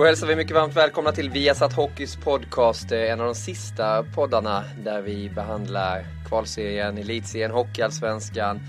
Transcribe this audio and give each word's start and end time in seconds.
Då 0.00 0.06
hälsar 0.06 0.26
vi 0.26 0.36
mycket 0.36 0.54
varmt 0.54 0.76
välkomna 0.76 1.12
till 1.12 1.30
Viasat 1.30 1.72
Hockeys 1.72 2.16
podcast. 2.16 2.92
En 2.92 3.20
av 3.20 3.26
de 3.26 3.34
sista 3.34 4.02
poddarna 4.14 4.64
där 4.84 5.00
vi 5.00 5.30
behandlar 5.34 6.04
kvalserien, 6.28 6.98
elitserien, 6.98 7.50
hockeyallsvenskan. 7.50 8.60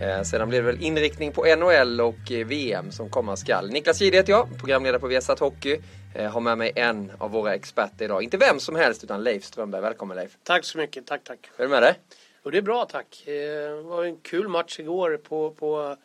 Eh, 0.00 0.22
sedan 0.22 0.48
blir 0.48 0.62
det 0.62 0.66
väl 0.66 0.82
inriktning 0.82 1.32
på 1.32 1.44
NHL 1.56 2.00
och 2.00 2.32
eh, 2.32 2.46
VM 2.46 2.90
som 2.90 3.10
komma 3.10 3.36
skall. 3.36 3.70
Niklas 3.70 4.00
Jihde 4.00 4.16
heter 4.16 4.32
jag, 4.32 4.58
programledare 4.58 5.00
på 5.00 5.06
Viasat 5.06 5.40
Hockey. 5.40 5.78
Eh, 6.14 6.30
har 6.30 6.40
med 6.40 6.58
mig 6.58 6.72
en 6.74 7.12
av 7.18 7.30
våra 7.30 7.54
experter 7.54 8.04
idag. 8.04 8.22
Inte 8.22 8.36
vem 8.36 8.60
som 8.60 8.76
helst 8.76 9.04
utan 9.04 9.22
Leif 9.22 9.44
Strömberg. 9.44 9.82
Välkommen 9.82 10.16
Leif. 10.16 10.38
Tack 10.42 10.64
så 10.64 10.78
mycket, 10.78 11.06
tack 11.06 11.24
tack. 11.24 11.38
Hur 11.56 11.64
är 11.64 11.68
det 11.68 11.74
med 11.74 11.82
dig? 11.82 11.94
Och 12.42 12.52
det 12.52 12.58
är 12.58 12.62
bra 12.62 12.84
tack. 12.84 13.22
Det 13.24 13.82
var 13.82 14.04
en 14.04 14.16
kul 14.16 14.48
match 14.48 14.80
igår 14.80 15.16
på, 15.16 15.50
på 15.50 15.96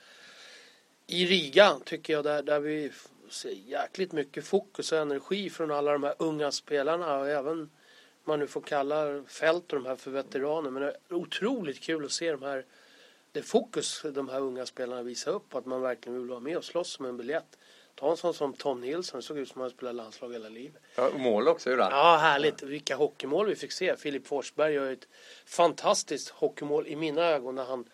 i 1.08 1.26
Riga 1.26 1.78
tycker 1.86 2.14
jag 2.14 2.24
där, 2.24 2.44
där 2.44 2.60
vi 2.60 2.92
jäkligt 3.66 4.12
mycket 4.12 4.46
fokus 4.46 4.92
och 4.92 4.98
energi 4.98 5.50
från 5.50 5.72
alla 5.72 5.92
de 5.92 6.04
här 6.04 6.16
unga 6.20 6.52
spelarna 6.52 7.18
och 7.18 7.30
även 7.30 7.70
man 8.24 8.40
nu 8.40 8.48
får 8.48 8.62
kalla 8.62 9.24
Fält 9.28 9.74
och 9.74 9.80
de 9.80 9.86
här 9.86 9.96
för 9.96 10.12
veteraner. 10.12 10.70
Men 10.70 10.82
det 10.82 10.90
är 11.10 11.16
otroligt 11.16 11.80
kul 11.80 12.06
att 12.06 12.12
se 12.12 12.32
de 12.32 12.44
här 12.44 12.66
det 13.32 13.42
fokus 13.42 14.06
de 14.14 14.30
här 14.30 14.40
unga 14.40 14.66
spelarna 14.66 15.04
visar 15.04 15.32
upp 15.32 15.56
att 15.56 15.66
man 15.66 15.82
verkligen 15.82 16.20
vill 16.20 16.30
vara 16.30 16.40
med 16.40 16.58
och 16.58 16.64
slåss 16.64 17.00
om 17.00 17.06
en 17.06 17.18
biljett. 17.18 17.58
Ta 17.96 18.12
en 18.12 18.18
sån 18.18 18.34
som 18.34 18.54
Tom 18.54 18.82
Nilsson, 18.82 19.20
det 19.20 19.26
såg 19.26 19.38
ut 19.38 19.50
som 19.50 19.62
han 19.62 19.70
spelade 19.70 19.98
landslag 19.98 20.34
hela 20.34 20.50
livet. 20.50 20.82
Ja, 20.96 21.10
mål 21.18 21.48
också 21.48 21.70
gjorde 21.70 21.84
han. 21.84 21.92
Ja, 21.92 22.18
härligt. 22.18 22.64
Vilka 22.64 22.96
hockeymål 22.96 23.48
vi 23.48 23.56
fick 23.56 23.72
se. 23.72 23.98
Filip 23.98 24.28
Forsberg 24.28 24.74
gör 24.74 24.92
ett 24.92 25.08
fantastiskt 25.46 26.30
hockeymål 26.30 26.88
i 26.88 26.96
mina 26.96 27.22
ögon 27.22 27.56
när 27.56 27.66
han 27.66 27.86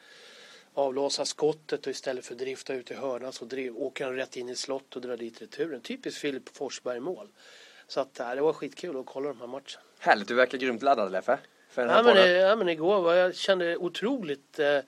avlåsa 0.78 1.26
skottet 1.26 1.86
och 1.86 1.92
istället 1.92 2.26
för 2.26 2.34
att 2.34 2.40
drifta 2.40 2.74
ut 2.74 2.92
i 2.92 2.94
hörnan 2.94 3.34
så 3.34 3.46
driv, 3.46 3.78
åker 3.78 4.06
han 4.06 4.16
rätt 4.16 4.38
in 4.38 4.50
i 4.50 4.56
slott 4.56 4.96
och 4.96 5.02
drar 5.02 5.18
dit 5.18 5.42
returen. 5.42 5.82
Typiskt 5.82 6.22
Filip 6.22 6.58
Forsberg 6.58 7.00
mål. 7.00 7.28
Så 7.88 8.00
att, 8.00 8.20
äh, 8.20 8.36
det 8.36 8.42
var 8.42 8.54
skitkul 8.54 9.00
att 9.00 9.06
kolla 9.06 9.28
de 9.28 9.40
här 9.40 9.48
matcherna. 9.48 9.82
Härligt, 10.00 10.28
du 10.28 10.34
verkar 10.34 10.58
grymt 10.58 10.82
laddad 10.82 11.12
Leffe. 11.12 11.40
För 11.70 11.82
den 11.82 11.92
här 11.92 11.98
ja, 11.98 12.14
men, 12.14 12.32
ja, 12.32 12.56
men 12.56 12.70
igår 12.70 13.02
var 13.02 13.14
jag 13.14 13.36
kände 13.36 13.78
otroligt 13.78 14.60
eh, 14.60 14.80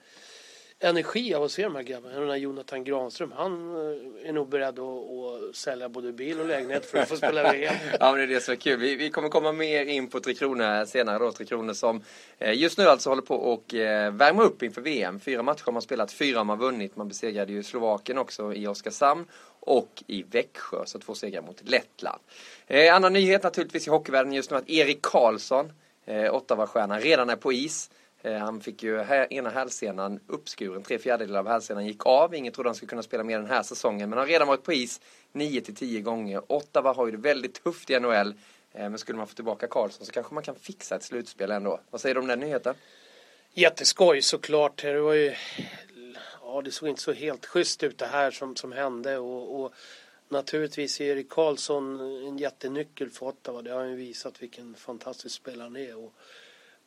energi 0.80 1.34
av 1.34 1.42
att 1.42 1.52
se 1.52 1.62
de 1.62 1.74
här 1.74 1.82
grabbarna. 1.82 2.20
Den 2.20 2.28
här 2.28 2.36
Jonathan 2.36 2.84
Granström, 2.84 3.32
han 3.36 3.74
eh, 3.74 4.28
är 4.28 4.32
nog 4.32 4.48
beredd 4.48 4.78
att, 4.78 5.10
att 5.10 5.56
sälja 5.56 5.88
både 5.88 6.12
bil 6.12 6.40
och 6.40 6.46
lägenhet 6.46 6.86
för 6.86 6.98
att 6.98 7.08
få 7.08 7.16
spela 7.16 7.52
VM. 7.52 7.74
ja, 8.00 8.10
men 8.10 8.18
det 8.18 8.22
är 8.22 8.26
det 8.26 8.40
som 8.40 8.52
är 8.52 8.56
kul. 8.56 8.80
Vi, 8.80 8.96
vi 8.96 9.10
kommer 9.10 9.28
komma 9.28 9.52
mer 9.52 9.86
in 9.86 10.08
på 10.08 10.20
Tre 10.20 10.34
Kronor 10.34 10.84
senare 10.84 11.18
då. 11.18 11.32
Tre 11.32 11.46
Kronor 11.46 11.72
som 11.72 12.02
eh, 12.38 12.58
just 12.58 12.78
nu 12.78 12.84
alltså 12.84 13.08
håller 13.08 13.22
på 13.22 13.34
och 13.34 13.74
eh, 13.74 14.12
värma 14.12 14.42
upp 14.42 14.62
inför 14.62 14.80
VM. 14.80 15.20
Fyra 15.20 15.42
matcher 15.42 15.62
har 15.64 15.72
man 15.72 15.82
spelat, 15.82 16.12
fyra 16.12 16.38
har 16.38 16.44
man 16.44 16.58
vunnit. 16.58 16.96
Man 16.96 17.08
besegrade 17.08 17.52
ju 17.52 17.62
Slovakien 17.62 18.18
också 18.18 18.54
i 18.54 18.66
Oskarshamn 18.66 19.26
och 19.60 20.02
i 20.06 20.22
Växjö, 20.22 20.86
så 20.86 20.98
två 20.98 21.14
segrar 21.14 21.42
mot 21.42 21.68
Lettland. 21.68 22.20
Eh, 22.66 22.94
annan 22.94 23.12
nyhet 23.12 23.42
naturligtvis 23.42 23.86
i 23.86 23.90
hockeyvärlden 23.90 24.32
just 24.32 24.50
nu 24.50 24.56
att 24.56 24.70
Erik 24.70 25.02
Karlsson, 25.02 25.72
eh, 26.06 26.34
Ottawa-stjärnan, 26.34 27.00
redan 27.00 27.30
är 27.30 27.36
på 27.36 27.52
is. 27.52 27.90
Eh, 28.22 28.38
han 28.38 28.60
fick 28.60 28.82
ju 28.82 29.04
ena 29.30 29.50
hälsenan 29.50 30.20
uppskuren, 30.26 30.82
tre 30.82 30.98
fjärdedelar 30.98 31.40
av 31.40 31.48
hälsenan 31.48 31.86
gick 31.86 32.06
av. 32.06 32.34
Ingen 32.34 32.52
trodde 32.52 32.68
han 32.68 32.74
skulle 32.74 32.88
kunna 32.88 33.02
spela 33.02 33.24
mer 33.24 33.38
den 33.38 33.46
här 33.46 33.62
säsongen, 33.62 34.10
men 34.10 34.18
han 34.18 34.26
har 34.26 34.32
redan 34.32 34.48
varit 34.48 34.62
på 34.62 34.72
is 34.72 35.00
9 35.32 35.60
till 35.60 35.74
10 35.74 36.00
gånger. 36.00 36.42
Ottawa 36.52 36.92
har 36.92 37.06
ju 37.06 37.12
det 37.12 37.18
väldigt 37.18 37.62
tufft 37.64 37.90
i 37.90 38.00
NHL, 38.00 38.34
eh, 38.72 38.88
men 38.90 38.98
skulle 38.98 39.18
man 39.18 39.26
få 39.26 39.34
tillbaka 39.34 39.66
Karlsson 39.66 40.06
så 40.06 40.12
kanske 40.12 40.34
man 40.34 40.42
kan 40.42 40.54
fixa 40.54 40.96
ett 40.96 41.02
slutspel 41.02 41.50
ändå. 41.50 41.80
Vad 41.90 42.00
säger 42.00 42.14
du 42.14 42.20
om 42.20 42.26
den 42.26 42.40
nyheten? 42.40 42.74
Jätteskoj 43.52 44.22
såklart. 44.22 44.82
Det 44.82 45.00
var 45.00 45.14
ju, 45.14 45.34
ja 46.42 46.62
det 46.64 46.70
såg 46.70 46.88
inte 46.88 47.02
så 47.02 47.12
helt 47.12 47.46
schysst 47.46 47.82
ut 47.82 47.98
det 47.98 48.06
här 48.06 48.30
som, 48.30 48.56
som 48.56 48.72
hände 48.72 49.18
och, 49.18 49.60
och 49.60 49.72
naturligtvis 50.28 51.00
är 51.00 51.04
Erik 51.04 51.28
Karlsson 51.28 52.00
en 52.00 52.38
jättenyckel 52.38 53.10
för 53.10 53.26
Ottawa. 53.26 53.62
Det 53.62 53.70
har 53.70 53.80
han 53.80 53.90
ju 53.90 53.96
visat 53.96 54.42
vilken 54.42 54.74
fantastisk 54.74 55.36
spelare 55.36 55.64
han 55.64 55.76
är. 55.76 55.96
Och, 55.96 56.14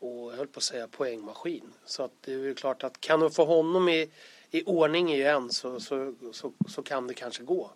och 0.04 0.32
jag 0.32 0.38
höll 0.38 0.48
på 0.48 0.58
att 0.58 0.64
säga 0.64 0.88
poängmaskin. 0.88 1.74
Så 1.86 2.04
att 2.04 2.12
det 2.22 2.34
är 2.34 2.38
väl 2.38 2.56
klart 2.56 2.84
att 2.84 3.02
kan 3.02 3.20
de 3.20 3.32
få 3.32 3.46
honom 3.46 3.90
i, 3.90 4.10
i 4.52 4.64
ordning 4.66 5.14
igen 5.14 5.52
så, 5.52 5.80
så, 5.80 6.14
så, 6.32 6.54
så 6.70 6.82
kan 6.84 7.08
det 7.08 7.14
kanske 7.14 7.44
gå. 7.44 7.72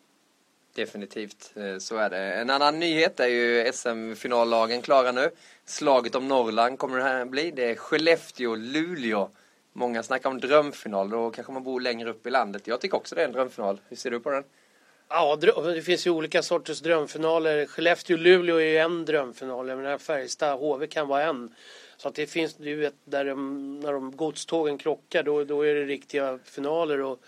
Definitivt, 0.76 1.52
eh, 1.56 1.78
så 1.78 1.98
är 1.98 2.10
det. 2.10 2.18
En 2.18 2.50
annan 2.50 2.80
nyhet 2.80 3.20
är 3.20 3.28
ju 3.28 3.72
SM-finallagen 3.74 4.82
klara 4.82 5.12
nu. 5.12 5.30
Slaget 5.66 6.16
om 6.16 6.28
Norrland 6.28 6.80
kommer 6.80 6.98
det 6.98 7.04
här 7.04 7.26
bli. 7.26 7.52
Det 7.52 7.72
är 7.72 7.76
Skellefteå-Luleå. 7.76 9.30
Många 9.74 10.04
snackar 10.04 10.30
om 10.30 10.40
drömfinal, 10.40 11.10
då 11.10 11.32
kanske 11.32 11.54
man 11.54 11.64
bor 11.64 11.82
längre 11.82 12.10
upp 12.10 12.28
i 12.28 12.30
landet. 12.30 12.68
Jag 12.68 12.82
tycker 12.82 12.98
också 12.98 13.16
det 13.16 13.22
är 13.22 13.26
en 13.26 13.32
drömfinal. 13.32 13.80
Hur 13.90 13.98
ser 13.98 14.12
du 14.12 14.20
på 14.20 14.30
den? 14.30 14.44
Ja, 15.10 15.36
det 15.76 15.82
finns 15.82 16.08
ju 16.08 16.12
olika 16.12 16.44
sorters 16.44 16.80
drömfinaler. 16.80 17.66
Skellefteå-Luleå 17.66 18.56
är 18.56 18.66
ju 18.66 18.78
en 18.78 19.06
drömfinal. 19.06 19.68
Jag 19.68 19.78
menar 19.78 19.98
Färjestad-HV 19.98 20.88
kan 20.88 21.08
vara 21.08 21.24
en. 21.24 21.56
Så 21.98 22.08
att 22.08 22.16
det 22.16 22.28
finns, 22.28 22.56
du 22.56 22.76
vet, 22.76 22.96
där 23.04 23.26
de, 23.26 23.80
när 23.80 23.94
de 23.94 24.16
godstågen 24.16 24.78
krockar 24.78 25.24
då, 25.24 25.44
då 25.44 25.62
är 25.62 25.76
det 25.76 25.86
riktiga 25.86 26.40
finaler. 26.44 27.02
Och, 27.02 27.24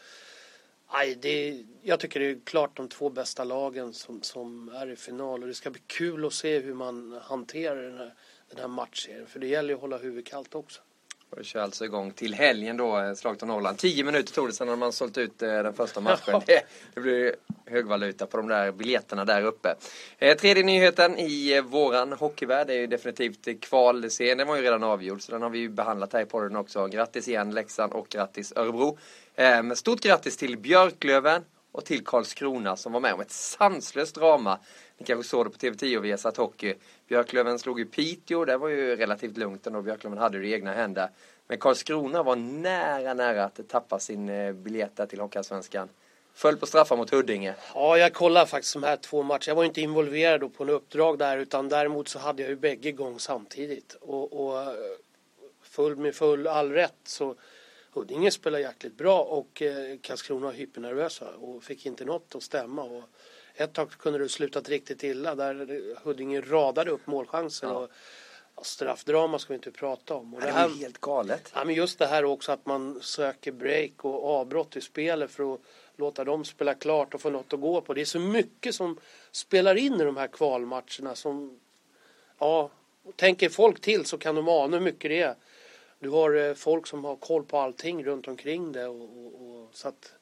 aj, 0.88 1.16
det, 1.16 1.64
jag 1.82 2.00
tycker 2.00 2.20
det 2.20 2.26
är 2.26 2.40
klart 2.44 2.78
de 2.78 2.88
två 2.88 3.10
bästa 3.10 3.44
lagen 3.44 3.94
som, 3.94 4.22
som 4.22 4.70
är 4.70 4.90
i 4.90 4.96
final 4.96 5.42
och 5.42 5.48
det 5.48 5.54
ska 5.54 5.70
bli 5.70 5.82
kul 5.88 6.26
att 6.26 6.34
se 6.34 6.60
hur 6.60 6.74
man 6.74 7.20
hanterar 7.24 7.82
den 7.84 7.98
här, 7.98 8.14
den 8.50 8.60
här 8.60 8.68
matchserien. 8.68 9.28
För 9.28 9.40
det 9.40 9.48
gäller 9.48 9.70
ju 9.70 9.76
att 9.76 9.82
hålla 9.82 9.98
huvudet 9.98 10.26
kallt 10.26 10.56
också. 10.56 10.82
Och 11.30 11.38
det 11.38 11.44
kör 11.44 11.62
alltså 11.62 11.86
igång 11.86 12.12
till 12.12 12.34
helgen 12.34 12.78
då, 12.78 13.00
eh, 13.00 13.14
slaget 13.14 13.42
om 13.42 13.48
Norrland. 13.48 13.78
Tio 13.78 14.04
minuter 14.04 14.34
tog 14.34 14.48
det 14.48 14.54
sedan 14.54 14.68
när 14.68 14.76
man 14.76 14.94
sålt 14.94 15.18
ut 15.18 15.42
eh, 15.42 15.50
den 15.50 15.74
första 15.74 16.02
matchen. 16.02 16.42
Det, 16.46 16.62
det 16.94 17.02
blir 17.02 17.36
högvaluta 17.66 18.26
på 18.26 18.38
de 18.38 18.48
där 18.48 18.72
biljetterna 18.72 19.26
där 19.26 19.44
uppe. 19.44 19.76
Eh, 20.18 20.38
tredje 20.38 20.64
nyheten 20.64 21.18
i 21.18 21.62
våran 21.62 22.14
hockeyvärld 22.14 22.70
är 22.70 22.74
ju 22.74 22.88
definitivt 22.88 23.62
kvalserien. 23.62 24.38
Den 24.38 24.48
var 24.48 24.56
ju 24.56 24.62
redan 24.62 24.84
avgjord, 24.84 25.22
så 25.22 25.32
den 25.32 25.42
har 25.42 25.50
vi 25.50 25.60
ju 25.60 25.70
behandlat 25.70 26.14
här 26.14 26.22
i 26.22 26.26
podden 26.26 26.56
också. 26.56 26.88
Grattis 26.88 27.28
igen 27.28 27.52
Leksand 27.52 27.94
och 27.94 28.10
grattis 28.10 28.54
Örebro. 28.56 28.98
Stort 29.76 30.02
grattis 30.02 30.38
till 30.38 30.58
Björklöven 30.58 31.44
och 31.72 31.86
till 31.86 32.06
Karlskrona 32.06 32.76
som 32.76 32.92
var 32.92 33.00
med 33.00 33.14
om 33.14 33.22
ett 33.22 33.32
sanslöst 33.32 34.16
drama. 34.16 34.60
Ni 35.00 35.06
kanske 35.06 35.30
såg 35.30 35.46
det 35.46 35.50
på 35.50 35.58
TV10 35.58 35.98
och 35.98 36.06
vi 36.06 36.12
har 36.12 36.18
satt 36.18 36.38
hockey. 36.38 36.74
Björklöven 37.08 37.60
slog 37.60 37.80
ju 37.80 37.86
Piteå, 37.86 38.46
det 38.46 38.58
var 38.58 38.68
ju 38.68 38.96
relativt 38.96 39.38
lugnt 39.38 39.68
ändå. 39.68 39.82
Björklöven 39.82 40.18
hade 40.18 40.40
det 40.40 40.48
i 40.48 40.54
egna 40.54 40.74
händer. 40.74 41.10
Men 41.48 41.58
Karlskrona 41.58 42.24
var 42.24 42.36
nära, 42.36 43.14
nära 43.14 43.44
att 43.44 43.70
tappa 43.70 44.00
sin 44.00 44.30
eh, 44.30 44.54
biljett 44.54 44.96
där 44.96 45.06
till 45.06 45.20
Hockeyallsvenskan. 45.20 45.90
Föll 46.34 46.58
på 46.58 46.66
straffar 46.66 46.98
mot 46.98 47.10
Huddinge. 47.10 47.56
Ja, 47.74 47.98
jag 47.98 48.14
kollade 48.14 48.46
faktiskt 48.46 48.74
de 48.74 48.84
här 48.84 48.98
två 48.98 49.24
matcherna. 49.24 49.44
Jag 49.48 49.56
var 49.56 49.64
inte 49.64 49.82
involverad 49.82 50.54
på 50.54 50.64
en 50.64 50.70
uppdrag 50.70 51.20
där 51.20 51.38
utan 51.38 51.70
däremot 51.70 52.08
så 52.08 52.20
hade 52.20 52.42
jag 52.42 52.50
ju 52.50 52.56
bägge 52.56 52.92
gång 52.92 53.20
samtidigt. 53.20 53.94
Och, 54.02 54.48
och 54.48 54.76
full 55.62 55.96
med 55.96 56.16
full 56.16 56.48
all 56.48 56.72
rätt 56.72 56.96
så 57.04 57.36
Huddinge 57.92 58.32
spelade 58.32 58.64
jäkligt 58.64 58.98
bra 58.98 59.22
och 59.22 59.62
eh, 59.62 59.98
Karlskrona 60.02 60.46
var 60.46 60.54
hypernervösa 60.54 61.26
och 61.28 61.64
fick 61.64 61.86
inte 61.86 62.06
något 62.06 62.36
att 62.36 62.44
stämma. 62.44 62.84
Och 62.84 63.04
ett 63.60 63.74
tag 63.74 63.92
kunde 63.92 64.20
det 64.20 64.30
slutat 64.30 64.70
riktigt 64.70 65.04
illa 65.04 65.36
där 65.36 65.82
Huddinge 66.04 66.42
radade 66.42 66.92
upp 66.92 67.08
målchanser. 67.08 67.68
Ja. 67.68 67.88
Och, 68.56 68.66
straffdrama 68.66 69.40
ska 69.40 69.54
vi 69.54 69.56
inte 69.56 69.72
prata 69.72 70.16
om. 70.16 70.34
Och 70.34 70.42
det, 70.42 70.52
här, 70.52 70.66
är 70.66 70.74
helt 70.74 71.02
galet. 71.02 71.52
Ja, 71.56 71.66
men 71.66 71.76
just 71.76 72.00
det 72.00 72.08
här 72.08 72.26
också 72.26 72.52
att 72.52 72.66
man 72.66 73.00
söker 73.02 73.52
break 73.52 74.06
och 74.06 74.26
avbrott 74.26 74.76
i 74.76 74.82
spelet 74.82 75.32
för 75.32 75.54
att 75.54 75.60
låta 75.98 76.24
dem 76.24 76.46
spela 76.46 76.74
klart 76.74 77.14
och 77.14 77.22
få 77.22 77.30
något 77.30 77.54
att 77.54 77.60
gå 77.60 77.82
på. 77.82 77.94
Det 77.94 78.02
är 78.02 78.06
så 78.06 78.20
mycket 78.20 78.76
som 78.76 79.00
spelar 79.32 79.76
in 79.76 80.02
i 80.02 80.04
de 80.04 80.18
här 80.18 80.28
kvalmatcherna 80.28 81.16
som, 81.16 81.60
ja, 82.40 82.70
tänker 83.16 83.50
folk 83.50 83.82
till 83.82 84.06
så 84.06 84.18
kan 84.18 84.36
de 84.36 84.50
ana 84.50 84.78
hur 84.78 84.84
mycket 84.84 85.12
det 85.12 85.22
är. 85.22 85.36
du 86.00 86.10
har 86.10 86.36
eh, 86.36 86.54
folk 86.54 86.88
som 86.88 87.06
har 87.06 87.16
koll 87.16 87.44
på 87.44 87.58
allting 87.58 88.04
runt 88.04 88.28
omkring 88.28 88.72
det. 88.72 88.88
Och, 88.88 89.02
och, 89.02 89.42
och, 89.42 89.70
så 89.74 89.88
att, 89.88 90.14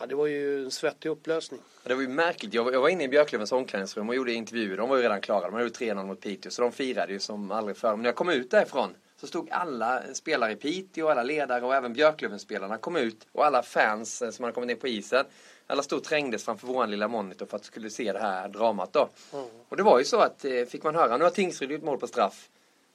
ja, 0.00 0.06
det 0.06 0.14
var 0.14 0.26
ju 0.26 0.64
en 0.64 0.70
svettig 0.70 1.08
upplösning. 1.08 1.60
Det 1.84 1.94
var 1.94 2.02
ju 2.02 2.08
märkligt. 2.08 2.54
Jag 2.54 2.64
var, 2.64 2.72
jag 2.72 2.80
var 2.80 2.88
inne 2.88 3.04
i 3.04 3.08
Björklövens 3.08 3.52
omklädningsrum 3.52 4.08
och 4.08 4.14
gjorde 4.14 4.32
intervjuer. 4.32 4.76
De 4.76 4.88
var 4.88 4.96
ju 4.96 5.02
redan 5.02 5.20
klara. 5.20 5.44
De 5.44 5.52
hade 5.52 5.64
gjort 5.64 5.80
3-0 5.80 6.06
mot 6.06 6.20
Piteå. 6.20 6.50
Så 6.50 6.62
de 6.62 6.72
firade 6.72 7.12
ju 7.12 7.18
som 7.18 7.50
aldrig 7.50 7.76
förr. 7.76 7.90
Men 7.90 8.02
när 8.02 8.08
jag 8.08 8.16
kom 8.16 8.28
ut 8.28 8.50
därifrån 8.50 8.94
så 9.16 9.26
stod 9.26 9.48
alla 9.50 10.02
spelare 10.14 10.52
i 10.52 10.56
Piteå, 10.56 11.08
alla 11.08 11.22
ledare 11.22 11.64
och 11.64 11.74
även 11.74 11.92
Björklöven-spelarna 11.92 12.78
kom 12.78 12.96
ut. 12.96 13.26
Och 13.32 13.46
alla 13.46 13.62
fans 13.62 14.22
eh, 14.22 14.30
som 14.30 14.42
hade 14.42 14.54
kommit 14.54 14.68
ner 14.68 14.74
på 14.74 14.88
isen. 14.88 15.24
Alla 15.66 15.82
stod 15.82 15.98
och 15.98 16.04
trängdes 16.04 16.44
framför 16.44 16.66
vår 16.66 16.86
lilla 16.86 17.08
monitor 17.08 17.46
för 17.46 17.56
att 17.56 17.64
skulle 17.64 17.90
se 17.90 18.12
det 18.12 18.18
här 18.18 18.48
dramat 18.48 18.92
då. 18.92 19.08
Mm. 19.32 19.46
Och 19.68 19.76
det 19.76 19.82
var 19.82 19.98
ju 19.98 20.04
så 20.04 20.20
att 20.20 20.44
eh, 20.44 20.64
fick 20.64 20.82
man 20.82 20.94
höra, 20.94 21.16
nu 21.16 21.24
har 21.24 21.30
Tingsryd 21.30 21.70
gjort 21.70 21.82
mål 21.82 21.98
på 21.98 22.06
straff. 22.06 22.48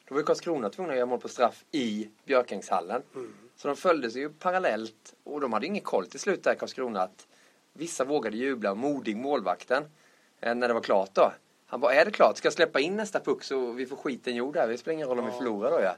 Då 0.08 0.16
var 0.16 0.22
ju 0.22 0.26
Karlskrona 0.26 0.70
tvungna 0.70 0.94
att 0.94 0.98
göra 0.98 1.06
mål 1.06 1.20
på 1.20 1.28
straff 1.28 1.64
i 1.72 2.10
Björkängshallen. 2.26 3.02
Mm. 3.16 3.34
Så 3.56 3.68
de 3.68 3.78
följde 3.78 4.12
sig 4.12 4.22
ju 4.22 4.30
parallellt 4.30 5.14
och 5.24 5.42
de 5.42 5.54
hade 5.54 5.66
ingen 5.66 5.84
koll 5.84 6.08
till 6.08 6.20
slut 6.20 6.44
där 6.44 6.56
Karlskrona 6.56 7.02
att 7.02 7.28
vissa 7.74 8.04
vågade 8.04 8.38
jubla 8.38 8.72
och 8.72 8.78
modig 8.78 9.18
målvakten 9.18 9.84
eh, 10.42 10.56
när 10.56 10.68
det 10.68 10.74
var 10.74 10.82
klart 10.82 11.10
då. 11.14 11.32
Han 11.66 11.80
bara, 11.80 11.94
är 11.94 12.06
det 12.06 12.12
klart? 12.12 12.38
Ska 12.38 12.46
jag 12.46 12.54
släppa 12.54 12.80
in 12.80 12.96
nästa 12.96 13.20
puck 13.20 13.44
så 13.44 13.72
vi 13.72 13.86
får 13.86 13.96
skiten 13.96 14.36
gjord 14.36 14.58
här? 14.58 14.68
Det 14.68 14.78
spelar 14.78 14.94
ingen 14.94 15.08
roll 15.08 15.20
om 15.20 15.26
vi 15.26 15.32
förlorar 15.32 15.72
då 15.72 15.80
ja. 15.82 15.96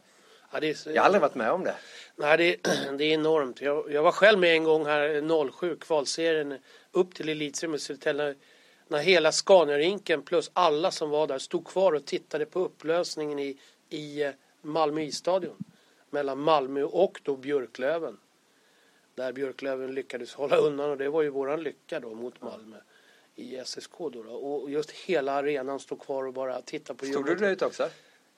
ja 0.52 0.60
det 0.60 0.78
så, 0.78 0.92
jag 0.92 1.02
har 1.02 1.06
aldrig 1.06 1.22
varit 1.22 1.36
med 1.36 1.52
om 1.52 1.64
det. 1.64 1.76
Nej, 2.16 2.38
det, 2.38 2.56
det 2.98 3.04
är 3.04 3.14
enormt. 3.14 3.62
Jag, 3.62 3.92
jag, 3.92 4.04
var 4.04 4.12
själv 4.12 4.40
med 4.40 4.54
en 4.54 4.64
gång 4.64 4.86
här 4.86 5.52
07, 5.52 5.76
kvalserien 5.76 6.58
upp 6.92 7.16
till 7.16 7.30
Elitserien 7.30 7.72
med 7.72 7.82
Södertälje. 7.82 8.36
När 8.88 9.00
hela 9.00 9.32
Scaniarinken 9.32 10.22
plus 10.22 10.52
alla 10.54 10.92
som 10.92 11.10
var 11.10 11.28
där 11.28 11.40
stod 11.40 11.68
kvar 11.68 11.94
och 11.94 12.06
tittade 12.06 12.46
på 12.46 12.60
upplösningen 12.60 13.40
i, 13.40 13.58
i 13.90 14.24
eh, 14.24 14.32
Malmö 14.62 15.02
isstadion. 15.02 15.56
Mellan 16.10 16.40
Malmö 16.40 16.84
och 16.84 17.20
då 17.24 17.36
Björklöven. 17.36 18.18
Där 19.16 19.34
Björklöven 19.34 19.94
lyckades 19.94 20.34
hålla 20.34 20.58
undan 20.58 20.90
och 20.90 20.98
det 20.98 21.10
var 21.10 21.22
ju 21.22 21.30
våran 21.30 21.64
lycka 21.64 22.00
då 22.00 22.14
mot 22.14 22.42
Malmö 22.42 22.78
i 23.36 23.62
SSK 23.66 23.98
då, 23.98 24.10
då. 24.10 24.32
Och 24.32 24.72
just 24.72 24.92
hela 24.92 25.32
arenan 25.32 25.80
stod 25.80 26.02
kvar 26.02 26.24
och 26.24 26.34
bara 26.34 26.62
tittade 26.62 27.00
på 27.00 27.06
Stod 27.06 27.26
du 27.26 27.36
där 27.36 27.52
ute 27.52 27.66
också? 27.66 27.90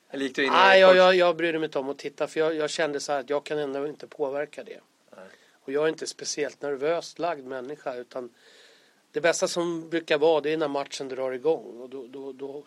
Eller 0.09 0.25
gick 0.25 0.35
du 0.35 0.45
in 0.45 0.51
Nej, 0.51 0.79
jag, 0.79 0.95
jag, 0.95 1.15
jag 1.15 1.35
brydde 1.35 1.59
mig 1.59 1.65
inte 1.65 1.79
om 1.79 1.89
att 1.89 1.97
titta 1.97 2.27
för 2.27 2.39
jag, 2.39 2.55
jag 2.55 2.69
kände 2.69 2.99
så 2.99 3.11
här 3.11 3.19
att 3.19 3.29
jag 3.29 3.43
kan 3.43 3.57
ändå 3.57 3.87
inte 3.87 4.07
påverka 4.07 4.63
det. 4.63 4.79
Nej. 5.15 5.25
Och 5.53 5.71
jag 5.71 5.83
är 5.83 5.89
inte 5.89 6.07
speciellt 6.07 6.61
nervöst 6.61 7.19
lagd 7.19 7.45
människa 7.45 7.95
utan 7.95 8.29
det 9.11 9.21
bästa 9.21 9.47
som 9.47 9.89
brukar 9.89 10.17
vara 10.17 10.41
det 10.41 10.53
är 10.53 10.57
när 10.57 10.67
matchen 10.67 11.07
drar 11.07 11.31
igång. 11.31 11.81
Och 11.81 11.89
då, 11.89 12.07
då, 12.07 12.33
då, 12.33 12.63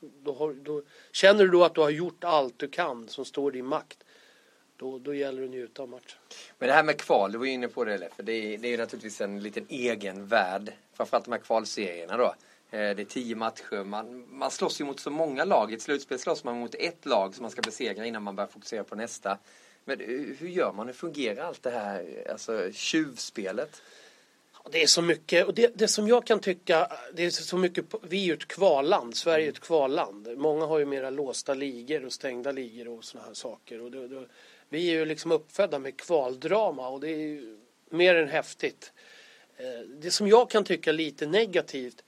då, 0.00 0.32
har, 0.32 0.52
då, 0.52 0.82
känner 1.12 1.44
du 1.44 1.50
då 1.50 1.64
att 1.64 1.74
du 1.74 1.80
har 1.80 1.90
gjort 1.90 2.24
allt 2.24 2.58
du 2.58 2.68
kan 2.68 3.08
som 3.08 3.24
står 3.24 3.54
i 3.54 3.58
din 3.58 3.66
makt. 3.66 4.04
Då, 4.82 4.98
då 4.98 5.14
gäller 5.14 5.40
det 5.40 5.44
att 5.44 5.50
njuta 5.50 5.82
av 5.82 5.88
matchen. 5.88 6.18
Men 6.58 6.68
det 6.68 6.74
här 6.74 6.82
med 6.82 6.98
kval, 6.98 7.32
du 7.32 7.38
var 7.38 7.46
inne 7.46 7.68
på 7.68 7.84
det 7.84 8.08
för 8.16 8.22
det 8.22 8.32
är, 8.32 8.58
det 8.58 8.68
är 8.68 8.78
naturligtvis 8.78 9.20
en 9.20 9.42
liten 9.42 9.66
egen 9.68 10.26
värld. 10.26 10.72
Framförallt 10.92 11.24
de 11.24 11.32
här 11.32 11.38
kvalserierna 11.38 12.16
då. 12.16 12.34
Eh, 12.70 12.96
det 12.96 13.02
är 13.02 13.04
tio 13.04 13.36
matcher. 13.36 13.84
Man, 13.84 14.24
man 14.28 14.50
slåss 14.50 14.80
ju 14.80 14.84
mot 14.84 15.00
så 15.00 15.10
många 15.10 15.44
lag. 15.44 15.72
I 15.72 15.74
ett 15.74 15.82
slutspel 15.82 16.18
slåss 16.18 16.44
man 16.44 16.58
mot 16.58 16.74
ett 16.74 17.06
lag 17.06 17.34
som 17.34 17.42
man 17.42 17.50
ska 17.50 17.62
besegra 17.62 18.06
innan 18.06 18.22
man 18.22 18.36
börjar 18.36 18.48
fokusera 18.48 18.84
på 18.84 18.96
nästa. 18.96 19.38
Men 19.84 20.00
hur 20.38 20.48
gör 20.48 20.72
man? 20.72 20.86
Hur 20.86 20.94
fungerar 20.94 21.44
allt 21.44 21.62
det 21.62 21.70
här 21.70 22.26
alltså 22.30 22.72
tjuvspelet? 22.72 23.82
Det 24.70 24.82
är 24.82 24.86
så 24.86 25.02
mycket, 25.02 25.46
och 25.46 25.54
det, 25.54 25.72
det 25.74 25.88
som 25.88 26.08
jag 26.08 26.26
kan 26.26 26.40
tycka, 26.40 26.92
det 27.14 27.24
är 27.24 27.30
så 27.30 27.56
mycket, 27.56 27.84
vi 28.02 28.22
är 28.22 28.26
ju 28.26 28.32
ett 28.32 28.48
kvalland, 28.48 29.16
Sverige 29.16 29.46
är 29.46 29.50
ett 29.50 29.60
kvalland. 29.60 30.38
Många 30.38 30.66
har 30.66 30.78
ju 30.78 30.84
mera 30.84 31.10
låsta 31.10 31.54
ligor 31.54 32.04
och 32.04 32.12
stängda 32.12 32.52
ligor 32.52 32.88
och 32.88 33.04
sådana 33.04 33.26
här 33.26 33.34
saker. 33.34 33.80
Och 33.80 33.90
det, 33.90 34.08
det, 34.08 34.26
vi 34.72 34.88
är 34.88 34.92
ju 34.92 35.04
liksom 35.04 35.32
uppfödda 35.32 35.78
med 35.78 35.96
kvaldrama 35.96 36.88
och 36.88 37.00
det 37.00 37.08
är 37.08 37.16
ju 37.16 37.58
mer 37.90 38.14
än 38.14 38.28
häftigt. 38.28 38.92
Eh, 39.56 39.80
det 39.88 40.10
som 40.10 40.28
jag 40.28 40.50
kan 40.50 40.64
tycka 40.64 40.92
lite 40.92 41.26
negativt 41.26 42.04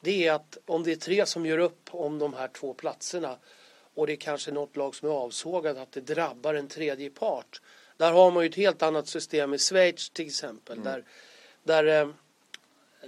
det 0.00 0.26
är 0.26 0.32
att 0.32 0.58
om 0.66 0.82
det 0.82 0.92
är 0.92 0.96
tre 0.96 1.26
som 1.26 1.46
gör 1.46 1.58
upp 1.58 1.88
om 1.90 2.18
de 2.18 2.34
här 2.34 2.48
två 2.48 2.74
platserna 2.74 3.38
och 3.94 4.06
det 4.06 4.12
är 4.12 4.16
kanske 4.16 4.50
något 4.50 4.76
lag 4.76 4.94
som 4.94 5.08
är 5.08 5.12
avsågat 5.12 5.76
att 5.76 5.92
det 5.92 6.00
drabbar 6.00 6.54
en 6.54 6.68
tredje 6.68 7.10
part. 7.10 7.60
Där 7.96 8.12
har 8.12 8.30
man 8.30 8.42
ju 8.42 8.48
ett 8.48 8.54
helt 8.54 8.82
annat 8.82 9.08
system 9.08 9.54
i 9.54 9.58
Schweiz 9.58 10.10
till 10.10 10.26
exempel. 10.26 10.78
Mm. 10.78 10.84
Där, 10.84 11.04
där 11.62 12.00
eh, 12.00 12.08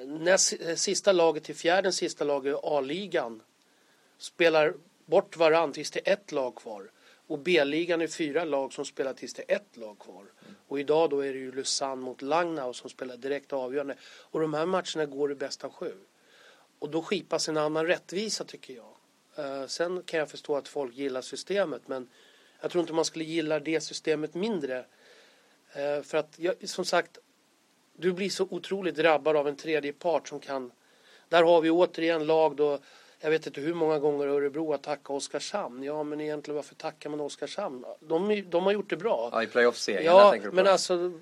näst, 0.06 0.52
eh, 0.60 0.74
sista 0.74 1.12
laget 1.12 1.44
till 1.44 1.54
fjärden 1.54 1.92
sista 1.92 2.24
laget 2.24 2.54
i 2.54 2.58
A-ligan 2.62 3.42
spelar 4.18 4.74
bort 5.06 5.36
varann 5.36 5.72
tills 5.72 5.90
det 5.90 6.08
är 6.08 6.12
ett 6.12 6.32
lag 6.32 6.56
kvar. 6.56 6.90
Och 7.30 7.38
B-ligan 7.38 8.00
är 8.00 8.06
fyra 8.06 8.44
lag 8.44 8.72
som 8.72 8.84
spelar 8.84 9.12
tills 9.12 9.34
det 9.34 9.44
är 9.48 9.56
ett 9.56 9.76
lag 9.76 9.98
kvar. 9.98 10.24
Och 10.68 10.80
idag 10.80 11.10
då 11.10 11.20
är 11.20 11.32
det 11.32 11.38
ju 11.38 11.52
Lausanne 11.52 12.02
mot 12.02 12.22
Langnau 12.22 12.72
som 12.72 12.90
spelar 12.90 13.16
direkt 13.16 13.52
avgörande. 13.52 13.94
Och 14.04 14.40
de 14.40 14.54
här 14.54 14.66
matcherna 14.66 15.06
går 15.06 15.32
i 15.32 15.34
bästa 15.34 15.70
sju. 15.70 15.92
Och 16.78 16.90
då 16.90 17.02
skipas 17.02 17.48
en 17.48 17.56
annan 17.56 17.86
rättvisa 17.86 18.44
tycker 18.44 18.74
jag. 18.74 18.94
Uh, 19.38 19.66
sen 19.66 20.02
kan 20.02 20.20
jag 20.20 20.30
förstå 20.30 20.56
att 20.56 20.68
folk 20.68 20.94
gillar 20.94 21.22
systemet 21.22 21.82
men 21.86 22.08
jag 22.60 22.70
tror 22.70 22.80
inte 22.80 22.92
man 22.92 23.04
skulle 23.04 23.24
gilla 23.24 23.60
det 23.60 23.80
systemet 23.80 24.34
mindre. 24.34 24.78
Uh, 24.78 26.02
för 26.02 26.18
att 26.18 26.38
jag, 26.38 26.68
som 26.68 26.84
sagt, 26.84 27.18
du 27.96 28.12
blir 28.12 28.30
så 28.30 28.46
otroligt 28.50 28.96
drabbad 28.96 29.36
av 29.36 29.48
en 29.48 29.56
tredje 29.56 29.92
part 29.92 30.28
som 30.28 30.40
kan... 30.40 30.72
Där 31.28 31.42
har 31.42 31.60
vi 31.60 31.70
återigen 31.70 32.26
lag 32.26 32.56
då 32.56 32.78
jag 33.20 33.30
vet 33.30 33.46
inte 33.46 33.60
hur 33.60 33.74
många 33.74 33.98
gånger 33.98 34.26
Örebro 34.26 34.70
har 34.70 34.78
tackat 34.78 35.10
Oskarshamn. 35.10 35.82
Ja, 35.82 36.02
men 36.02 36.20
egentligen 36.20 36.56
varför 36.56 36.74
tackar 36.74 37.10
man 37.10 37.20
Oskarshamn? 37.20 37.84
De, 38.00 38.44
de 38.50 38.64
har 38.64 38.72
gjort 38.72 38.90
det 38.90 38.96
bra. 38.96 39.28
Ja, 39.32 39.42
i 39.42 39.46
playoff-serien. 39.46 40.04
Ja, 40.04 40.36
men 40.52 40.66
alltså 40.66 41.12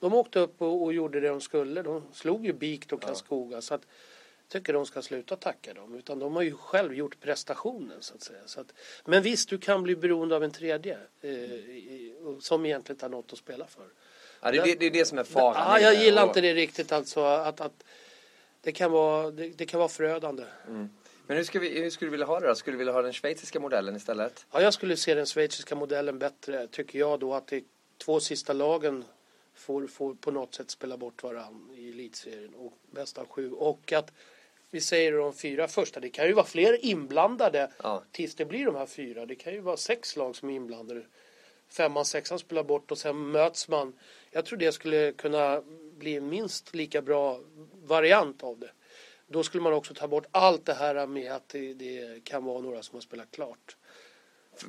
de 0.00 0.14
åkte 0.14 0.38
upp 0.38 0.62
och, 0.62 0.82
och, 0.82 0.92
gjorde 0.92 1.20
det 1.20 1.28
de 1.28 1.40
skulle. 1.40 1.82
De 1.82 2.02
slog 2.12 2.46
ju 2.46 2.52
Bikt 2.52 2.92
och 2.92 3.02
Karlskoga. 3.02 3.56
Ja. 3.56 3.60
Så 3.60 3.74
att, 3.74 3.86
tycker 4.48 4.72
de 4.72 4.86
ska 4.86 5.02
sluta 5.02 5.36
tacka 5.36 5.74
dem. 5.74 5.94
Utan 5.94 6.18
de 6.18 6.36
har 6.36 6.42
ju 6.42 6.56
själv 6.56 6.94
gjort 6.94 7.20
prestationen 7.20 7.96
så 8.00 8.14
att 8.14 8.22
säga. 8.22 8.40
Så 8.46 8.60
att, 8.60 8.72
men 9.04 9.22
visst, 9.22 9.48
du 9.48 9.58
kan 9.58 9.82
bli 9.82 9.96
beroende 9.96 10.36
av 10.36 10.44
en 10.44 10.50
tredje. 10.50 10.98
Eh, 11.20 11.30
som 12.40 12.66
egentligen 12.66 12.94
inte 12.94 13.04
har 13.04 13.10
något 13.10 13.32
att 13.32 13.38
spela 13.38 13.66
för. 13.66 13.84
Ja, 14.40 14.50
det, 14.50 14.62
det, 14.62 14.74
det 14.74 14.86
är 14.86 14.90
det 14.90 15.04
som 15.04 15.18
är 15.18 15.24
faran. 15.24 15.54
Ja, 15.56 15.80
jag 15.80 15.94
gillar 15.94 16.22
och... 16.22 16.28
inte 16.28 16.40
det 16.40 16.54
riktigt 16.54 16.92
alltså. 16.92 17.20
Att, 17.20 17.60
att 17.60 17.84
det, 18.60 18.72
kan 18.72 18.90
vara, 18.90 19.30
det, 19.30 19.48
det 19.48 19.66
kan 19.66 19.78
vara 19.78 19.88
förödande. 19.88 20.44
Mm. 20.68 20.88
Men 21.30 21.36
hur, 21.36 21.60
vi, 21.60 21.80
hur 21.80 21.90
skulle 21.90 22.06
du 22.06 22.10
vilja 22.10 22.26
ha 22.26 22.40
det 22.40 22.46
då? 22.46 22.54
Skulle 22.54 22.74
du 22.74 22.78
vilja 22.78 22.92
ha 22.92 23.02
den 23.02 23.12
schweiziska 23.12 23.60
modellen 23.60 23.96
istället? 23.96 24.46
Ja, 24.52 24.62
jag 24.62 24.74
skulle 24.74 24.96
se 24.96 25.14
den 25.14 25.26
schweiziska 25.26 25.74
modellen 25.74 26.18
bättre, 26.18 26.66
tycker 26.66 26.98
jag 26.98 27.20
då, 27.20 27.34
att 27.34 27.46
de 27.46 27.64
två 27.98 28.20
sista 28.20 28.52
lagen 28.52 29.04
får, 29.54 29.86
får 29.86 30.14
på 30.14 30.30
något 30.30 30.54
sätt 30.54 30.70
spela 30.70 30.96
bort 30.96 31.22
varann 31.22 31.70
i 31.76 31.88
elitserien 31.88 32.54
och 32.54 32.72
bästa 32.90 33.20
av 33.20 33.26
sju. 33.26 33.52
Och 33.52 33.92
att 33.92 34.12
vi 34.70 34.80
säger 34.80 35.12
de 35.12 35.32
fyra 35.32 35.68
första, 35.68 36.00
det 36.00 36.08
kan 36.08 36.26
ju 36.26 36.32
vara 36.32 36.46
fler 36.46 36.84
inblandade 36.84 37.70
ja. 37.82 38.02
tills 38.10 38.34
det 38.34 38.44
blir 38.44 38.66
de 38.66 38.74
här 38.74 38.86
fyra. 38.86 39.26
Det 39.26 39.34
kan 39.34 39.52
ju 39.52 39.60
vara 39.60 39.76
sex 39.76 40.16
lag 40.16 40.36
som 40.36 40.50
är 40.50 40.54
inblandade. 40.54 41.02
Femman, 41.68 42.04
sexan 42.04 42.38
spelar 42.38 42.62
bort 42.62 42.90
och 42.90 42.98
sen 42.98 43.30
möts 43.30 43.68
man. 43.68 43.92
Jag 44.30 44.44
tror 44.44 44.58
det 44.58 44.72
skulle 44.72 45.12
kunna 45.12 45.62
bli 45.98 46.16
en 46.16 46.28
minst 46.28 46.74
lika 46.74 47.02
bra 47.02 47.40
variant 47.84 48.42
av 48.42 48.58
det. 48.58 48.70
Då 49.32 49.42
skulle 49.42 49.62
man 49.62 49.72
också 49.72 49.94
ta 49.94 50.08
bort 50.08 50.26
allt 50.30 50.66
det 50.66 50.74
här 50.74 51.06
med 51.06 51.32
att 51.32 51.48
det, 51.48 51.74
det 51.74 52.24
kan 52.24 52.44
vara 52.44 52.60
några 52.60 52.82
som 52.82 52.96
har 52.96 53.00
spelat 53.00 53.30
klart. 53.30 53.76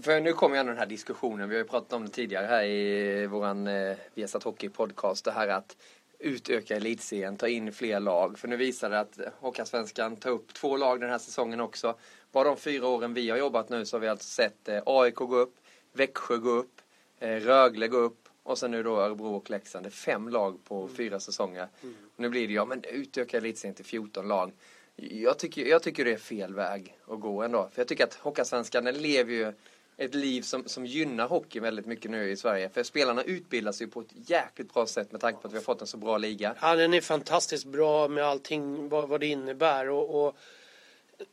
För 0.03 0.21
nu 0.21 0.33
kommer 0.33 0.57
ju 0.57 0.63
den 0.63 0.77
här 0.77 0.85
diskussionen, 0.85 1.49
vi 1.49 1.55
har 1.55 1.63
ju 1.63 1.67
pratat 1.67 1.93
om 1.93 2.05
det 2.05 2.11
tidigare 2.11 2.45
här 2.45 2.63
i 2.63 3.27
våran 3.27 3.67
eh, 3.67 3.97
Viasat 4.13 4.43
Hockey 4.43 4.69
podcast, 4.69 5.25
det 5.25 5.31
här 5.31 5.47
att 5.47 5.77
utöka 6.19 6.75
elitserien, 6.75 7.37
ta 7.37 7.47
in 7.47 7.73
fler 7.73 7.99
lag. 7.99 8.39
För 8.39 8.47
nu 8.47 8.57
visar 8.57 8.89
det 8.89 8.99
att 8.99 9.19
Hockeyallsvenskan 9.39 10.15
tar 10.15 10.29
upp 10.29 10.53
två 10.53 10.77
lag 10.77 11.01
den 11.01 11.09
här 11.09 11.17
säsongen 11.17 11.59
också. 11.59 11.95
Bara 12.31 12.43
de 12.43 12.57
fyra 12.57 12.87
åren 12.87 13.13
vi 13.13 13.29
har 13.29 13.37
jobbat 13.37 13.69
nu 13.69 13.85
så 13.85 13.95
har 13.95 14.01
vi 14.01 14.07
alltså 14.07 14.29
sett 14.29 14.67
eh, 14.67 14.81
AIK 14.85 15.15
gå 15.15 15.35
upp, 15.35 15.55
Växjö 15.93 16.37
gå 16.37 16.49
upp, 16.49 16.81
eh, 17.19 17.35
Rögle 17.35 17.87
gå 17.87 17.97
upp 17.97 18.29
och 18.43 18.57
sen 18.57 18.71
nu 18.71 18.83
då 18.83 18.97
Örebro 18.97 19.35
och 19.35 19.49
Leksand. 19.49 19.85
Det 19.85 19.89
är 19.89 19.91
fem 19.91 20.29
lag 20.29 20.63
på 20.63 20.81
mm. 20.81 20.95
fyra 20.95 21.19
säsonger. 21.19 21.67
Mm. 21.83 21.95
Nu 22.21 22.29
blir 22.29 22.47
det 22.47 22.53
ja, 22.53 22.65
men 22.65 22.83
utöka 22.83 23.37
elitserien 23.37 23.75
till 23.75 23.85
14 23.85 24.27
lag. 24.27 24.51
Jag 24.95 25.39
tycker, 25.39 25.65
jag 25.65 25.83
tycker 25.83 26.05
det 26.05 26.11
är 26.11 26.17
fel 26.17 26.53
väg 26.53 26.97
att 27.07 27.19
gå 27.19 27.43
ändå. 27.43 27.69
För 27.73 27.81
jag 27.81 27.87
tycker 27.87 28.03
att 28.03 28.13
Hockeyallsvenskan 28.13 28.85
lever 28.85 29.33
ju 29.33 29.53
ett 29.97 30.15
liv 30.15 30.41
som, 30.41 30.67
som 30.67 30.85
gynnar 30.85 31.27
hockey 31.27 31.59
väldigt 31.59 31.85
mycket 31.85 32.11
nu 32.11 32.31
i 32.31 32.37
Sverige. 32.37 32.69
För 32.69 32.83
spelarna 32.83 33.23
utbildas 33.23 33.81
ju 33.81 33.87
på 33.87 34.01
ett 34.01 34.29
jäkligt 34.29 34.73
bra 34.73 34.87
sätt 34.87 35.11
med 35.11 35.21
tanke 35.21 35.41
på 35.41 35.47
att 35.47 35.53
vi 35.53 35.57
har 35.57 35.63
fått 35.63 35.81
en 35.81 35.87
så 35.87 35.97
bra 35.97 36.17
liga. 36.17 36.55
Ja, 36.61 36.75
den 36.75 36.93
är 36.93 37.01
fantastiskt 37.01 37.65
bra 37.65 38.07
med 38.07 38.23
allting 38.23 38.89
vad, 38.89 39.09
vad 39.09 39.19
det 39.19 39.27
innebär. 39.27 39.89
Och, 39.89 40.27
och, 40.27 40.37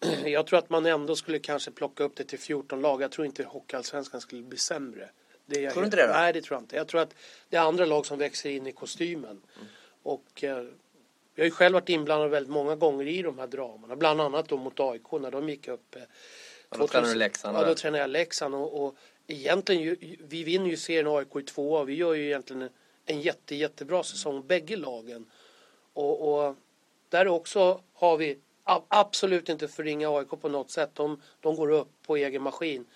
jag 0.25 0.47
tror 0.47 0.59
att 0.59 0.71
man 0.71 0.87
ändå 0.87 1.17
skulle 1.17 1.39
kanske 1.39 1.71
plocka 1.71 2.05
upp 2.05 2.17
det 2.17 2.25
till 2.25 2.39
14 2.39 2.81
lag. 2.81 3.03
Jag 3.03 3.11
tror 3.11 3.27
inte 3.27 3.43
Hockeyallsvenskan 3.43 4.21
skulle 4.21 4.43
bli 4.43 4.59
sämre. 4.59 5.09
Det 5.47 5.71
tror 5.71 5.83
du 5.83 5.87
inte 5.87 5.97
det 5.97 6.07
då? 6.07 6.13
Nej, 6.13 6.33
det 6.33 6.43
tror 6.43 6.57
jag 6.57 6.63
inte. 6.63 6.77
Jag 6.77 6.89
tror 6.89 7.01
att 7.01 7.15
det 7.49 7.57
är 7.57 7.61
andra 7.61 7.85
lag 7.85 8.07
som 8.07 8.19
växer 8.19 8.51
in 8.51 8.67
i 8.67 8.73
kostymen. 8.73 9.31
Mm. 9.31 9.69
Och 10.09 10.45
eh, 10.45 10.65
jag 11.35 11.43
har 11.43 11.45
ju 11.45 11.51
själv 11.51 11.75
varit 11.75 11.89
inblandad 11.89 12.31
väldigt 12.31 12.53
många 12.53 12.77
gånger 12.77 13.07
i 13.07 13.23
de 13.23 13.39
här 13.39 13.47
dramarna. 13.47 13.97
Bland 13.97 14.21
annat 14.21 14.49
då 14.49 14.57
mot 14.57 14.81
AIK 14.81 15.13
när 15.13 15.31
de 15.31 15.49
gick 15.49 15.69
upp. 15.69 15.97
Eh, 15.97 16.03
Ja, 16.71 16.77
då 16.79 16.87
tränar 16.87 17.09
du 17.09 17.15
Leksand? 17.15 17.57
Ja, 17.57 17.65
då 17.65 17.75
tränar 17.75 17.99
jag 17.99 18.11
Leksand 18.11 18.55
och, 18.55 18.85
och 18.85 18.97
egentligen, 19.27 19.83
ju, 19.83 20.17
vi 20.29 20.45
vinner 20.45 20.71
ju 20.71 20.77
serien 20.77 21.07
AIK 21.07 21.37
i 21.37 21.43
två 21.43 21.85
Vi 21.85 21.95
gör 21.95 22.15
ju 22.15 22.27
egentligen 22.27 22.63
en, 22.63 22.71
en 23.07 23.21
jätte, 23.21 23.55
jättebra 23.55 24.03
säsong, 24.03 24.47
bägge 24.47 24.77
lagen. 24.77 25.31
Och, 25.93 26.47
och 26.47 26.57
där 27.09 27.29
också 27.29 27.81
har 27.93 28.17
vi 28.17 28.39
absolut 28.89 29.49
inte 29.49 29.69
förringa 29.69 30.11
AIK 30.11 30.29
på 30.41 30.49
något 30.49 30.71
sätt. 30.71 30.91
De, 30.95 31.23
de 31.41 31.57
går 31.57 31.71
upp 31.71 31.89
på 32.07 32.17
egen 32.17 32.43
maskin. 32.43 32.87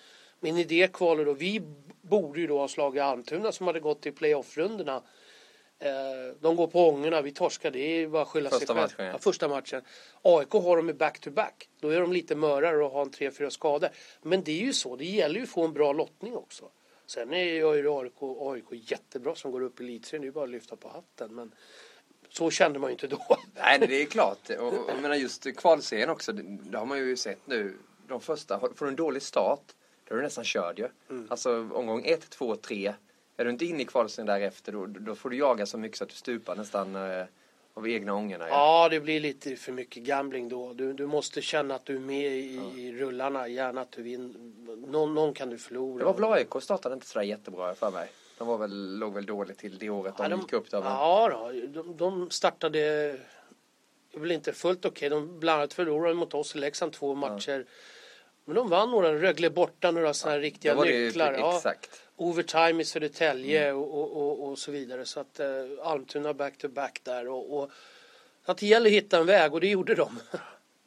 Men 0.40 0.58
i 0.58 0.64
det 0.64 0.92
kvalet 0.92 1.26
då, 1.26 1.32
vi 1.32 1.62
borde 2.02 2.40
ju 2.40 2.46
då 2.46 2.58
ha 2.58 2.68
slagit 2.68 3.02
Almtuna 3.02 3.52
som 3.52 3.66
hade 3.66 3.80
gått 3.80 4.00
till 4.00 4.12
playoff-rundorna. 4.12 5.02
Eh, 5.82 6.34
de 6.40 6.56
går 6.56 6.66
på 6.66 6.88
ångorna, 6.88 7.22
vi 7.22 7.32
torskar, 7.32 7.70
det 7.70 7.78
är 7.78 8.08
bara 8.08 8.22
att 8.22 8.28
skylla 8.28 8.50
första 8.50 8.66
sig 8.66 8.76
själv. 8.76 8.80
Matchen, 8.82 9.06
ja. 9.06 9.12
ja, 9.12 9.18
första 9.18 9.48
matchen. 9.48 9.82
AIK 10.22 10.52
har 10.52 10.76
de 10.76 10.90
i 10.90 10.92
back-to-back. 10.92 11.68
Då 11.80 11.88
är 11.88 12.00
de 12.00 12.12
lite 12.12 12.34
mörare 12.34 12.84
och 12.84 12.90
har 12.90 13.02
en 13.02 13.10
tre, 13.10 13.30
fyra 13.30 13.50
skador. 13.50 13.88
Men 14.22 14.44
det 14.44 14.52
är 14.52 14.64
ju 14.64 14.72
så, 14.72 14.96
det 14.96 15.04
gäller 15.04 15.36
ju 15.36 15.42
att 15.42 15.48
få 15.48 15.64
en 15.64 15.72
bra 15.72 15.92
lottning 15.92 16.36
också. 16.36 16.64
Sen 17.06 17.32
är 17.32 17.44
ju 17.44 17.68
AIK, 17.68 18.22
AIK 18.40 18.90
jättebra 18.90 19.34
som 19.34 19.50
går 19.50 19.60
upp 19.60 19.80
i 19.80 19.84
elitserien, 19.84 20.22
det 20.22 20.28
är 20.28 20.32
bara 20.32 20.44
att 20.44 20.50
lyfta 20.50 20.76
på 20.76 20.88
hatten. 20.88 21.34
Men 21.34 21.54
så 22.28 22.50
kände 22.50 22.78
man 22.78 22.90
ju 22.90 22.92
inte 22.92 23.06
då. 23.06 23.36
Nej, 23.54 23.78
det 23.78 24.02
är 24.02 24.06
klart. 24.06 24.50
Och, 24.50 24.66
och 24.66 24.90
jag 24.90 25.02
menar 25.02 25.14
just 25.14 25.56
kvalserien 25.56 26.10
också, 26.10 26.32
det, 26.32 26.42
det 26.42 26.78
har 26.78 26.86
man 26.86 26.98
ju 26.98 27.16
sett 27.16 27.46
nu. 27.46 27.76
De 28.08 28.20
första, 28.20 28.60
får 28.60 28.84
du 28.84 28.88
en 28.88 28.96
dålig 28.96 29.22
start, 29.22 29.74
då 30.08 30.14
är 30.14 30.16
du 30.16 30.24
nästan 30.24 30.44
körd 30.44 30.78
ju. 30.78 30.88
Mm. 31.10 31.26
Alltså 31.30 31.68
omgång 31.72 32.02
1, 32.04 32.30
2, 32.30 32.56
3. 32.56 32.94
Är 33.42 33.44
du 33.44 33.50
inte 33.50 33.64
inne 33.64 33.82
i 33.82 33.84
kvalserien 33.84 34.26
därefter, 34.26 34.72
då, 34.72 34.86
då 34.86 35.14
får 35.14 35.30
du 35.30 35.36
jaga 35.36 35.66
så 35.66 35.78
mycket 35.78 35.98
så 35.98 36.04
att 36.04 36.10
du 36.10 36.16
stupar 36.16 36.56
nästan 36.56 36.96
eh, 36.96 37.24
av 37.74 37.88
egna 37.88 38.14
ångorna. 38.14 38.48
Ja. 38.48 38.54
ja, 38.54 38.88
det 38.88 39.00
blir 39.00 39.20
lite 39.20 39.56
för 39.56 39.72
mycket 39.72 40.02
gambling 40.02 40.48
då. 40.48 40.72
Du, 40.72 40.92
du 40.92 41.06
måste 41.06 41.42
känna 41.42 41.74
att 41.74 41.84
du 41.84 41.96
är 41.96 42.00
med 42.00 42.32
i, 42.32 42.56
ja. 42.56 42.80
i 42.80 42.92
rullarna, 42.92 43.48
gärna 43.48 43.80
att 43.80 43.92
du 43.92 44.02
vinner. 44.02 44.34
Någon, 44.86 45.14
någon 45.14 45.34
kan 45.34 45.50
du 45.50 45.58
förlora. 45.58 45.98
Det 45.98 46.04
var 46.04 46.14
väl 46.14 46.24
AIK 46.24 46.62
startade 46.62 46.94
inte 46.94 47.06
sådär 47.06 47.26
jättebra 47.26 47.74
för 47.74 47.90
mig. 47.90 48.08
De 48.38 48.48
var 48.48 48.58
väl, 48.58 48.98
låg 48.98 49.14
väl 49.14 49.26
dåligt 49.26 49.58
till 49.58 49.78
det 49.78 49.90
året 49.90 50.16
de, 50.16 50.22
ja, 50.22 50.28
de 50.28 50.40
gick 50.40 50.52
upp 50.52 50.70
där. 50.70 50.78
Ja, 50.78 51.28
då, 51.32 51.82
de, 51.82 51.96
de 51.96 52.30
startade 52.30 53.16
väl 54.14 54.30
inte 54.30 54.52
fullt 54.52 54.84
okej. 54.84 55.08
Okay. 55.08 55.08
De 55.08 55.40
bland 55.40 55.58
annat 55.58 55.72
förlorade 55.72 56.14
mot 56.14 56.34
oss 56.34 56.54
i 56.54 56.58
Leksand 56.58 56.92
två 56.92 57.14
matcher. 57.14 57.58
Ja. 57.58 57.72
Men 58.44 58.56
de 58.56 58.68
vann 58.68 58.90
några, 58.90 59.14
Rögle 59.14 59.50
borta, 59.50 59.90
några 59.90 60.14
sådana 60.14 60.32
här 60.32 60.38
ja, 60.38 60.46
riktiga 60.46 60.74
nycklar. 60.74 61.32
Ja, 61.32 61.56
exakt. 61.56 62.02
Overtime 62.22 62.82
i 62.82 62.84
Södertälje 62.84 63.64
mm. 63.68 63.76
och, 63.82 63.94
och, 63.94 64.16
och, 64.16 64.48
och, 64.48 64.58
så 64.58 64.70
vidare. 64.72 65.04
Så 65.04 65.20
att 65.20 65.40
eh, 65.40 65.46
Almtuna 65.82 66.34
back 66.34 66.58
to 66.58 66.68
back 66.68 67.00
där. 67.02 67.28
Och, 67.28 67.70
att 68.44 68.58
det 68.58 68.66
gäller 68.66 68.86
att 68.86 68.92
hitta 68.92 69.18
en 69.18 69.26
väg 69.26 69.54
och 69.54 69.60
det 69.60 69.68
gjorde 69.68 69.94
de. 69.94 70.18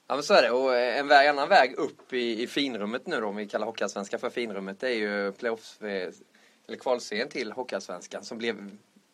Ja 0.08 0.16
men 0.16 0.24
så 0.24 0.34
är 0.34 0.42
det. 0.42 0.52
Och 0.52 0.76
en 0.78 1.08
väg, 1.08 1.28
annan 1.28 1.50
väg 1.50 1.74
upp 1.76 2.14
i, 2.14 2.44
i 2.44 2.48
finrummet 2.48 3.08
nu 3.08 3.20
då, 3.22 3.28
om 3.28 3.36
vi 3.36 3.48
kallar 3.48 3.66
Hockeyallsvenskan 3.66 4.20
för 4.20 4.30
finrummet, 4.30 4.80
det 4.80 4.88
är 4.90 4.96
ju 4.96 5.32
playoffs 5.32 5.80
eller 5.82 6.78
kvalserien 6.80 7.30
till 7.30 7.52
Hockeyallsvenskan 7.52 8.24
som 8.24 8.38
blev 8.38 8.70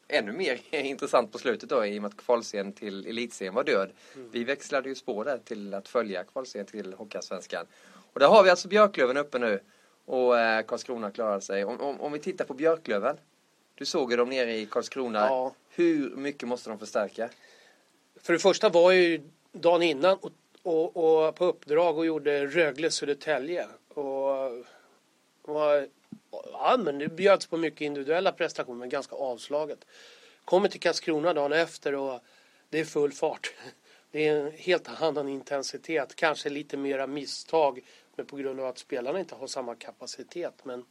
ännu 0.07 0.31
mer 0.31 0.59
intressant 0.71 1.31
på 1.31 1.37
slutet 1.37 1.69
då 1.69 1.85
i 1.85 1.97
och 1.97 2.01
med 2.01 2.09
att 2.09 2.17
kvalserien 2.17 2.73
till 2.73 3.07
elitserien 3.07 3.53
var 3.53 3.63
död. 3.63 3.91
Mm. 4.15 4.29
Vi 4.31 4.43
växlade 4.43 4.89
ju 4.89 4.95
spår 4.95 5.25
där 5.25 5.37
till 5.37 5.73
att 5.73 5.87
följa 5.87 6.23
kvalserien 6.23 6.67
till 6.67 6.93
Hockeyallsvenskan. 6.93 7.65
Och 8.13 8.19
där 8.19 8.27
har 8.27 8.43
vi 8.43 8.49
alltså 8.49 8.67
Björklöven 8.67 9.17
uppe 9.17 9.39
nu 9.39 9.59
och 10.11 10.39
eh, 10.39 10.65
Karlskrona 10.65 11.11
klarade 11.11 11.41
sig. 11.41 11.65
Om, 11.65 11.81
om, 11.81 12.01
om, 12.01 12.11
vi 12.11 12.19
tittar 12.19 12.45
på 12.45 12.53
Björklöven. 12.53 13.17
Du 13.75 13.85
såg 13.85 14.11
ju 14.11 14.17
dem 14.17 14.29
nere 14.29 14.57
i 14.57 14.65
Karlskrona. 14.65 15.19
Ja. 15.19 15.53
Hur 15.69 16.15
mycket 16.15 16.47
måste 16.47 16.69
de 16.69 16.79
förstärka? 16.79 17.29
För 18.21 18.33
det 18.33 18.39
första 18.39 18.69
var 18.69 18.91
jag 18.91 19.01
ju 19.01 19.21
dagen 19.51 19.81
innan 19.81 20.17
och, 20.17 20.31
och, 20.63 20.97
och 20.97 21.35
på 21.35 21.45
uppdrag 21.45 21.97
och 21.97 22.05
gjorde 22.05 22.45
Rögle 22.45 22.91
Södertälje. 22.91 23.67
Och 23.87 24.25
var 25.41 25.87
Ja, 26.31 26.77
men 26.79 26.97
det 26.97 27.07
bjöds 27.07 27.47
på 27.47 27.57
mycket 27.57 27.81
individuella 27.81 28.31
prestationer, 28.31 28.79
men 28.79 28.89
ganska 28.89 29.15
avslaget. 29.15 29.85
Kommer 30.45 30.69
till 30.69 30.79
Karlskrona 30.79 31.33
dagen 31.33 31.53
efter 31.53 31.95
och 31.95 32.19
det 32.69 32.79
är 32.79 32.85
full 32.85 33.11
fart. 33.11 33.53
Det 34.11 34.27
är 34.27 34.35
en 34.35 34.51
helt 34.51 35.01
annan 35.01 35.29
intensitet, 35.29 36.15
kanske 36.15 36.49
lite 36.49 36.77
mera 36.77 37.07
misstag 37.07 37.81
men 38.21 38.27
på 38.27 38.37
grund 38.37 38.59
av 38.59 38.65
att 38.65 38.77
spelarna 38.77 39.19
inte 39.19 39.35
har 39.35 39.47
samma 39.47 39.75
kapacitet. 39.75 40.53
Men 40.63 40.85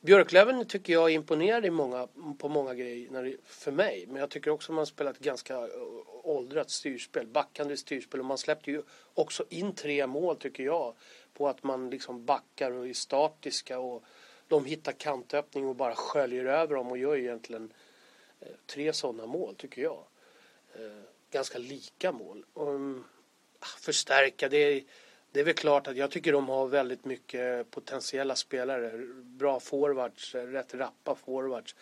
Björklöven 0.00 0.66
tycker 0.66 0.92
jag 0.92 1.10
imponerade 1.10 1.70
många, 1.70 2.08
på 2.38 2.48
många 2.48 2.74
grejer 2.74 3.36
för 3.44 3.72
mig. 3.72 4.06
Men 4.06 4.16
jag 4.16 4.30
tycker 4.30 4.50
också 4.50 4.72
att 4.72 4.76
man 4.76 4.86
spelat 4.86 5.18
ganska 5.18 5.68
åldrat 6.22 6.70
styrspel, 6.70 7.26
backande 7.26 7.76
styrspel. 7.76 8.20
Och 8.20 8.26
man 8.26 8.38
släppte 8.38 8.70
ju 8.70 8.82
också 9.14 9.44
in 9.48 9.74
tre 9.74 10.06
mål 10.06 10.36
tycker 10.36 10.62
jag. 10.62 10.94
På 11.32 11.48
att 11.48 11.62
man 11.62 11.90
liksom 11.90 12.24
backar 12.24 12.70
och 12.70 12.88
är 12.88 12.92
statiska 12.92 13.78
och 13.78 14.04
de 14.48 14.64
hittar 14.64 14.92
kantöppning 14.92 15.66
och 15.66 15.76
bara 15.76 15.94
sköljer 15.94 16.44
över 16.44 16.74
dem 16.74 16.90
och 16.90 16.98
gör 16.98 17.16
egentligen 17.16 17.72
eh, 18.40 18.48
tre 18.66 18.92
sådana 18.92 19.26
mål 19.26 19.54
tycker 19.54 19.82
jag. 19.82 20.04
Eh, 20.74 21.02
ganska 21.30 21.58
lika 21.58 22.12
mål. 22.12 22.44
Och, 22.52 22.68
mm, 22.68 23.04
ah, 23.58 23.78
förstärka, 23.80 24.48
det 24.48 24.56
är, 24.56 24.82
det 25.36 25.42
är 25.42 25.44
väl 25.44 25.54
klart 25.54 25.88
att 25.88 25.96
jag 25.96 26.10
tycker 26.10 26.32
de 26.32 26.48
har 26.48 26.66
väldigt 26.66 27.04
mycket 27.04 27.70
potentiella 27.70 28.36
spelare. 28.36 28.92
Bra 29.22 29.60
forwards, 29.60 30.34
rätt 30.34 30.74
rappa 30.74 31.14
forwards. 31.14 31.74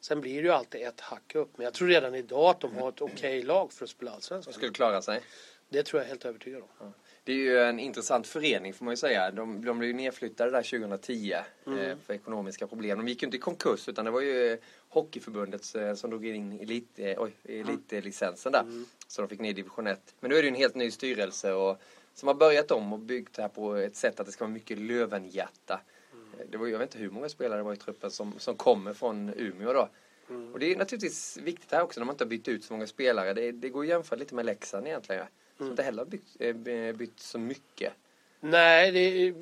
Sen 0.00 0.20
blir 0.20 0.34
det 0.34 0.42
ju 0.42 0.50
alltid 0.50 0.80
ett 0.86 1.00
hack 1.00 1.34
upp. 1.34 1.50
Men 1.56 1.64
jag 1.64 1.74
tror 1.74 1.88
redan 1.88 2.14
idag 2.14 2.50
att 2.50 2.60
de 2.60 2.76
har 2.76 2.88
ett 2.88 3.00
okej 3.00 3.14
okay 3.14 3.42
lag 3.42 3.72
för 3.72 3.84
att 3.84 3.90
spela 3.90 4.10
allsvenskan. 4.10 4.52
De 4.52 4.56
skulle 4.56 4.72
klara 4.72 5.02
sig? 5.02 5.20
Det 5.68 5.82
tror 5.82 6.02
jag 6.02 6.08
helt 6.08 6.24
övertygad 6.24 6.62
om. 6.62 6.68
Ja. 6.78 6.92
Det 7.24 7.32
är 7.32 7.36
ju 7.36 7.58
en 7.58 7.78
intressant 7.78 8.26
förening 8.26 8.74
får 8.74 8.84
man 8.84 8.92
ju 8.92 8.96
säga. 8.96 9.30
De, 9.30 9.64
de 9.64 9.78
blev 9.78 9.90
ju 9.90 9.96
nedflyttade 9.96 10.50
där 10.50 10.62
2010 10.62 11.34
mm. 11.66 11.78
eh, 11.78 11.96
för 12.06 12.14
ekonomiska 12.14 12.66
problem. 12.66 12.98
De 12.98 13.08
gick 13.08 13.22
ju 13.22 13.26
inte 13.26 13.36
i 13.36 13.40
konkurs 13.40 13.88
utan 13.88 14.04
det 14.04 14.10
var 14.10 14.20
ju 14.20 14.58
Hockeyförbundet 14.88 15.74
eh, 15.74 15.94
som 15.94 16.10
drog 16.10 16.26
in 16.26 16.60
elit, 16.60 16.88
eh, 16.96 17.22
oj, 17.22 17.32
elitlicensen 17.44 18.52
där. 18.52 18.60
Mm. 18.60 18.86
Så 19.06 19.22
de 19.22 19.28
fick 19.28 19.40
ner 19.40 19.52
division 19.52 19.86
1. 19.86 20.14
Men 20.20 20.30
nu 20.30 20.36
är 20.36 20.42
det 20.42 20.46
ju 20.46 20.52
en 20.52 20.60
helt 20.60 20.74
ny 20.74 20.90
styrelse 20.90 21.52
och, 21.52 21.80
som 22.16 22.26
har 22.26 22.34
börjat 22.34 22.70
om 22.70 22.92
och 22.92 22.98
byggt 22.98 23.34
det 23.34 23.42
här 23.42 23.48
på 23.48 23.74
ett 23.74 23.96
sätt 23.96 24.20
att 24.20 24.26
det 24.26 24.32
ska 24.32 24.44
vara 24.44 24.52
mycket 24.52 24.78
Lövenhjärta. 24.78 25.80
Mm. 26.12 26.50
Det 26.50 26.56
var, 26.56 26.66
jag 26.66 26.78
vet 26.78 26.88
inte 26.88 26.98
hur 26.98 27.10
många 27.10 27.28
spelare 27.28 27.58
det 27.58 27.62
var 27.62 27.72
i 27.72 27.76
truppen 27.76 28.10
som, 28.10 28.38
som 28.38 28.56
kommer 28.56 28.94
från 28.94 29.32
Umeå 29.36 29.72
då. 29.72 29.88
Mm. 30.28 30.52
Och 30.52 30.58
det 30.58 30.72
är 30.72 30.76
naturligtvis 30.76 31.36
viktigt 31.36 31.72
här 31.72 31.82
också 31.82 32.00
när 32.00 32.04
man 32.04 32.14
inte 32.14 32.24
har 32.24 32.28
bytt 32.28 32.48
ut 32.48 32.64
så 32.64 32.72
många 32.72 32.86
spelare. 32.86 33.34
Det, 33.34 33.52
det 33.52 33.68
går 33.68 33.82
att 33.82 33.88
jämföra 33.88 34.18
lite 34.18 34.34
med 34.34 34.46
Leksand 34.46 34.86
egentligen. 34.86 35.20
Ja. 35.20 35.28
Som 35.56 35.70
inte 35.70 35.82
heller 35.82 36.04
har 36.04 36.10
bytt, 36.10 36.36
äh, 36.38 36.96
bytt 36.96 37.20
så 37.20 37.38
mycket. 37.38 37.92
Nej, 38.40 38.92
det 38.92 38.98
är, 38.98 39.34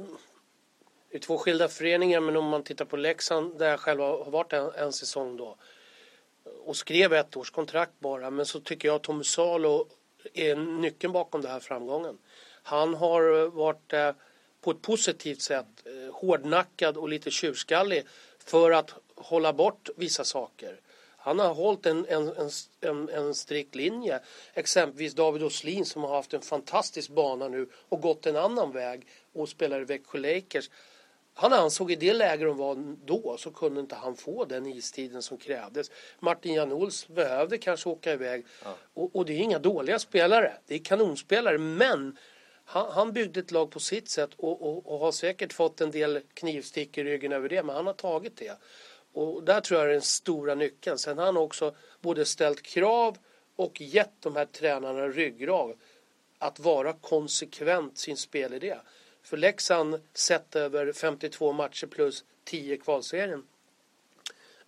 det 1.10 1.16
är 1.16 1.18
två 1.18 1.38
skilda 1.38 1.68
föreningar 1.68 2.20
men 2.20 2.36
om 2.36 2.44
man 2.44 2.62
tittar 2.62 2.84
på 2.84 2.96
Leksand 2.96 3.58
där 3.58 3.70
jag 3.70 3.80
själv 3.80 4.00
har 4.00 4.30
varit 4.30 4.52
en, 4.52 4.70
en 4.74 4.92
säsong 4.92 5.36
då 5.36 5.56
och 6.64 6.76
skrev 6.76 7.12
ett 7.12 7.36
års 7.36 7.50
kontrakt 7.50 7.92
bara 7.98 8.30
men 8.30 8.46
så 8.46 8.60
tycker 8.60 8.88
jag 8.88 8.94
att 8.94 9.02
Tommy 9.02 9.24
Salo 9.24 9.86
är 10.32 10.56
nyckeln 10.56 11.12
bakom 11.12 11.40
den 11.40 11.50
här 11.50 11.60
framgången. 11.60 12.18
Han 12.66 12.94
har 12.94 13.50
varit 13.50 13.92
eh, 13.92 14.12
på 14.60 14.70
ett 14.70 14.82
positivt 14.82 15.42
sätt 15.42 15.66
eh, 15.84 16.14
hårdnackad 16.14 16.96
och 16.96 17.08
lite 17.08 17.30
tjurskallig 17.30 18.04
för 18.38 18.70
att 18.70 18.94
hålla 19.14 19.52
bort 19.52 19.88
vissa 19.96 20.24
saker. 20.24 20.80
Han 21.16 21.38
har 21.38 21.54
hållit 21.54 21.86
en, 21.86 22.06
en, 22.08 22.50
en, 22.80 23.08
en 23.08 23.34
strikt 23.34 23.74
linje. 23.74 24.20
Exempelvis 24.54 25.14
David 25.14 25.42
Åslin 25.42 25.84
som 25.84 26.02
har 26.02 26.16
haft 26.16 26.34
en 26.34 26.40
fantastisk 26.40 27.10
bana 27.10 27.48
nu 27.48 27.68
och 27.88 28.00
gått 28.00 28.26
en 28.26 28.36
annan 28.36 28.72
väg 28.72 29.06
och 29.32 29.48
spelar 29.48 29.80
i 29.80 29.84
Växjö 29.84 30.18
Lakers. 30.18 30.70
Han 31.34 31.52
ansåg 31.52 31.92
i 31.92 31.96
det 31.96 32.12
läge 32.12 32.44
de 32.44 32.56
var 32.56 32.96
då 33.04 33.36
så 33.38 33.50
kunde 33.50 33.80
inte 33.80 33.94
han 33.94 34.16
få 34.16 34.44
den 34.44 34.66
istiden 34.66 35.22
som 35.22 35.38
krävdes. 35.38 35.90
Martin 36.20 36.54
Janols 36.54 37.08
behövde 37.08 37.58
kanske 37.58 37.88
åka 37.88 38.12
iväg. 38.12 38.46
Ja. 38.64 38.76
Och, 38.94 39.16
och, 39.16 39.24
det 39.24 39.32
är 39.32 39.38
inga 39.38 39.58
dåliga 39.58 39.98
spelare. 39.98 40.52
Det 40.66 40.74
är 40.74 40.78
kanonspelare. 40.78 41.58
Men 41.58 42.16
han, 42.64 42.92
han 42.92 43.12
byggde 43.12 43.40
ett 43.40 43.50
lag 43.50 43.70
på 43.70 43.80
sitt 43.80 44.08
sätt 44.08 44.30
och, 44.36 44.62
och, 44.62 44.92
och 44.92 44.98
har 44.98 45.12
säkert 45.12 45.52
fått 45.52 45.80
en 45.80 45.90
del 45.90 46.20
knivstick 46.34 46.98
i 46.98 47.04
ryggen 47.04 47.32
över 47.32 47.48
det. 47.48 47.62
Men 47.62 47.76
han 47.76 47.86
har 47.86 47.94
tagit 47.94 48.36
det. 48.36 48.58
Och 49.12 49.42
där 49.42 49.60
tror 49.60 49.80
jag 49.80 49.88
är 49.88 49.92
den 49.92 50.02
stora 50.02 50.54
nyckeln. 50.54 50.98
Sen 50.98 51.18
har 51.18 51.24
han 51.24 51.36
också 51.36 51.74
både 52.00 52.24
ställt 52.24 52.62
krav 52.62 53.18
och 53.56 53.80
gett 53.80 54.12
de 54.20 54.36
här 54.36 54.46
tränarna 54.46 55.08
ryggrad 55.08 55.76
att 56.38 56.58
vara 56.60 56.92
konsekvent 56.92 57.98
sin 57.98 58.16
spelidé. 58.16 58.76
För 59.22 59.36
Leksand 59.36 60.00
sett 60.12 60.56
över 60.56 60.92
52 60.92 61.52
matcher 61.52 61.86
plus 61.86 62.24
10 62.44 62.76
kvalserien 62.76 63.46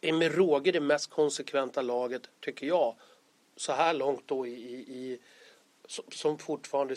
är 0.00 0.12
med 0.12 0.34
råge 0.34 0.72
det 0.72 0.80
mest 0.80 1.10
konsekventa 1.10 1.82
laget, 1.82 2.22
tycker 2.40 2.66
jag, 2.66 2.96
så 3.56 3.72
här 3.72 3.94
långt 3.94 4.22
då 4.26 4.46
i, 4.46 4.50
i 4.74 5.18
som 6.12 6.38
fortfarande 6.38 6.94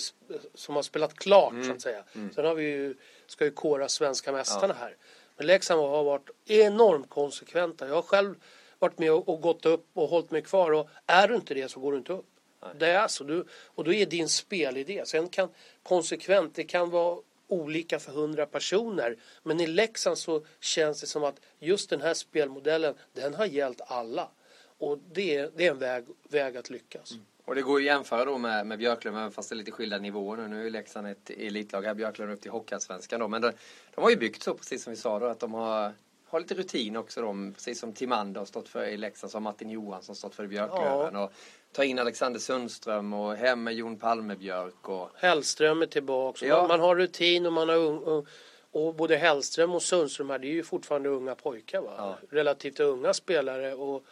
som 0.54 0.76
har 0.76 0.84
spelat 0.84 1.14
klart 1.14 1.52
mm. 1.52 1.66
så 1.66 1.72
att 1.72 1.82
säga. 1.82 2.04
Mm. 2.16 2.34
Sen 2.34 2.46
har 2.46 2.56
vi 2.56 2.64
ju, 2.64 2.96
ska 3.28 3.46
ju 3.46 3.52
kora 3.52 3.90
svenska 3.90 4.32
mästarna 4.32 4.74
ja. 4.80 4.86
här. 4.86 4.96
Men 5.38 5.48
Leksand 5.48 5.82
har 5.82 6.04
varit 6.04 6.30
enormt 6.46 7.10
konsekventa. 7.10 7.88
Jag 7.88 7.96
har 7.96 8.02
själv 8.02 8.36
varit 8.80 9.00
med 9.00 9.12
och 9.12 9.42
gått 9.42 9.66
upp 9.66 9.88
och 9.94 10.10
hållit 10.10 10.32
mig 10.32 10.42
kvar 10.42 10.72
och 10.72 10.90
är 11.06 11.28
du 11.28 11.36
inte 11.36 11.54
det 11.54 11.72
så 11.72 11.80
går 11.80 11.92
du 11.92 11.98
inte 11.98 12.14
upp. 12.14 12.26
Nej. 12.62 12.72
Det 12.78 12.88
är 12.88 13.08
så. 13.08 13.24
Du, 13.24 13.46
och 13.66 13.84
då 13.84 13.94
är 13.94 14.06
din 14.06 14.30
spelidé. 14.30 15.06
Sen 15.06 15.30
kan 15.30 15.50
konsekvent, 15.84 16.56
det 16.56 16.64
kan 16.64 16.90
vara 16.90 17.20
olika 17.48 18.00
för 18.00 18.12
hundra 18.12 18.46
personer. 18.46 19.18
Men 19.44 19.60
i 19.60 19.68
Leksand 19.68 20.18
så 20.18 20.46
känns 20.60 21.02
det 21.02 21.08
som 21.08 21.24
att 21.24 21.40
just 21.60 21.90
den 21.90 22.02
här 22.02 22.14
spelmodellen, 22.14 22.96
den 23.14 23.34
har 23.34 23.46
gällt 23.46 23.82
alla. 23.88 24.30
Och 24.78 24.98
det 25.12 25.36
är, 25.36 25.52
det 25.56 25.68
är 25.68 25.72
en 25.72 25.80
väg, 25.80 26.06
väg 26.30 26.58
att 26.58 26.70
lyckas. 26.70 27.12
Mm. 27.12 27.26
Och 27.50 27.56
det 27.56 27.62
går 27.62 27.78
att 27.78 27.84
jämföra 27.84 28.26
då 28.26 28.38
med, 28.38 28.68
med 28.68 28.80
Björklöven 28.80 29.32
fast 29.32 29.50
det 29.50 29.54
är 29.54 29.58
lite 29.58 29.72
skilda 29.72 29.98
nivåer 29.98 30.38
nu. 30.38 30.48
Nu 30.48 30.66
är 30.66 30.70
Leksand 30.70 31.08
ett 31.08 31.30
elitlag 31.30 31.82
här, 31.82 31.94
Björklöven 31.94 32.34
upp 32.34 32.42
till 32.42 32.52
Hockeyallsvenskan 32.52 33.20
då. 33.20 33.28
Men 33.28 33.42
de, 33.42 33.52
de 33.96 34.02
har 34.02 34.10
ju 34.10 34.16
byggt 34.16 34.44
så 34.44 34.54
precis 34.54 34.84
som 34.84 34.92
vi 34.92 34.98
sa 34.98 35.20
då 35.20 35.26
att 35.26 35.40
de 35.40 35.54
har 35.54 35.94
har 36.28 36.40
lite 36.40 36.54
rutin 36.54 36.98
också 36.98 37.22
då, 37.22 37.34
precis 37.54 37.80
som 37.80 37.94
Timander 37.94 38.42
har 38.42 38.46
stått 38.46 38.70
för 38.70 38.86
i 38.86 38.98
Leksand, 38.98 39.32
så 39.32 39.36
har 39.36 39.42
Martin 39.42 39.70
Johansson 39.70 40.16
stått 40.16 40.36
för 40.36 40.44
i 40.44 40.48
Björklöven. 40.48 41.14
Ja. 41.14 41.24
Och 41.24 41.34
ta 41.72 41.84
in 41.84 42.00
Alexander 42.00 42.40
Sundström 42.40 43.14
och 43.14 43.36
hem 43.36 43.64
med 43.64 43.74
Jon 43.74 43.98
Palmebjörk. 43.98 44.90
Och... 44.90 45.10
Hellström 45.16 45.82
är 45.82 45.86
tillbaka. 45.86 46.46
Ja. 46.46 46.68
Man, 46.68 46.80
har 46.80 46.96
rutin 46.96 47.46
och 47.46 47.54
man 47.54 47.70
har 47.70 47.76
ung, 47.76 48.26
och 48.72 48.96
både 48.96 49.18
Hellström 49.18 49.72
och 49.72 49.82
Sundström 49.82 50.30
här, 50.30 50.40
det 50.40 50.48
är 50.48 50.54
ju 50.54 50.64
fortfarande 50.64 51.10
unga 51.10 51.36
pojkar 51.36 51.82
va? 51.82 51.94
Ja. 51.98 52.18
Relativt 52.30 52.80
unga 52.80 53.14
spelare. 53.14 53.74
Och 53.74 54.06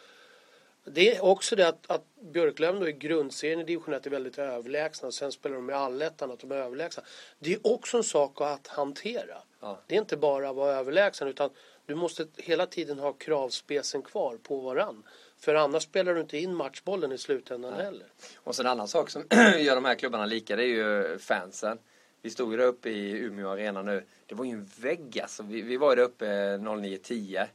det 0.88 1.16
är 1.16 1.24
också 1.24 1.56
det 1.56 1.68
att, 1.68 1.90
att 1.90 2.04
Björklöven 2.20 2.80
då 2.80 2.88
i 2.88 2.92
grundserien 2.92 3.60
i 3.60 3.64
division 3.64 3.94
1 3.94 4.06
är 4.06 4.10
väldigt 4.10 4.38
överlägsna 4.38 5.08
och 5.08 5.14
sen 5.14 5.32
spelar 5.32 5.56
de 5.56 5.70
i 5.70 5.72
allettan 5.72 6.30
att 6.30 6.40
de 6.40 6.52
är 6.52 6.56
överlägsna. 6.56 7.02
Det 7.38 7.52
är 7.52 7.66
också 7.66 7.96
en 7.96 8.04
sak 8.04 8.40
att 8.40 8.66
hantera. 8.66 9.36
Ja. 9.60 9.80
Det 9.86 9.94
är 9.94 9.98
inte 9.98 10.16
bara 10.16 10.50
att 10.50 10.56
vara 10.56 10.76
överlägsen 10.76 11.28
utan 11.28 11.50
du 11.86 11.94
måste 11.94 12.26
hela 12.36 12.66
tiden 12.66 12.98
ha 12.98 13.12
kravspecen 13.12 14.02
kvar 14.02 14.36
på 14.42 14.60
varann. 14.60 15.02
För 15.38 15.54
annars 15.54 15.82
spelar 15.82 16.14
du 16.14 16.20
inte 16.20 16.38
in 16.38 16.54
matchbollen 16.54 17.12
i 17.12 17.18
slutändan 17.18 17.72
Nej. 17.72 17.84
heller. 17.84 18.06
Och 18.36 18.54
så 18.54 18.62
en 18.62 18.68
annan 18.68 18.88
sak 18.88 19.10
som 19.10 19.24
gör 19.58 19.74
de 19.74 19.84
här 19.84 19.94
klubbarna 19.94 20.26
lika 20.26 20.56
det 20.56 20.62
är 20.62 20.66
ju 20.66 21.18
fansen. 21.18 21.78
Vi 22.22 22.30
stod 22.30 22.52
ju 22.52 22.58
där 22.58 22.64
uppe 22.64 22.90
i 22.90 23.10
Umeå 23.10 23.48
Arena 23.48 23.82
nu. 23.82 24.04
Det 24.26 24.34
var 24.34 24.44
ju 24.44 24.50
en 24.50 24.70
vägg 24.80 25.20
alltså. 25.20 25.42
Vi, 25.42 25.62
vi 25.62 25.76
var 25.76 25.90
ju 25.92 25.96
där 25.96 26.02
uppe 26.02 26.26
09.10. 26.26 27.46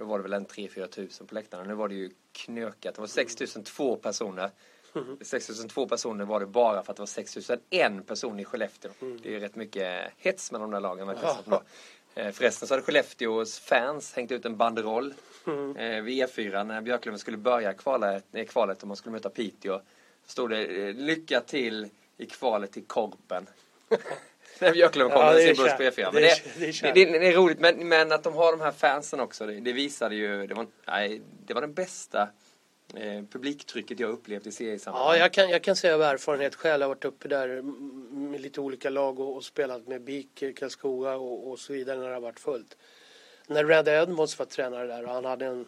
Då 0.00 0.06
var 0.06 0.18
det 0.18 0.22
väl 0.22 0.32
en 0.32 0.46
3-4 0.46 0.86
tusen 0.86 1.26
på 1.26 1.34
läktaren. 1.34 1.68
Nu 1.68 1.74
var 1.74 1.88
det 1.88 1.94
ju 1.94 2.10
knökat. 2.32 2.94
Det 2.94 3.00
var 3.00 3.08
6002 3.08 3.96
personer. 3.96 4.50
Mm. 4.94 5.18
6002 5.20 5.88
personer 5.88 6.24
var 6.24 6.40
det 6.40 6.46
bara 6.46 6.82
för 6.82 6.92
att 6.92 6.96
det 6.96 7.00
var 7.00 7.06
6001 7.06 8.06
person 8.06 8.40
i 8.40 8.44
Skellefteå. 8.44 8.90
Mm. 9.00 9.20
Det 9.22 9.28
är 9.28 9.32
ju 9.32 9.40
rätt 9.40 9.56
mycket 9.56 10.12
hets 10.16 10.52
med 10.52 10.60
de 10.60 10.70
där 10.70 10.80
lagen. 10.80 11.16
Ja. 11.22 11.62
Eh, 12.14 12.32
förresten 12.32 12.68
så 12.68 12.74
hade 12.74 12.82
Skellefteås 12.82 13.58
fans 13.58 14.14
hängt 14.14 14.32
ut 14.32 14.44
en 14.44 14.56
banderoll 14.56 15.14
mm. 15.46 15.76
eh, 15.76 16.02
vid 16.02 16.24
E4 16.24 16.64
när 16.64 16.80
Björklöven 16.80 17.18
skulle 17.18 17.36
börja 17.36 17.72
kvalet, 17.72 18.24
eh, 18.32 18.46
kvalet 18.46 18.82
och 18.82 18.88
man 18.88 18.96
skulle 18.96 19.12
möta 19.12 19.30
Piteå. 19.30 19.78
Så 20.26 20.32
stod 20.32 20.50
det 20.50 20.92
lycka 20.92 21.40
till 21.40 21.88
i 22.16 22.26
kvalet 22.26 22.72
till 22.72 22.84
Korpen. 22.84 23.46
när 24.64 24.72
Björklöven 24.72 25.12
kom 25.12 25.22
ja, 25.22 25.32
med 25.32 25.56
sin 25.56 25.64
buss 25.64 25.76
på 25.76 25.82
E4. 25.82 26.10
Men 26.12 26.22
det, 26.22 26.42
det, 26.58 26.94
det, 26.94 27.18
det, 27.18 27.28
är 27.28 27.32
roligt 27.32 27.60
men, 27.60 27.88
men 27.88 28.12
att 28.12 28.22
de 28.22 28.34
har 28.34 28.52
de 28.52 28.60
här 28.60 28.72
fansen 28.72 29.20
också. 29.20 29.46
Det, 29.46 29.72
visade 29.72 30.14
ju, 30.14 30.46
det 30.46 30.54
var, 30.54 30.66
nej, 30.86 31.22
det 31.46 31.54
var 31.54 31.60
den 31.60 31.74
bästa 31.74 32.28
eh, 32.94 33.24
publiktrycket 33.32 34.00
jag 34.00 34.10
upplevt 34.10 34.46
i 34.46 34.52
seriesammanhang. 34.52 35.08
Ja, 35.08 35.16
jag 35.16 35.32
kan, 35.32 35.50
jag 35.50 35.62
kan 35.62 35.76
säga 35.76 35.94
av 35.94 36.02
erfarenhet 36.02 36.54
själv. 36.54 36.80
Jag 36.80 36.88
har 36.88 36.94
varit 36.94 37.04
uppe 37.04 37.28
där 37.28 37.62
med 38.12 38.40
lite 38.40 38.60
olika 38.60 38.90
lag 38.90 39.20
och, 39.20 39.36
och 39.36 39.44
spelat 39.44 39.86
med 39.86 40.02
BIK, 40.02 40.44
Karlskoga 40.58 41.14
och, 41.14 41.50
och 41.50 41.58
så 41.58 41.72
vidare 41.72 41.98
när 41.98 42.08
det 42.08 42.14
har 42.14 42.20
varit 42.20 42.40
fullt. 42.40 42.76
När 43.46 43.64
Randy 43.64 43.90
Edmonds 43.90 44.38
var 44.38 44.46
tränare 44.46 44.86
där 44.86 45.04
och 45.04 45.14
han 45.14 45.24
hade 45.24 45.46
en 45.46 45.66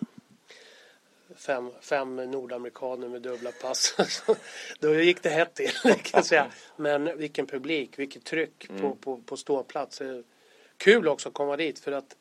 fem, 1.37 1.71
fem 1.81 2.17
nordamerikaner 2.17 3.09
med 3.09 3.23
dubbla 3.23 3.51
pass. 3.53 3.97
Då 4.81 4.95
gick 4.95 5.23
det 5.23 5.29
hett 5.29 5.55
till 5.55 5.71
kan 5.83 5.95
jag 6.13 6.27
säga. 6.27 6.47
Men 6.77 7.19
vilken 7.19 7.47
publik, 7.47 7.99
vilket 7.99 8.25
tryck 8.25 8.69
mm. 8.69 8.81
på, 8.81 8.95
på, 8.95 9.17
på 9.17 9.37
ståplats. 9.37 10.03
Kul 10.77 11.09
också 11.09 11.29
att 11.29 11.35
komma 11.35 11.57
dit 11.57 11.79
för 11.79 11.93
att 11.93 12.17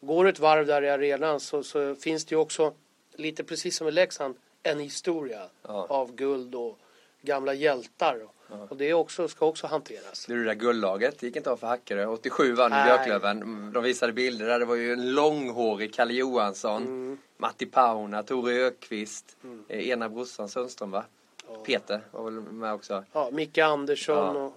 går 0.00 0.24
du 0.24 0.30
ett 0.30 0.38
varv 0.38 0.66
där 0.66 0.82
i 0.82 0.90
arenan 0.90 1.40
så, 1.40 1.62
så 1.62 1.94
finns 1.94 2.24
det 2.24 2.34
ju 2.34 2.40
också 2.40 2.74
lite 3.14 3.44
precis 3.44 3.76
som 3.76 3.88
i 3.88 3.90
Leksand, 3.90 4.36
en 4.62 4.80
historia 4.80 5.48
ja. 5.62 5.86
av 5.88 6.14
guld 6.14 6.54
och 6.54 6.78
gamla 7.22 7.54
hjältar. 7.54 8.26
Ja. 8.50 8.66
Och 8.70 8.76
det 8.76 8.94
också, 8.94 9.28
ska 9.28 9.46
också 9.46 9.66
hanteras. 9.66 10.26
Det, 10.26 10.34
det 10.34 10.44
där 10.44 10.54
guldlaget, 10.54 11.18
det 11.18 11.26
gick 11.26 11.36
inte 11.36 11.50
av 11.50 11.56
för 11.56 11.66
Hackerö. 11.66 12.06
87 12.06 12.52
vann 12.52 12.70
Nej. 12.70 12.84
Björklöven. 12.84 13.72
De 13.72 13.82
visade 13.82 14.12
bilder 14.12 14.46
där. 14.46 14.58
Det 14.58 14.64
var 14.64 14.74
ju 14.74 14.92
en 14.92 15.14
långhårig 15.14 15.94
Kalle 15.94 16.14
Johansson, 16.14 16.82
mm. 16.82 17.18
Matti 17.36 17.66
Pauna, 17.66 18.22
Tore 18.22 18.54
Ökvist, 18.54 19.36
mm. 19.44 19.64
Eh, 19.68 19.88
ena 19.88 20.08
brorsan 20.08 20.48
Sundström 20.48 20.90
va? 20.90 21.04
Ja. 21.48 21.54
Peter 21.64 22.00
var 22.10 22.24
väl 22.24 22.34
med 22.34 22.72
också. 22.72 23.04
Ja, 23.12 23.30
Micke 23.32 23.58
Andersson 23.58 24.36
och... 24.36 24.52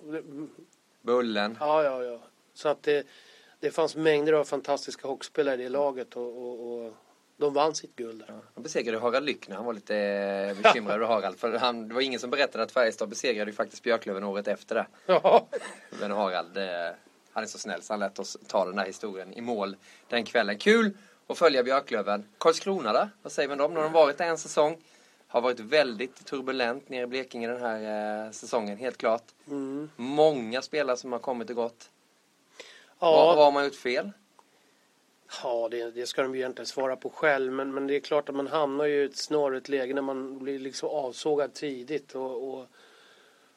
Bullen. 1.02 1.58
Ja, 1.60 1.84
ja, 1.84 2.04
ja. 2.04 2.20
Så 2.54 2.70
att 2.70 2.84
det, 2.84 3.08
det 3.60 3.72
fanns 3.72 3.96
mängder 3.96 4.34
av 4.34 4.44
fantastiska 4.44 5.08
hockeyspelare 5.08 5.56
i 5.56 5.64
det 5.64 5.70
laget 5.70 6.16
och, 6.16 6.38
och, 6.38 6.86
och 6.86 6.94
de 7.40 7.54
vann 7.54 7.76
sitt 7.76 7.96
guld. 7.96 8.24
Ja. 8.28 8.34
De 8.56 8.64
besegrade 8.64 9.00
Harald 9.00 9.26
Lyckner. 9.26 9.56
Han 9.56 9.66
var 9.66 9.74
lite 9.74 9.98
eh, 9.98 10.62
bekymrad 10.62 10.96
över 10.96 11.08
Harald. 11.08 11.40
För 11.40 11.58
han, 11.58 11.88
det 11.88 11.94
var 11.94 12.02
ingen 12.02 12.20
som 12.20 12.30
berättade 12.30 12.64
att 12.64 12.72
Färjestad 12.72 13.10
besegrade 13.10 13.52
ju 13.52 13.56
faktiskt 13.56 13.84
Björklöven 13.84 14.24
året 14.24 14.48
efter 14.48 14.76
det. 14.76 14.88
Ja. 15.06 15.48
Men 16.00 16.12
Harald, 16.12 16.58
eh, 16.58 16.66
han 17.32 17.44
är 17.44 17.48
så 17.48 17.58
snäll 17.58 17.82
så 17.82 17.94
han 17.94 18.00
lät 18.00 18.20
oss 18.20 18.38
ta 18.48 18.66
den 18.66 18.78
här 18.78 18.86
historien 18.86 19.34
i 19.34 19.42
mål 19.42 19.76
den 20.08 20.26
kvällen. 20.26 20.58
Kul 20.58 20.98
att 21.28 21.38
följa 21.38 21.64
Björklöven. 21.64 22.26
Karlskrona 22.38 22.94
då? 22.94 23.10
Vad 23.22 23.32
säger 23.32 23.50
man 23.50 23.62
om? 23.62 23.74
Nu 23.74 23.80
har 23.80 23.84
de 23.84 23.94
varit 23.94 24.18
där 24.18 24.26
en 24.26 24.38
säsong. 24.38 24.78
Har 25.28 25.42
varit 25.42 25.60
väldigt 25.60 26.26
turbulent 26.26 26.90
nere 26.90 27.04
i 27.04 27.08
Blekinge 27.08 27.48
den 27.48 27.62
här 27.62 28.26
eh, 28.26 28.32
säsongen, 28.32 28.78
helt 28.78 28.98
klart. 28.98 29.24
Mm. 29.48 29.90
Många 29.96 30.62
spelare 30.62 30.98
som 30.98 31.12
har 31.12 31.20
kommit 31.20 31.50
och 31.50 31.56
gått. 31.56 31.90
Ja. 33.00 33.12
Vad 33.12 33.38
har 33.38 33.52
man 33.52 33.64
gjort 33.64 33.76
fel? 33.76 34.12
Ja, 35.44 35.68
det, 35.72 35.92
det, 35.92 36.06
ska 36.06 36.22
de 36.22 36.36
ju 36.36 36.42
egentligen 36.42 36.66
svara 36.66 36.96
på 36.96 37.10
själv. 37.10 37.52
Men, 37.52 37.74
men 37.74 37.88
det 37.88 37.96
är 37.96 38.00
klart 38.00 38.30
att 38.30 38.36
man 38.36 38.48
hamnar 38.48 38.86
ju 38.86 39.02
i 39.02 39.06
ett 39.06 39.18
snårigt 39.18 39.70
läge 39.70 39.94
när 39.94 40.02
man 40.02 40.40
blir 40.40 40.60
liksom 40.60 40.90
avsågad 40.90 41.54
tidigt. 41.54 42.16
Och, 42.16 42.50
och 42.50 42.68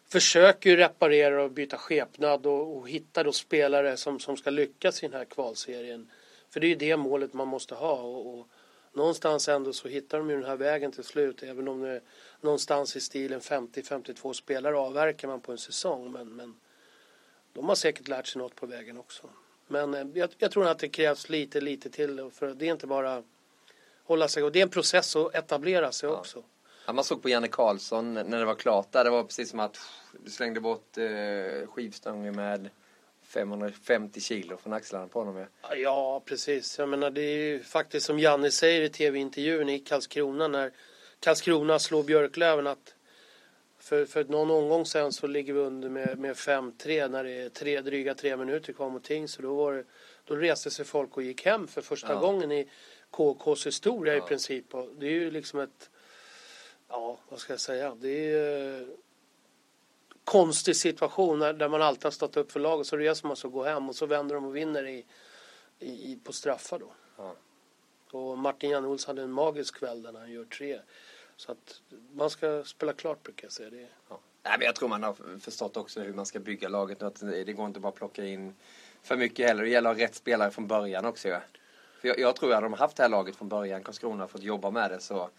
försöker 0.08 0.70
ju 0.70 0.76
reparera 0.76 1.42
och 1.42 1.50
byta 1.50 1.76
skepnad 1.76 2.46
och, 2.46 2.76
och 2.76 2.88
hitta 2.88 3.22
då 3.22 3.32
spelare 3.32 3.96
som, 3.96 4.18
som 4.18 4.36
ska 4.36 4.50
lyckas 4.50 5.02
i 5.02 5.06
den 5.06 5.18
här 5.18 5.24
kvalserien. 5.24 6.10
För 6.50 6.60
det 6.60 6.66
är 6.66 6.68
ju 6.68 6.74
det 6.74 6.96
målet 6.96 7.32
man 7.32 7.48
måste 7.48 7.74
ha. 7.74 7.92
Och, 7.92 8.38
och 8.38 8.48
någonstans 8.92 9.48
ändå 9.48 9.72
så 9.72 9.88
hittar 9.88 10.18
de 10.18 10.30
ju 10.30 10.36
den 10.36 10.44
här 10.44 10.56
vägen 10.56 10.92
till 10.92 11.04
slut. 11.04 11.42
Även 11.42 11.68
om 11.68 11.80
det 11.80 11.88
är 11.88 12.00
någonstans 12.40 12.96
i 12.96 13.00
stilen 13.00 13.40
50-52 13.40 14.32
spelare 14.32 14.78
avverkar 14.78 15.28
man 15.28 15.40
på 15.40 15.52
en 15.52 15.58
säsong. 15.58 16.12
Men, 16.12 16.36
men 16.36 16.54
de 17.52 17.68
har 17.68 17.74
säkert 17.74 18.08
lärt 18.08 18.26
sig 18.26 18.42
något 18.42 18.54
på 18.54 18.66
vägen 18.66 18.98
också. 18.98 19.28
Men 19.72 19.94
eh, 19.94 20.06
jag, 20.14 20.30
jag, 20.38 20.50
tror 20.50 20.66
att 20.66 20.78
det 20.78 20.88
krävs 20.88 21.28
lite, 21.28 21.60
lite 21.60 21.90
till. 21.90 22.30
För 22.32 22.54
det 22.54 22.66
är 22.66 22.72
inte 22.72 22.86
bara 22.86 23.22
hålla 24.04 24.28
sig. 24.28 24.42
Och 24.42 24.52
det 24.52 24.58
är 24.58 24.62
en 24.62 24.68
process 24.68 25.16
att 25.16 25.34
etablera 25.34 25.92
sig 25.92 26.08
ja. 26.08 26.16
också. 26.16 26.42
Ja, 26.86 26.92
man 26.92 27.04
såg 27.04 27.22
på 27.22 27.28
Janne 27.28 27.48
Karlsson 27.48 28.14
när 28.14 28.38
det 28.38 28.44
var 28.44 28.54
klart 28.54 28.92
där. 28.92 29.04
Det 29.04 29.10
var 29.10 29.24
precis 29.24 29.50
som 29.50 29.60
att 29.60 29.78
du 30.24 30.30
slängde 30.30 30.60
bort 30.60 30.98
eh, 30.98 31.68
skivstången 31.68 32.36
med 32.36 32.70
550 33.22 34.20
kilo 34.20 34.56
från 34.56 34.72
axlarna 34.72 35.08
på 35.08 35.18
honom. 35.18 35.46
Ja. 35.62 35.74
ja, 35.76 36.22
precis. 36.24 36.78
Jag 36.78 36.88
menar, 36.88 37.10
det 37.10 37.22
är 37.22 37.36
ju 37.36 37.62
faktiskt 37.62 38.06
som 38.06 38.18
Janne 38.18 38.50
säger 38.50 38.80
i 38.80 38.88
tv-intervjun 38.88 39.68
i 39.68 39.78
Karlskrona 39.78 40.48
när 40.48 40.72
Karlskrona 41.20 41.78
slår 41.78 42.02
Björklöven 42.02 42.66
att 42.66 42.94
för, 43.82 44.04
för 44.04 44.24
någon 44.24 44.50
omgång 44.50 44.86
sen 44.86 45.12
så 45.12 45.26
ligger 45.26 45.52
vi 45.52 45.60
under 45.60 45.88
med, 45.88 46.18
med 46.18 46.36
5-3 46.36 47.08
när 47.08 47.24
det 47.24 47.30
är 47.30 47.48
tre, 47.48 47.80
dryga 47.80 48.14
tre 48.14 48.36
minuter 48.36 48.72
kvar 48.72 48.90
mot 48.90 49.04
Ting. 49.04 49.28
Så 49.28 49.42
då, 49.42 49.54
var 49.54 49.72
det, 49.72 49.84
då 50.24 50.36
reste 50.36 50.70
sig 50.70 50.84
folk 50.84 51.16
och 51.16 51.22
gick 51.22 51.44
hem 51.46 51.66
för 51.68 51.82
första 51.82 52.12
ja. 52.12 52.20
gången 52.20 52.52
i 52.52 52.68
KKs 53.10 53.66
historia 53.66 54.16
ja. 54.16 54.24
i 54.24 54.28
princip. 54.28 54.74
Och 54.74 54.88
det 54.98 55.06
är 55.06 55.10
ju 55.10 55.30
liksom 55.30 55.60
ett, 55.60 55.90
ja 56.88 57.18
vad 57.28 57.38
ska 57.38 57.52
jag 57.52 57.60
säga, 57.60 57.96
det 58.00 58.32
är 58.32 58.80
en 58.80 58.96
konstig 60.24 60.76
situation 60.76 61.38
där 61.38 61.68
man 61.68 61.82
alltid 61.82 62.04
har 62.04 62.10
stått 62.10 62.36
upp 62.36 62.52
för 62.52 62.60
laget. 62.60 62.86
Så 62.86 62.96
reser 62.96 63.26
man 63.26 63.36
sig 63.36 63.48
och 63.48 63.54
går 63.54 63.64
hem 63.64 63.88
och 63.88 63.96
så 63.96 64.06
vänder 64.06 64.34
de 64.34 64.44
och 64.44 64.56
vinner 64.56 64.86
i, 64.86 65.04
i, 65.78 66.18
på 66.24 66.32
straffar 66.32 66.78
då. 66.78 66.92
Ja. 67.16 67.36
Och 68.10 68.38
Martin 68.38 68.70
Janne 68.70 68.98
hade 69.06 69.22
en 69.22 69.32
magisk 69.32 69.74
kväll 69.74 70.02
där 70.02 70.12
han 70.12 70.32
gör 70.32 70.44
tre. 70.44 70.80
Så 71.36 71.52
att 71.52 71.80
man 72.12 72.30
ska 72.30 72.64
spela 72.64 72.92
klart 72.92 73.22
brukar 73.22 73.44
jag 73.44 73.52
säga. 73.52 73.70
Det. 73.70 73.86
Ja. 74.08 74.20
Nej, 74.42 74.54
men 74.58 74.66
jag 74.66 74.74
tror 74.74 74.88
man 74.88 75.02
har 75.02 75.38
förstått 75.40 75.76
också 75.76 76.00
hur 76.00 76.12
man 76.12 76.26
ska 76.26 76.40
bygga 76.40 76.68
laget. 76.68 77.02
Att 77.02 77.20
det 77.20 77.52
går 77.52 77.66
inte 77.66 77.80
bara 77.80 77.88
att 77.88 77.94
plocka 77.94 78.24
in 78.24 78.54
för 79.02 79.16
mycket 79.16 79.46
heller. 79.46 79.62
Det 79.62 79.68
gäller 79.70 79.90
att 79.90 79.96
ha 79.96 80.04
rätt 80.04 80.14
spelare 80.14 80.50
från 80.50 80.66
början 80.66 81.04
också. 81.04 81.28
Ja. 81.28 81.40
För 82.00 82.08
jag, 82.08 82.18
jag 82.18 82.36
tror 82.36 82.54
att 82.54 82.62
de 82.62 82.72
haft 82.72 82.96
det 82.96 83.02
här 83.02 83.10
laget 83.10 83.36
från 83.36 83.48
början, 83.48 83.82
Karlskrona, 83.82 84.28
fått 84.28 84.42
jobba 84.42 84.70
med 84.70 84.90
det 84.90 85.00
så 85.00 85.30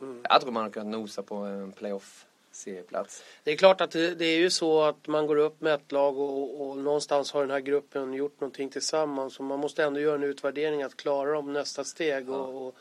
mm. 0.00 0.20
jag 0.28 0.40
tror 0.40 0.52
man 0.52 0.62
har 0.62 0.70
kunnat 0.70 0.88
nosa 0.88 1.22
på 1.22 1.34
en 1.34 1.72
playoff 1.72 2.26
serieplats. 2.50 3.24
Det 3.44 3.52
är 3.52 3.56
klart 3.56 3.80
att 3.80 3.90
det, 3.90 4.14
det, 4.14 4.24
är 4.24 4.38
ju 4.38 4.50
så 4.50 4.82
att 4.82 5.06
man 5.06 5.26
går 5.26 5.36
upp 5.36 5.60
med 5.60 5.74
ett 5.74 5.92
lag 5.92 6.18
och, 6.18 6.68
och, 6.68 6.78
någonstans 6.78 7.32
har 7.32 7.40
den 7.40 7.50
här 7.50 7.60
gruppen 7.60 8.14
gjort 8.14 8.40
någonting 8.40 8.68
tillsammans. 8.68 9.38
Och 9.38 9.44
man 9.44 9.58
måste 9.58 9.84
ändå 9.84 10.00
göra 10.00 10.14
en 10.14 10.22
utvärdering 10.22 10.82
att 10.82 10.96
klara 10.96 11.32
dem 11.32 11.52
nästa 11.52 11.84
steg. 11.84 12.28
Ja. 12.28 12.32
Och, 12.32 12.66
och 12.66 12.76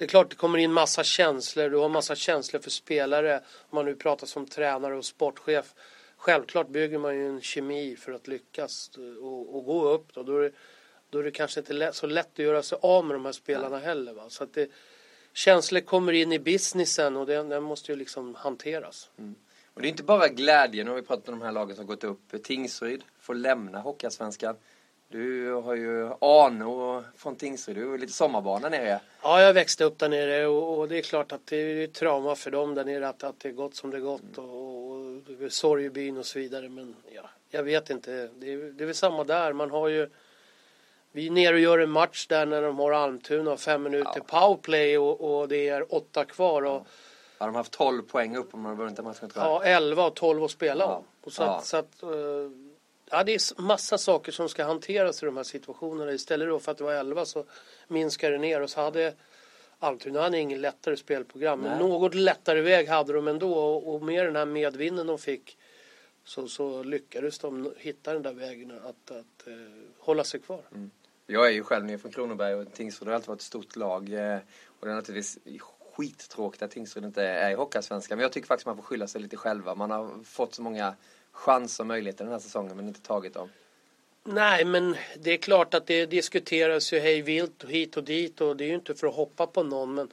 det 0.00 0.06
är 0.06 0.08
klart 0.08 0.30
det 0.30 0.36
kommer 0.36 0.58
in 0.58 0.72
massa 0.72 1.04
känslor. 1.04 1.70
Du 1.70 1.76
har 1.76 1.88
massa 1.88 2.14
känslor 2.14 2.60
för 2.60 2.70
spelare. 2.70 3.40
Om 3.70 3.76
man 3.76 3.84
nu 3.84 3.94
pratar 3.94 4.26
som 4.26 4.46
tränare 4.46 4.96
och 4.96 5.04
sportchef. 5.04 5.74
självklart 6.16 6.68
bygger 6.68 6.98
man 6.98 7.16
ju 7.16 7.28
en 7.28 7.40
kemi 7.40 7.96
för 7.96 8.12
att 8.12 8.28
lyckas 8.28 8.90
och, 9.22 9.56
och 9.56 9.64
gå 9.64 9.88
upp 9.88 10.14
då. 10.14 10.22
Då 10.22 10.38
är, 10.38 10.42
det, 10.42 10.52
då 11.10 11.18
är 11.18 11.22
det 11.22 11.30
kanske 11.30 11.60
inte 11.60 11.92
så 11.92 12.06
lätt 12.06 12.32
att 12.32 12.38
göra 12.38 12.62
sig 12.62 12.78
av 12.82 13.04
med 13.04 13.14
de 13.14 13.24
här 13.24 13.32
spelarna 13.32 13.78
heller. 13.78 14.12
Va? 14.12 14.24
Så 14.28 14.44
att 14.44 14.54
det, 14.54 14.70
känslor 15.32 15.80
kommer 15.80 16.12
in 16.12 16.32
i 16.32 16.38
businessen 16.38 17.16
och 17.16 17.26
den, 17.26 17.48
den 17.48 17.62
måste 17.62 17.92
ju 17.92 17.98
liksom 17.98 18.34
hanteras. 18.34 19.10
Mm. 19.18 19.34
Och 19.74 19.82
det 19.82 19.88
är 19.88 19.90
inte 19.90 20.02
bara 20.02 20.28
glädjen, 20.28 20.86
nu 20.86 20.90
har 20.90 21.00
vi 21.00 21.06
pratat 21.06 21.28
om 21.28 21.38
de 21.38 21.44
här 21.44 21.52
lagen 21.52 21.76
som 21.76 21.86
gått 21.86 22.04
upp. 22.04 22.42
Tingsryd 22.44 23.02
får 23.18 23.34
lämna 23.34 23.80
Hockeyallsvenskan. 23.80 24.56
Du 25.12 25.52
har 25.52 25.74
ju 25.74 26.06
Arno 26.20 27.04
från 27.16 27.36
Tingsryd, 27.36 27.76
du 27.76 27.94
är 27.94 27.98
lite 27.98 28.12
sommarbarn 28.12 28.62
där 28.62 28.70
nere. 28.70 29.00
Ja, 29.22 29.42
jag 29.42 29.54
växte 29.54 29.84
upp 29.84 29.98
där 29.98 30.08
nere 30.08 30.46
och, 30.46 30.78
och 30.78 30.88
det 30.88 30.98
är 30.98 31.02
klart 31.02 31.32
att 31.32 31.46
det 31.46 31.56
är 31.56 31.86
trauma 31.86 32.34
för 32.34 32.50
dem 32.50 32.74
där 32.74 32.84
nere 32.84 33.08
att, 33.08 33.24
att 33.24 33.40
det 33.40 33.48
är 33.48 33.52
gått 33.52 33.74
som 33.74 33.90
det 33.90 34.00
gått 34.00 34.38
mm. 34.38 34.50
och, 34.50 34.86
och, 35.44 35.52
sorg 35.52 35.84
i 35.84 35.90
byn 35.90 36.16
och 36.16 36.26
så 36.26 36.38
vidare. 36.38 36.68
Men 36.68 36.96
ja, 37.14 37.22
jag 37.50 37.62
vet 37.62 37.90
inte, 37.90 38.28
det 38.38 38.52
är, 38.52 38.56
det 38.56 38.84
är 38.84 38.86
väl 38.86 38.94
samma 38.94 39.24
där. 39.24 39.52
Man 39.52 39.70
har 39.70 39.88
ju 39.88 40.10
vi 41.12 41.26
är 41.26 41.30
nere 41.30 41.54
och 41.54 41.60
gör 41.60 41.78
en 41.78 41.90
match 41.90 42.26
där 42.26 42.46
när 42.46 42.62
de 42.62 42.78
har 42.78 42.92
Almtuna 42.92 43.50
och 43.50 43.60
fem 43.60 43.82
minuter 43.82 44.12
ja. 44.28 44.40
powerplay 44.40 44.98
och, 44.98 45.40
och 45.40 45.48
det 45.48 45.68
är 45.68 45.94
åtta 45.94 46.24
kvar. 46.24 46.62
Och, 46.62 46.86
har 47.38 47.46
de 47.46 47.54
haft 47.54 47.72
12 47.72 48.02
poäng 48.02 48.36
upp 48.36 48.54
om 48.54 48.62
de 48.62 48.68
har 48.68 48.76
vunnit 48.76 48.98
en 48.98 49.04
match? 49.04 49.18
Ja, 49.34 49.62
11 49.64 50.06
och 50.06 50.14
12 50.14 50.44
att 50.44 50.50
spela 50.50 50.84
ja. 50.84 51.02
Och 51.22 51.32
så, 51.32 51.42
ja. 51.42 51.56
Att, 51.56 51.64
så 51.64 51.76
att, 51.76 52.02
uh, 52.02 52.50
ja, 53.10 53.24
det 53.24 53.34
är 53.34 53.62
massa 53.62 53.98
saker 53.98 54.32
som 54.32 54.48
ska 54.48 54.64
hanteras 54.64 55.22
i 55.22 55.26
de 55.26 55.36
här 55.36 55.44
situationerna. 55.44 56.12
Istället 56.12 56.62
för 56.62 56.72
att 56.72 56.78
det 56.78 56.84
var 56.84 56.92
11 56.92 57.24
så 57.24 57.44
minskar 57.88 58.30
det 58.30 58.38
ner 58.38 58.60
och 58.60 58.70
så 58.70 58.80
hade 58.80 59.14
Almtuna 59.78 60.22
hade 60.22 60.38
ingen 60.38 60.60
lättare 60.60 60.96
spelprogram. 60.96 61.60
Men 61.60 61.78
något 61.78 62.14
lättare 62.14 62.60
väg 62.60 62.88
hade 62.88 63.12
de 63.12 63.28
ändå 63.28 63.54
och, 63.54 63.94
och 63.94 64.02
med 64.02 64.26
den 64.26 64.36
här 64.36 64.46
medvinden 64.46 65.06
de 65.06 65.18
fick 65.18 65.58
så, 66.24 66.48
så 66.48 66.82
lyckades 66.82 67.38
de 67.38 67.74
hitta 67.76 68.12
den 68.12 68.22
där 68.22 68.32
vägen 68.32 68.70
att, 68.70 69.10
att 69.10 69.46
uh, 69.46 69.54
hålla 69.98 70.24
sig 70.24 70.40
kvar. 70.40 70.62
Mm. 70.72 70.90
Jag 71.26 71.46
är 71.46 71.50
ju 71.50 71.62
själv 71.62 71.84
nere 71.84 71.98
från 71.98 72.12
Kronoberg 72.12 72.54
och 72.54 72.72
Tingsryd 72.72 73.08
har 73.08 73.14
alltid 73.14 73.28
varit 73.28 73.40
ett 73.40 73.46
stort 73.46 73.76
lag. 73.76 74.12
Eh, 74.12 74.38
och 74.66 74.86
det 74.86 74.92
är 74.92 74.94
naturligtvis 74.94 75.38
skittråkigt 75.96 76.62
att 76.62 76.70
Tingsryd 76.70 77.04
inte 77.04 77.22
är 77.22 77.50
i 77.50 77.54
Hockeyallsvenskan. 77.54 78.18
Men 78.18 78.22
jag 78.22 78.32
tycker 78.32 78.46
faktiskt 78.46 78.66
man 78.66 78.76
får 78.76 78.82
skylla 78.82 79.06
sig 79.06 79.20
lite 79.20 79.36
själva. 79.36 79.74
Man 79.74 79.90
har 79.90 80.24
fått 80.24 80.54
så 80.54 80.62
många 80.62 80.94
chans 81.32 81.80
och 81.80 81.86
möjligheter 81.86 82.24
den 82.24 82.32
här 82.32 82.40
säsongen 82.40 82.76
men 82.76 82.88
inte 82.88 83.00
tagit 83.00 83.34
dem. 83.34 83.48
Nej, 84.24 84.64
men 84.64 84.96
det 85.18 85.32
är 85.32 85.36
klart 85.36 85.74
att 85.74 85.86
det 85.86 86.06
diskuteras 86.06 86.92
ju 86.92 86.98
hej 86.98 87.22
vilt 87.22 87.64
och 87.64 87.70
hit 87.70 87.96
och 87.96 88.04
dit 88.04 88.40
och 88.40 88.56
det 88.56 88.64
är 88.64 88.68
ju 88.68 88.74
inte 88.74 88.94
för 88.94 89.06
att 89.06 89.14
hoppa 89.14 89.46
på 89.46 89.62
någon 89.62 89.94
men, 89.94 90.12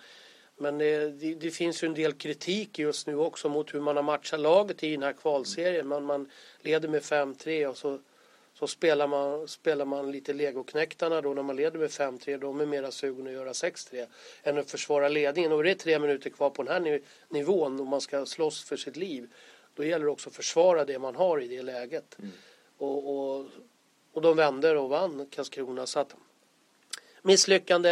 men 0.58 0.78
det, 0.78 1.10
det, 1.10 1.36
det 1.36 1.52
finns 1.52 1.84
ju 1.84 1.86
en 1.86 1.94
del 1.94 2.14
kritik 2.14 2.80
just 2.80 3.08
nu 3.08 3.16
också 3.16 3.50
mot 3.50 3.74
hur 3.74 3.80
man 3.80 3.96
har 3.96 4.04
matchat 4.04 4.40
laget 4.40 4.84
i 4.84 4.92
den 4.92 5.04
här 5.04 5.14
kvalserien. 5.14 5.88
Man, 5.88 6.04
man 6.04 6.30
leder 6.62 6.90
med 6.90 7.02
5-3 7.02 7.66
och 7.66 7.78
så 7.78 8.00
så 8.60 8.68
spelar 8.68 9.08
man, 9.08 9.48
spelar 9.48 9.86
man 9.86 10.12
lite 10.12 10.34
legoknäktarna 10.34 11.22
då 11.22 11.34
när 11.34 11.44
man 11.44 11.56
leder 11.56 11.80
med 11.80 11.90
5-3. 11.90 12.38
De 12.38 12.62
är 12.62 12.66
mera 12.66 12.92
sugna 12.92 13.30
att 13.30 13.34
göra 13.34 13.52
6-3 13.52 14.06
än 14.44 14.58
att 14.58 14.72
försvara 14.72 15.10
ledningen. 15.10 15.52
Och 15.52 15.64
det 15.64 15.72
är 15.72 15.76
tre 15.76 16.00
minuter 16.00 16.30
kvar 16.30 16.50
på 16.50 16.64
den 16.64 16.86
här 16.86 17.02
nivån 17.30 17.80
och 17.80 17.88
man 17.88 18.02
ska 18.02 18.26
slåss 18.26 18.64
för 18.64 18.78
sitt 18.78 18.96
liv. 18.96 19.30
Då 19.78 19.84
gäller 19.84 20.06
det 20.06 20.12
också 20.12 20.30
att 20.30 20.36
försvara 20.36 20.86
det 20.86 21.00
man 21.00 21.16
har 21.16 21.42
i 21.42 21.48
det 21.48 21.62
läget. 21.62 22.16
Mm. 22.20 22.32
Och, 22.78 23.38
och, 23.38 23.46
och 24.14 24.22
de 24.22 24.38
vände 24.38 24.78
och 24.78 24.90
vann 24.90 25.26
Karlskrona. 25.30 25.86
Så 25.86 26.00
att 26.00 26.16
misslyckande 27.22 27.90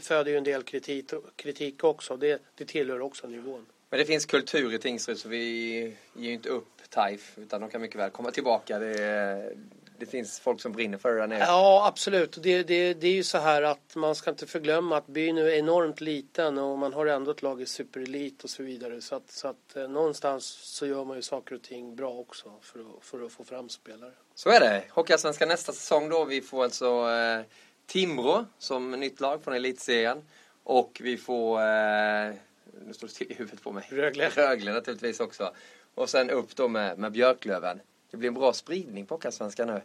föder 0.00 0.30
ju 0.30 0.36
en 0.36 0.44
del 0.44 0.62
kritik, 0.62 1.10
kritik 1.36 1.84
också. 1.84 2.16
Det, 2.16 2.42
det 2.54 2.64
tillhör 2.64 3.00
också 3.00 3.26
nivån. 3.26 3.66
Men 3.90 3.98
det 3.98 4.04
finns 4.04 4.26
kultur 4.26 4.74
i 4.74 4.78
Tingsryd 4.78 5.18
så 5.18 5.28
vi 5.28 5.80
ger 6.14 6.28
ju 6.28 6.32
inte 6.32 6.48
upp 6.48 6.68
TAIF 6.88 7.38
utan 7.38 7.60
de 7.60 7.70
kan 7.70 7.80
mycket 7.80 8.00
väl 8.00 8.10
komma 8.10 8.30
tillbaka. 8.30 8.78
Det, 8.78 9.52
det 9.98 10.06
finns 10.06 10.40
folk 10.40 10.60
som 10.60 10.72
brinner 10.72 10.98
för 10.98 11.14
det 11.14 11.20
där 11.20 11.26
nere. 11.26 11.38
Ja, 11.38 11.86
absolut. 11.86 12.38
Det, 12.42 12.62
det, 12.62 12.94
det 12.94 13.06
är 13.06 13.12
ju 13.12 13.22
så 13.22 13.38
här 13.38 13.62
att 13.62 13.96
man 13.96 14.14
ska 14.14 14.30
inte 14.30 14.46
förglömma 14.46 14.96
att 14.96 15.06
byn 15.06 15.38
är 15.38 15.48
enormt 15.48 16.00
liten 16.00 16.58
och 16.58 16.78
man 16.78 16.92
har 16.92 17.06
ändå 17.06 17.30
ett 17.30 17.42
lag 17.42 17.62
i 17.62 17.66
superelit 17.66 18.44
och 18.44 18.50
så 18.50 18.62
vidare. 18.62 19.00
Så 19.00 19.16
att, 19.16 19.30
så 19.30 19.48
att 19.48 19.76
eh, 19.76 19.88
någonstans 19.88 20.46
så 20.46 20.86
gör 20.86 21.04
man 21.04 21.16
ju 21.16 21.22
saker 21.22 21.54
och 21.54 21.62
ting 21.62 21.96
bra 21.96 22.10
också 22.10 22.52
för 22.60 22.80
att, 22.80 23.04
för 23.04 23.26
att 23.26 23.32
få 23.32 23.44
fram 23.44 23.68
spelare. 23.68 24.12
Så 24.34 24.50
är 24.50 24.60
det. 24.60 24.84
Hockeyallsvenskan 24.90 25.48
nästa 25.48 25.72
säsong 25.72 26.08
då. 26.08 26.24
Vi 26.24 26.40
får 26.40 26.64
alltså 26.64 27.10
eh, 27.10 27.40
Timrå 27.86 28.44
som 28.58 28.90
nytt 28.90 29.20
lag 29.20 29.44
från 29.44 29.54
elitserien. 29.54 30.24
Och 30.64 31.00
vi 31.04 31.16
får, 31.16 31.60
eh, 31.60 32.34
nu 32.86 32.92
står 32.92 33.06
det 33.06 33.14
till 33.14 33.32
i 33.32 33.34
huvudet 33.34 33.62
på 33.62 33.72
mig. 33.72 33.88
Rögle. 33.90 34.28
Rögle 34.28 34.72
naturligtvis 34.72 35.20
också. 35.20 35.54
Och 35.94 36.10
sen 36.10 36.30
upp 36.30 36.56
då 36.56 36.68
med, 36.68 36.98
med 36.98 37.12
Björklöven. 37.12 37.80
Det 38.14 38.18
blir 38.18 38.28
en 38.28 38.34
bra 38.34 38.52
spridning 38.52 39.06
på 39.06 39.14
Hockeyallsvenskan 39.14 39.66
nu. 39.66 39.80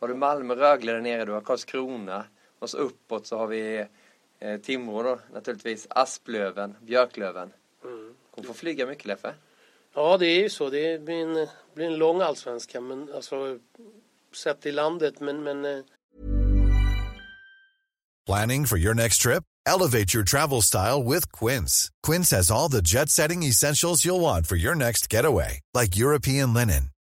Har 0.00 0.08
du 0.08 0.14
Malmö, 0.14 0.54
Rögle 0.54 0.92
där 0.92 1.00
nere, 1.00 1.24
du 1.24 1.32
har 1.32 1.40
Karlskrona. 1.40 2.24
Och 2.58 2.70
så 2.70 2.76
uppåt 2.76 3.26
så 3.26 3.38
har 3.38 3.46
vi 3.46 3.86
eh, 4.38 4.60
Timrå 4.60 5.02
då 5.02 5.18
naturligtvis, 5.32 5.86
Asplöven, 5.90 6.74
Björklöven. 6.80 7.52
Mm. 7.84 8.14
Kommer 8.34 8.46
få 8.48 8.54
flyga 8.54 8.86
mycket 8.86 9.04
Leffe. 9.04 9.34
Ja 9.94 10.16
det 10.18 10.26
är 10.26 10.42
ju 10.42 10.48
så. 10.48 10.70
Det 10.70 11.02
blir 11.02 11.14
en, 11.14 11.46
blir 11.74 11.86
en 11.86 11.96
lång 11.96 12.20
allsvenska 12.20 12.80
men 12.80 13.12
alltså 13.14 13.58
sett 14.32 14.66
i 14.66 14.72
landet 14.72 15.20
men, 15.20 15.42
men 15.42 15.64
eh... 15.64 15.84
Planning 18.26 18.66
for 18.66 18.78
your 18.78 18.94
next 18.94 19.22
trip? 19.22 19.42
Elevate 19.66 20.14
your 20.14 20.24
travel 20.24 20.62
style 20.62 21.02
with 21.02 21.32
Quince. 21.32 21.90
Quince 22.06 22.36
has 22.36 22.50
all 22.50 22.70
the 22.70 22.82
jet 22.82 23.08
setting 23.08 23.42
essentials 23.42 24.04
you'll 24.04 24.20
want 24.20 24.46
for 24.46 24.56
your 24.56 24.74
next 24.74 25.12
getaway. 25.12 25.60
Like 25.74 25.96
European 25.96 26.54
linen 26.54 26.90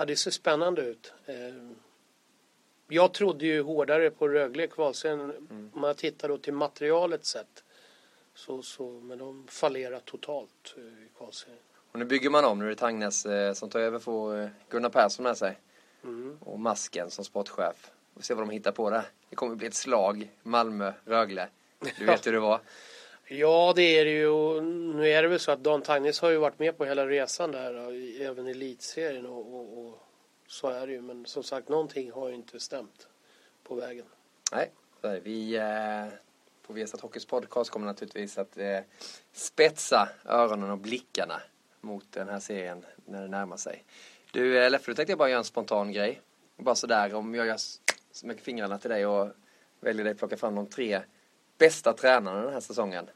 Ja, 0.00 0.06
det 0.06 0.16
ser 0.16 0.30
spännande 0.30 0.82
ut. 0.82 1.12
Eh, 1.26 1.34
jag 2.88 3.14
trodde 3.14 3.46
ju 3.46 3.62
hårdare 3.62 4.10
på 4.10 4.28
Rögle 4.28 4.66
kvalserien. 4.66 5.20
Mm. 5.20 5.70
Om 5.74 5.80
man 5.80 5.94
tittar 5.94 6.28
då 6.28 6.38
till 6.38 6.52
materialet 6.52 7.24
sett. 7.24 7.64
Så, 8.34 8.62
så, 8.62 8.90
men 8.90 9.18
de 9.18 9.46
fallerar 9.48 10.00
totalt 10.00 10.74
eh, 10.76 10.82
i 10.82 11.08
kvalserien. 11.18 11.58
Och 11.92 11.98
nu 11.98 12.04
bygger 12.04 12.30
man 12.30 12.44
om. 12.44 12.58
Nu 12.58 12.64
är 12.64 12.68
det 12.68 12.76
Tangnes 12.76 13.26
eh, 13.26 13.52
som 13.52 13.70
tar 13.70 13.80
över 13.80 13.98
får 13.98 14.50
Gunnar 14.68 14.88
Persson 14.88 15.22
med 15.22 15.36
sig. 15.36 15.58
Mm. 16.04 16.38
Och 16.40 16.60
Masken 16.60 17.10
som 17.10 17.24
sportchef. 17.24 17.90
Vi 18.14 18.14
får 18.14 18.22
se 18.22 18.34
vad 18.34 18.42
de 18.42 18.50
hittar 18.50 18.72
på 18.72 18.90
där. 18.90 19.04
Det 19.30 19.36
kommer 19.36 19.56
bli 19.56 19.66
ett 19.66 19.74
slag. 19.74 20.30
Malmö-Rögle. 20.42 21.48
Du 21.98 22.04
vet 22.04 22.26
hur 22.26 22.32
det 22.32 22.40
var. 22.40 22.60
Ja, 23.32 23.72
det 23.76 23.98
är 23.98 24.04
det 24.04 24.10
ju. 24.10 24.60
Nu 24.60 25.08
är 25.08 25.22
det 25.22 25.28
väl 25.28 25.40
så 25.40 25.52
att 25.52 25.64
Dan 25.64 25.82
Tagnes 25.82 26.20
har 26.20 26.30
ju 26.30 26.36
varit 26.36 26.58
med 26.58 26.78
på 26.78 26.84
hela 26.84 27.06
resan 27.06 27.52
där, 27.52 27.74
även 28.22 28.46
i 28.46 28.50
elitserien 28.50 29.26
och, 29.26 29.54
och, 29.54 29.86
och, 29.86 29.98
så 30.46 30.68
är 30.68 30.86
det 30.86 30.92
ju. 30.92 31.02
Men 31.02 31.26
som 31.26 31.42
sagt, 31.42 31.68
någonting 31.68 32.12
har 32.12 32.28
ju 32.28 32.34
inte 32.34 32.60
stämt 32.60 33.08
på 33.62 33.74
vägen. 33.74 34.06
Nej, 34.52 34.70
Vi 35.22 35.56
eh, 35.56 36.18
på 36.66 36.72
Viasat 36.72 37.00
Hockeys 37.00 37.26
podcast 37.26 37.70
kommer 37.70 37.86
naturligtvis 37.86 38.38
att 38.38 38.56
eh, 38.56 38.78
spetsa 39.32 40.08
öronen 40.24 40.70
och 40.70 40.78
blickarna 40.78 41.42
mot 41.80 42.12
den 42.12 42.28
här 42.28 42.40
serien 42.40 42.84
när 43.04 43.22
det 43.22 43.28
närmar 43.28 43.56
sig. 43.56 43.84
Du 44.32 44.58
eh, 44.58 44.70
Leffe, 44.70 44.90
du 44.90 44.94
tänkte 44.94 45.12
jag 45.12 45.18
bara 45.18 45.28
göra 45.28 45.38
en 45.38 45.44
spontan 45.44 45.92
grej. 45.92 46.20
Bara 46.56 46.74
sådär, 46.74 47.14
om 47.14 47.34
jag 47.34 47.46
gör 47.46 47.58
med 48.24 48.40
fingrarna 48.40 48.78
till 48.78 48.90
dig 48.90 49.06
och 49.06 49.28
väljer 49.80 50.04
dig 50.04 50.10
att 50.10 50.18
plocka 50.18 50.36
fram 50.36 50.54
de 50.54 50.66
tre 50.66 51.02
bästa 51.60 51.92
tränarna 51.92 52.42
den 52.42 52.52
här 52.52 52.60
säsongen. 52.60 53.06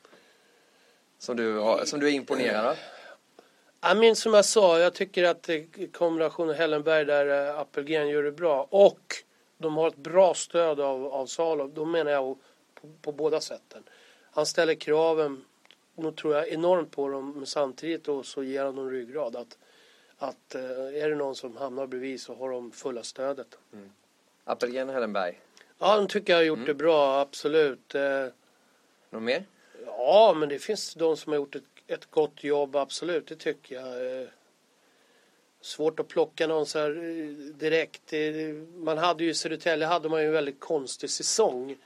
Som 1.19 1.37
du, 1.37 1.59
har, 1.59 1.85
som 1.85 2.01
du 2.01 2.09
är 2.09 2.13
imponerad 2.13 2.67
av. 2.67 2.77
Jag 3.81 3.97
minns 3.97 4.21
som 4.21 4.35
jag 4.35 4.45
sa, 4.45 4.79
jag 4.79 4.95
tycker 4.95 5.25
att 5.25 5.51
kombinationen 5.93 6.55
Hellenberg 6.55 7.05
där 7.05 7.49
eh, 7.49 7.59
Appelgren 7.59 8.09
gör 8.09 8.23
det 8.23 8.33
bra 8.33 8.67
och 8.71 9.15
de 9.59 9.77
har 9.77 9.89
ett 9.89 9.97
bra 9.97 10.35
stöd 10.35 10.81
av, 10.81 11.07
av 11.07 11.27
Salo. 11.27 11.69
Då 11.69 11.85
menar 11.85 12.11
jag 12.11 12.39
på, 12.75 12.89
på 13.03 13.13
båda 13.13 13.41
sätten. 13.41 13.83
Han 14.31 14.47
ställer 14.47 14.75
kraven, 14.75 15.45
nog 15.95 16.17
tror 16.17 16.35
jag, 16.35 16.49
enormt 16.49 16.91
på 16.91 17.09
dem 17.09 17.33
men 17.37 17.47
samtidigt 17.47 18.05
då 18.05 18.23
så 18.23 18.43
ger 18.43 18.65
han 18.65 18.77
dem 18.77 18.91
ryggrad. 18.91 19.37
Att, 19.37 19.59
att 20.19 20.55
eh, 20.55 21.03
är 21.03 21.09
det 21.09 21.17
någon 21.17 21.37
som 21.37 21.57
hamnar 21.57 21.87
bredvid 21.87 22.21
så 22.21 22.35
har 22.35 22.51
de 22.51 22.73
fulla 22.73 23.03
stödet. 23.03 23.59
Mm. 23.73 23.93
Appelgren 24.45 24.89
Hellenberg? 24.89 25.41
Ja, 25.85 25.97
de 25.97 26.09
tycker 26.09 26.33
jag 26.33 26.39
har 26.39 26.45
gjort 26.45 26.57
mm. 26.57 26.67
det 26.67 26.75
bra, 26.75 27.21
absolut. 27.21 27.95
Eh, 27.95 28.27
Något 29.11 29.23
mer? 29.23 29.45
Ja, 29.87 30.35
men 30.37 30.49
det 30.49 30.59
finns 30.59 30.95
de 30.95 31.17
som 31.17 31.33
har 31.33 31.37
gjort 31.37 31.57
ett, 31.57 31.65
ett 31.87 32.11
gott 32.11 32.45
jobb, 32.45 32.77
absolut. 32.77 33.27
Det 33.27 33.37
tycker 33.37 33.75
jag. 33.75 34.21
Eh, 34.21 34.29
svårt 35.61 36.01
att 36.01 36.09
plocka 36.09 36.47
någon 36.47 36.67
så 36.67 36.79
här 36.79 36.91
eh, 36.91 37.27
direkt. 37.55 38.13
Man 38.75 38.99
hade 38.99 39.25
ju 39.25 39.31
i 39.31 39.35
Södertälje 39.35 39.87
hade 39.87 40.09
man 40.09 40.21
ju 40.21 40.27
en 40.27 40.33
väldigt 40.33 40.61
konstig 40.61 41.11
säsong. 41.11 41.77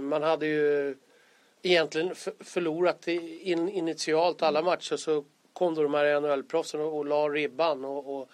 Man 0.00 0.22
hade 0.22 0.46
ju 0.46 0.96
egentligen 1.62 2.14
förlorat 2.40 3.08
initialt 3.08 4.42
alla 4.42 4.62
matcher 4.62 4.96
så 4.96 5.24
kom 5.52 5.74
då 5.74 5.82
de 5.82 5.94
här 5.94 6.20
NHL-proffsen 6.20 6.80
och 6.80 7.06
la 7.06 7.28
ribban. 7.28 7.84
Och, 7.84 8.16
och, 8.16 8.30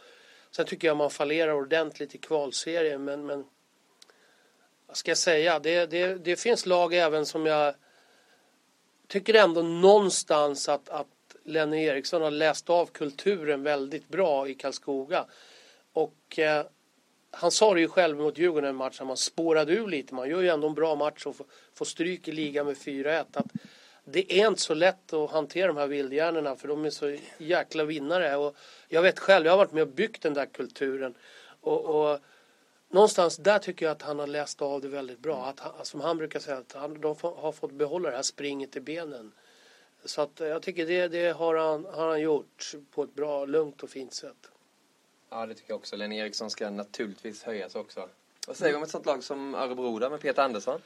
sen 0.50 0.66
tycker 0.66 0.88
jag 0.88 0.96
man 0.96 1.10
fallerar 1.10 1.52
ordentligt 1.52 2.14
i 2.14 2.18
kvalserien 2.18 3.04
men, 3.04 3.26
men 3.26 3.44
vad 4.86 4.96
ska 4.96 5.10
jag 5.10 5.18
säga? 5.18 5.58
Det, 5.58 5.86
det, 5.86 6.14
det 6.14 6.36
finns 6.36 6.66
lag 6.66 6.94
även 6.94 7.26
som 7.26 7.46
jag 7.46 7.74
tycker 9.08 9.34
ändå 9.34 9.62
någonstans 9.62 10.68
att, 10.68 10.88
att 10.88 11.06
Lenny 11.44 11.84
Eriksson 11.84 12.22
har 12.22 12.30
läst 12.30 12.70
av 12.70 12.86
kulturen 12.86 13.62
väldigt 13.62 14.08
bra 14.08 14.48
i 14.48 14.54
Karlskoga. 14.54 15.26
Och 15.92 16.38
eh, 16.38 16.66
han 17.30 17.50
sa 17.50 17.74
det 17.74 17.80
ju 17.80 17.88
själv 17.88 18.16
mot 18.16 18.38
Djurgården 18.38 18.70
en 18.70 18.76
match, 18.76 19.00
man 19.00 19.16
spårade 19.16 19.72
ur 19.72 19.86
lite. 19.88 20.14
Man 20.14 20.30
gör 20.30 20.42
ju 20.42 20.48
ändå 20.48 20.68
en 20.68 20.74
bra 20.74 20.94
match 20.94 21.26
och 21.26 21.36
får, 21.36 21.46
får 21.74 21.84
stryk 21.84 22.28
i 22.28 22.32
ligan 22.32 22.66
med 22.66 22.76
4-1. 22.76 23.24
Att 23.32 23.46
det 24.04 24.40
är 24.40 24.48
inte 24.48 24.60
så 24.60 24.74
lätt 24.74 25.12
att 25.12 25.30
hantera 25.30 25.66
de 25.66 25.76
här 25.76 25.86
vildhjärnorna 25.86 26.56
för 26.56 26.68
de 26.68 26.84
är 26.84 26.90
så 26.90 27.16
jäkla 27.38 27.84
vinnare. 27.84 28.36
Och 28.36 28.56
jag 28.88 29.02
vet 29.02 29.18
själv, 29.18 29.46
jag 29.46 29.52
har 29.52 29.58
varit 29.58 29.72
med 29.72 29.82
och 29.82 29.88
byggt 29.88 30.22
den 30.22 30.34
där 30.34 30.46
kulturen. 30.46 31.14
Och, 31.60 31.84
och 31.84 32.20
någonstans 32.88 33.36
där 33.36 33.58
tycker 33.58 33.86
jag 33.86 33.92
att 33.92 34.02
han 34.02 34.18
har 34.18 34.26
läst 34.26 34.62
av 34.62 34.80
det 34.80 34.88
väldigt 34.88 35.18
bra. 35.18 35.46
Att 35.46 35.60
han, 35.60 35.72
som 35.82 36.00
han 36.00 36.18
brukar 36.18 36.40
säga, 36.40 36.56
att 36.56 36.72
han, 36.72 37.00
de 37.00 37.16
har 37.22 37.52
fått 37.52 37.72
behålla 37.72 38.10
det 38.10 38.16
här 38.16 38.22
springet 38.22 38.76
i 38.76 38.80
benen. 38.80 39.32
Så 40.04 40.22
att 40.22 40.40
jag 40.40 40.62
tycker 40.62 40.86
det, 40.86 41.08
det 41.08 41.32
har, 41.32 41.54
han, 41.54 41.84
har 41.84 42.08
han 42.08 42.20
gjort 42.20 42.74
på 42.90 43.02
ett 43.02 43.14
bra, 43.14 43.44
lugnt 43.44 43.82
och 43.82 43.90
fint 43.90 44.14
sätt. 44.14 44.50
Ja, 45.30 45.46
det 45.46 45.54
tycker 45.54 45.70
jag 45.70 45.76
också. 45.76 45.96
Lenny 45.96 46.18
Eriksson 46.18 46.50
ska 46.50 46.70
naturligtvis 46.70 47.42
höjas 47.42 47.74
också. 47.74 48.08
Vad 48.46 48.56
säger 48.56 48.72
du 48.72 48.76
om 48.76 48.82
ett 48.82 48.90
sånt 48.90 49.06
lag 49.06 49.24
som 49.24 49.54
Örebro 49.54 49.98
där 49.98 50.10
med 50.10 50.20
Peter 50.20 50.42
Andersson? 50.42 50.80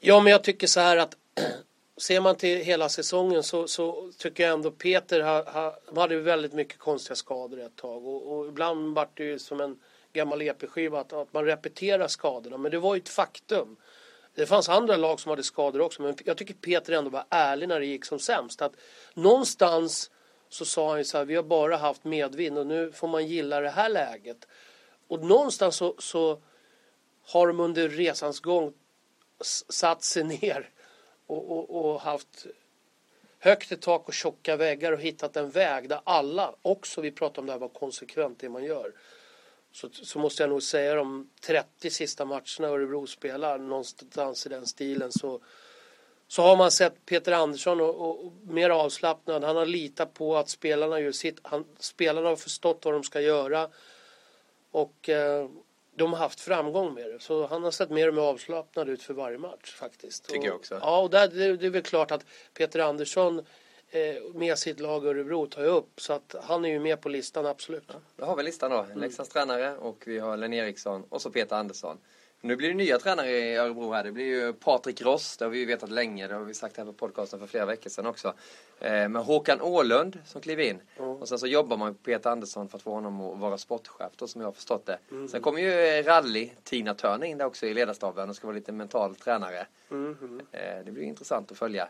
Ja, 0.00 0.20
men 0.20 0.32
jag 0.32 0.44
tycker 0.44 0.66
så 0.66 0.80
här 0.80 0.96
att 0.96 1.16
ser 1.96 2.20
man 2.20 2.36
till 2.36 2.58
hela 2.58 2.88
säsongen 2.88 3.42
så, 3.42 3.68
så 3.68 4.12
tycker 4.18 4.42
jag 4.42 4.52
ändå 4.52 4.70
Peter 4.70 5.20
ha, 5.20 5.50
ha, 5.50 5.78
hade 5.96 6.20
väldigt 6.20 6.52
mycket 6.52 6.78
konstiga 6.78 7.16
skador 7.16 7.60
ett 7.60 7.76
tag 7.76 8.06
och, 8.06 8.38
och 8.38 8.46
ibland 8.48 8.94
vart 8.94 9.16
det 9.16 9.24
ju 9.24 9.38
som 9.38 9.60
en 9.60 9.78
gammal 10.18 10.42
EP-skiva 10.42 11.00
att, 11.00 11.12
att 11.12 11.32
man 11.32 11.44
repeterar 11.44 12.08
skadorna. 12.08 12.58
Men 12.58 12.70
det 12.70 12.78
var 12.78 12.94
ju 12.94 12.98
ett 13.00 13.08
faktum. 13.08 13.76
Det 14.34 14.46
fanns 14.46 14.68
andra 14.68 14.96
lag 14.96 15.20
som 15.20 15.30
hade 15.30 15.42
skador 15.42 15.80
också 15.80 16.02
men 16.02 16.16
jag 16.24 16.36
tycker 16.36 16.54
Peter 16.54 16.92
ändå 16.92 17.10
var 17.10 17.24
ärlig 17.30 17.68
när 17.68 17.80
det 17.80 17.86
gick 17.86 18.04
som 18.04 18.18
sämst. 18.18 18.62
Att 18.62 18.72
någonstans 19.14 20.10
så 20.48 20.64
sa 20.64 20.88
han 20.88 20.98
ju 20.98 21.04
så 21.04 21.18
här, 21.18 21.24
vi 21.24 21.34
har 21.34 21.42
bara 21.42 21.76
haft 21.76 22.04
medvind 22.04 22.58
och 22.58 22.66
nu 22.66 22.92
får 22.92 23.08
man 23.08 23.26
gilla 23.26 23.60
det 23.60 23.70
här 23.70 23.88
läget. 23.88 24.48
Och 25.08 25.24
någonstans 25.24 25.76
så, 25.76 25.94
så 25.98 26.42
har 27.26 27.46
de 27.46 27.60
under 27.60 27.88
resans 27.88 28.40
gång 28.40 28.72
satt 29.68 30.02
sig 30.02 30.24
ner 30.24 30.70
och, 31.26 31.50
och, 31.50 31.84
och 31.84 32.00
haft 32.00 32.46
högt 33.38 33.72
i 33.72 33.76
tak 33.76 34.08
och 34.08 34.14
tjocka 34.14 34.56
väggar 34.56 34.92
och 34.92 35.00
hittat 35.00 35.36
en 35.36 35.50
väg 35.50 35.88
där 35.88 36.00
alla 36.04 36.54
också, 36.62 37.00
vi 37.00 37.12
pratar 37.12 37.42
om 37.42 37.46
det 37.46 37.52
här, 37.52 37.58
var 37.58 37.68
konsekvent 37.68 38.38
det 38.38 38.48
man 38.48 38.64
gör 38.64 38.92
så, 39.78 39.88
så 39.92 40.18
måste 40.18 40.42
jag 40.42 40.50
nog 40.50 40.62
säga 40.62 40.94
de 40.94 41.30
30 41.40 41.90
sista 41.90 42.24
matcherna 42.24 42.68
Örebro 42.68 43.06
spelar 43.06 43.58
någonstans 43.58 44.46
i 44.46 44.48
den 44.48 44.66
stilen 44.66 45.12
så, 45.12 45.40
så 46.28 46.42
har 46.42 46.56
man 46.56 46.70
sett 46.70 47.06
Peter 47.06 47.32
Andersson 47.32 47.80
och, 47.80 47.94
och, 47.94 48.26
och 48.26 48.32
mer 48.42 48.70
avslappnad. 48.70 49.44
Han 49.44 49.56
har 49.56 49.66
litat 49.66 50.14
på 50.14 50.36
att 50.36 50.48
spelarna 50.48 51.00
gör 51.00 51.12
sitt. 51.12 51.38
Han, 51.42 51.64
spelarna 51.78 52.28
har 52.28 52.36
förstått 52.36 52.84
vad 52.84 52.94
de 52.94 53.02
ska 53.02 53.20
göra 53.20 53.68
och 54.70 55.08
eh, 55.08 55.48
de 55.94 56.12
har 56.12 56.18
haft 56.18 56.40
framgång 56.40 56.94
med 56.94 57.10
det. 57.10 57.20
Så 57.20 57.46
han 57.46 57.64
har 57.64 57.70
sett 57.70 57.90
mer 57.90 58.08
och 58.08 58.14
mer 58.14 58.22
avslappnad 58.22 58.88
ut 58.88 59.02
för 59.02 59.14
varje 59.14 59.38
match 59.38 59.74
faktiskt. 59.74 60.28
Tycker 60.28 60.46
jag 60.46 60.56
också. 60.56 60.78
Ja, 60.80 61.00
och 61.00 61.10
där, 61.10 61.28
det, 61.28 61.56
det 61.56 61.66
är 61.66 61.70
väl 61.70 61.82
klart 61.82 62.10
att 62.10 62.24
Peter 62.54 62.80
Andersson 62.80 63.46
med 64.34 64.58
sitt 64.58 64.80
lag 64.80 65.06
Örebro 65.06 65.46
tar 65.46 65.62
jag 65.62 65.76
upp. 65.76 66.00
Så 66.00 66.12
att 66.12 66.34
han 66.42 66.64
är 66.64 66.68
ju 66.68 66.80
med 66.80 67.00
på 67.00 67.08
listan, 67.08 67.46
absolut. 67.46 67.84
Ja, 67.86 67.94
då 68.16 68.24
har 68.24 68.36
vi 68.36 68.42
listan 68.42 68.70
då. 68.70 68.78
Mm. 68.78 68.98
Leksands 68.98 69.30
tränare 69.30 69.76
och 69.76 70.02
vi 70.06 70.18
har 70.18 70.36
Len 70.36 70.52
Eriksson 70.52 71.04
och 71.08 71.22
så 71.22 71.30
Peter 71.30 71.56
Andersson. 71.56 71.98
Nu 72.40 72.56
blir 72.56 72.68
det 72.68 72.74
nya 72.74 72.98
tränare 72.98 73.30
i 73.30 73.56
Örebro 73.56 73.92
här. 73.92 74.04
Det 74.04 74.12
blir 74.12 74.24
ju 74.24 74.52
Patrik 74.52 75.02
Ross, 75.02 75.36
det 75.36 75.44
har 75.44 75.50
vi 75.50 75.58
ju 75.58 75.66
vetat 75.66 75.90
länge. 75.90 76.28
Det 76.28 76.34
har 76.34 76.44
vi 76.44 76.54
sagt 76.54 76.76
här 76.76 76.84
på 76.84 76.92
podcasten 76.92 77.40
för 77.40 77.46
flera 77.46 77.66
veckor 77.66 77.90
sedan 77.90 78.06
också. 78.06 78.34
Eh, 78.80 79.08
med 79.08 79.24
Håkan 79.24 79.60
Ålund 79.60 80.18
som 80.24 80.40
kliver 80.40 80.64
in. 80.64 80.80
Mm. 80.96 81.10
Och 81.10 81.28
sen 81.28 81.38
så 81.38 81.46
jobbar 81.46 81.76
man 81.76 81.88
med 81.88 82.02
Peter 82.02 82.30
Andersson 82.30 82.68
för 82.68 82.78
att 82.78 82.82
få 82.82 82.90
honom 82.90 83.20
att 83.20 83.38
vara 83.38 83.58
sportchef 83.58 84.12
då, 84.16 84.26
som 84.26 84.40
jag 84.40 84.48
har 84.48 84.52
förstått 84.52 84.86
det. 84.86 84.98
Mm. 85.10 85.28
Sen 85.28 85.42
kommer 85.42 85.60
ju 85.60 86.02
rally 86.02 86.50
Tina 86.64 86.94
Törner 86.94 87.26
in 87.26 87.38
där 87.38 87.44
också 87.44 87.66
i 87.66 87.74
ledarstaben 87.74 88.30
och 88.30 88.36
ska 88.36 88.46
vara 88.46 88.56
lite 88.56 88.72
mental 88.72 89.14
tränare. 89.16 89.66
Mm. 89.90 90.40
Eh, 90.52 90.84
det 90.84 90.90
blir 90.90 91.02
intressant 91.02 91.52
att 91.52 91.58
följa. 91.58 91.88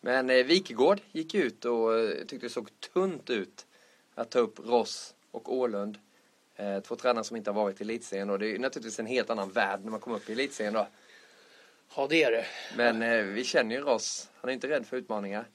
Men 0.00 0.30
eh, 0.30 0.44
Wikegård 0.44 1.00
gick 1.12 1.34
ut 1.34 1.64
och 1.64 1.98
eh, 1.98 2.10
tyckte 2.10 2.46
det 2.46 2.50
såg 2.50 2.80
tunt 2.80 3.30
ut 3.30 3.66
att 4.14 4.30
ta 4.30 4.38
upp 4.38 4.58
Ross 4.58 5.14
och 5.30 5.54
Ålund. 5.54 5.98
Eh, 6.56 6.80
två 6.80 6.96
tränare 6.96 7.24
som 7.24 7.36
inte 7.36 7.50
har 7.50 7.62
varit 7.62 7.80
i 7.80 7.84
elitserien 7.84 8.28
då. 8.28 8.36
Det 8.36 8.54
är 8.54 8.58
naturligtvis 8.58 8.98
en 8.98 9.06
helt 9.06 9.30
annan 9.30 9.50
värld 9.50 9.80
när 9.82 9.90
man 9.90 10.00
kommer 10.00 10.16
upp 10.16 10.30
i 10.30 10.32
elitserien 10.32 10.74
då. 10.74 10.88
Ja, 11.96 12.06
det 12.10 12.22
är 12.22 12.32
det. 12.32 12.44
Men 12.76 13.02
eh, 13.02 13.24
vi 13.24 13.44
känner 13.44 13.76
ju 13.76 13.82
Ross. 13.82 14.30
Han 14.34 14.50
är 14.50 14.54
inte 14.54 14.68
rädd 14.68 14.86
för 14.86 14.96
utmaningar. 14.96 15.48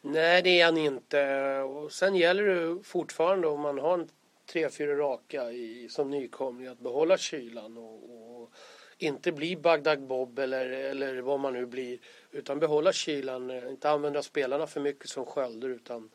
Nej, 0.00 0.42
det 0.42 0.60
är 0.60 0.64
han 0.64 0.78
inte. 0.78 1.58
Och 1.58 1.92
sen 1.92 2.14
gäller 2.14 2.44
det 2.44 2.82
fortfarande 2.84 3.48
om 3.48 3.60
man 3.60 3.78
har 3.78 3.94
en 3.94 4.08
tre, 4.46 4.68
fyra 4.70 4.96
raka 4.96 5.50
i, 5.50 5.88
som 5.90 6.10
nykomling 6.10 6.66
att 6.66 6.78
behålla 6.78 7.18
kylan 7.18 7.78
och, 7.78 8.42
och 8.42 8.52
inte 8.98 9.32
bli 9.32 9.56
Bagdad 9.56 10.02
Bob 10.02 10.38
eller, 10.38 10.66
eller 10.70 11.20
vad 11.20 11.40
man 11.40 11.52
nu 11.52 11.66
blir. 11.66 11.98
Utan 12.32 12.58
behålla 12.58 12.92
kylan, 12.92 13.50
eh, 13.50 13.68
inte 13.68 13.90
använda 13.90 14.22
spelarna 14.22 14.66
för 14.66 14.80
mycket 14.80 15.08
som 15.08 15.26
skölder 15.26 15.68
utan 15.68 16.10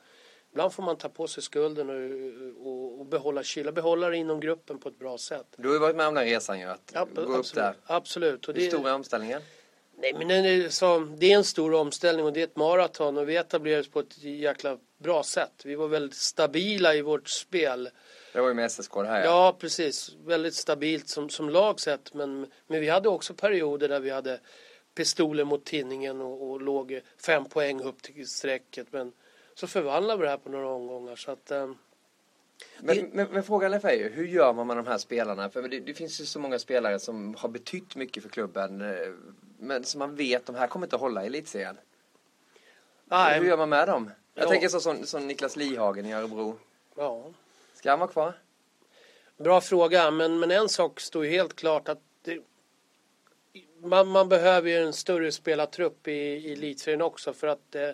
ibland 0.51 0.73
får 0.73 0.83
man 0.83 0.97
ta 0.97 1.09
på 1.09 1.27
sig 1.27 1.43
skulden 1.43 1.89
och, 1.89 2.67
och, 2.67 2.99
och 2.99 3.05
behålla 3.05 3.43
kylan, 3.43 3.73
behålla 3.73 4.09
det 4.09 4.17
inom 4.17 4.39
gruppen 4.39 4.79
på 4.79 4.89
ett 4.89 4.99
bra 4.99 5.17
sätt. 5.17 5.45
Du 5.57 5.67
har 5.67 5.75
ju 5.75 5.79
varit 5.79 5.95
med 5.95 6.07
om 6.07 6.13
den 6.13 6.25
resan 6.25 6.59
ju, 6.59 6.65
att 6.65 6.91
ja, 6.93 6.99
gå 6.99 7.21
absolut, 7.21 7.39
upp 7.39 7.53
där. 7.53 7.73
Absolut. 7.85 8.47
Och 8.47 8.53
det, 8.53 8.61
Hur 8.61 8.69
stor 8.69 8.87
är 8.87 8.93
omställningen? 8.93 9.41
Nej 9.99 10.13
men 10.13 10.27
det 10.27 10.35
är, 10.35 10.69
så, 10.69 10.99
det 10.99 11.31
är 11.31 11.37
en 11.37 11.43
stor 11.43 11.73
omställning 11.73 12.25
och 12.25 12.33
det 12.33 12.39
är 12.39 12.43
ett 12.43 12.55
maraton 12.55 13.17
och 13.17 13.29
vi 13.29 13.35
etablerades 13.35 13.87
på 13.87 13.99
ett 13.99 14.17
jäkla 14.23 14.77
bra 14.97 15.23
sätt. 15.23 15.61
Vi 15.63 15.75
var 15.75 15.87
väldigt 15.87 16.17
stabila 16.17 16.95
i 16.95 17.01
vårt 17.01 17.29
spel. 17.29 17.89
Det 18.33 18.41
var 18.41 18.47
ju 18.47 18.53
med 18.53 18.71
SSK 18.71 18.93
det 18.93 19.07
här 19.07 19.19
ja. 19.19 19.25
Ja 19.25 19.57
precis, 19.59 20.15
väldigt 20.25 20.53
stabilt 20.53 21.09
som, 21.09 21.29
som 21.29 21.49
lag 21.49 21.79
sett 21.79 22.13
men, 22.13 22.51
men 22.67 22.81
vi 22.81 22.89
hade 22.89 23.09
också 23.09 23.33
perioder 23.33 23.89
där 23.89 23.99
vi 23.99 24.09
hade 24.09 24.39
pistoler 24.97 25.43
mot 25.43 25.65
tinningen 25.65 26.21
och, 26.21 26.49
och 26.49 26.61
låg 26.61 27.01
fem 27.25 27.45
poäng 27.45 27.81
upp 27.81 28.01
till 28.01 28.27
strecket. 28.27 28.87
Men 28.91 29.13
så 29.53 29.67
förvandlade 29.67 30.19
vi 30.19 30.23
det 30.25 30.29
här 30.29 30.37
på 30.37 30.49
några 30.49 30.67
omgångar. 30.67 31.15
Så 31.15 31.31
att, 31.31 31.51
eh, 31.51 31.71
men, 32.79 33.09
men, 33.13 33.27
men, 33.31 33.43
frågan 33.43 33.73
är 33.73 33.91
ju, 33.91 34.09
hur 34.09 34.27
gör 34.27 34.53
man 34.53 34.67
med 34.67 34.77
de 34.77 34.87
här 34.87 34.97
spelarna? 34.97 35.49
För 35.49 35.67
det, 35.67 35.79
det, 35.79 35.93
finns 35.93 36.21
ju 36.21 36.25
så 36.25 36.39
många 36.39 36.59
spelare 36.59 36.99
som 36.99 37.35
har 37.35 37.49
betytt 37.49 37.95
mycket 37.95 38.23
för 38.23 38.29
klubben. 38.29 38.81
Eh, 38.81 39.13
men 39.59 39.83
som 39.83 39.99
man 39.99 40.15
vet, 40.15 40.45
de 40.45 40.55
här 40.55 40.67
kommer 40.67 40.85
inte 40.85 40.95
att 40.95 41.01
hålla 41.01 41.23
i 41.23 41.27
elitserien. 41.27 41.77
Nej. 43.05 43.39
Hur 43.39 43.47
gör 43.47 43.57
man 43.57 43.69
med 43.69 43.87
dem? 43.87 44.11
Jag 44.33 44.45
ja. 44.45 44.49
tänker 44.49 44.67
så 44.67 44.79
som, 44.79 45.05
som 45.05 45.27
Niklas 45.27 45.55
Lihagen 45.55 46.05
i 46.05 46.13
Örebro. 46.13 46.57
Ja. 46.95 47.25
Ska 47.73 47.89
han 47.89 47.99
vara 47.99 48.09
kvar? 48.09 48.33
Bra 49.37 49.61
fråga, 49.61 50.11
men, 50.11 50.39
men 50.39 50.51
en 50.51 50.69
sak 50.69 50.99
står 50.99 51.25
ju 51.25 51.31
helt 51.31 51.55
klart 51.55 51.89
att 51.89 52.01
man, 53.81 54.07
man 54.07 54.29
behöver 54.29 54.69
ju 54.69 54.77
en 54.77 54.93
större 54.93 55.31
spelartrupp 55.31 56.07
i, 56.07 56.11
i 56.11 56.53
elitserien 56.53 57.01
också 57.01 57.33
för 57.33 57.47
att 57.47 57.75
eh, 57.75 57.89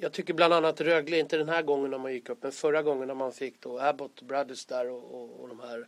jag 0.00 0.12
tycker 0.12 0.34
bland 0.34 0.54
annat 0.54 0.80
Rögle, 0.80 1.18
inte 1.18 1.36
den 1.36 1.48
här 1.48 1.62
gången 1.62 1.90
när 1.90 1.98
man 1.98 2.12
gick 2.12 2.28
upp, 2.28 2.42
men 2.42 2.52
förra 2.52 2.82
gången 2.82 3.08
när 3.08 3.14
man 3.14 3.32
fick 3.32 3.60
då 3.60 3.78
Abbott 3.78 4.22
Brothers 4.22 4.66
där 4.66 4.90
och, 4.90 5.14
och, 5.14 5.40
och 5.40 5.48
de 5.48 5.60
här 5.60 5.86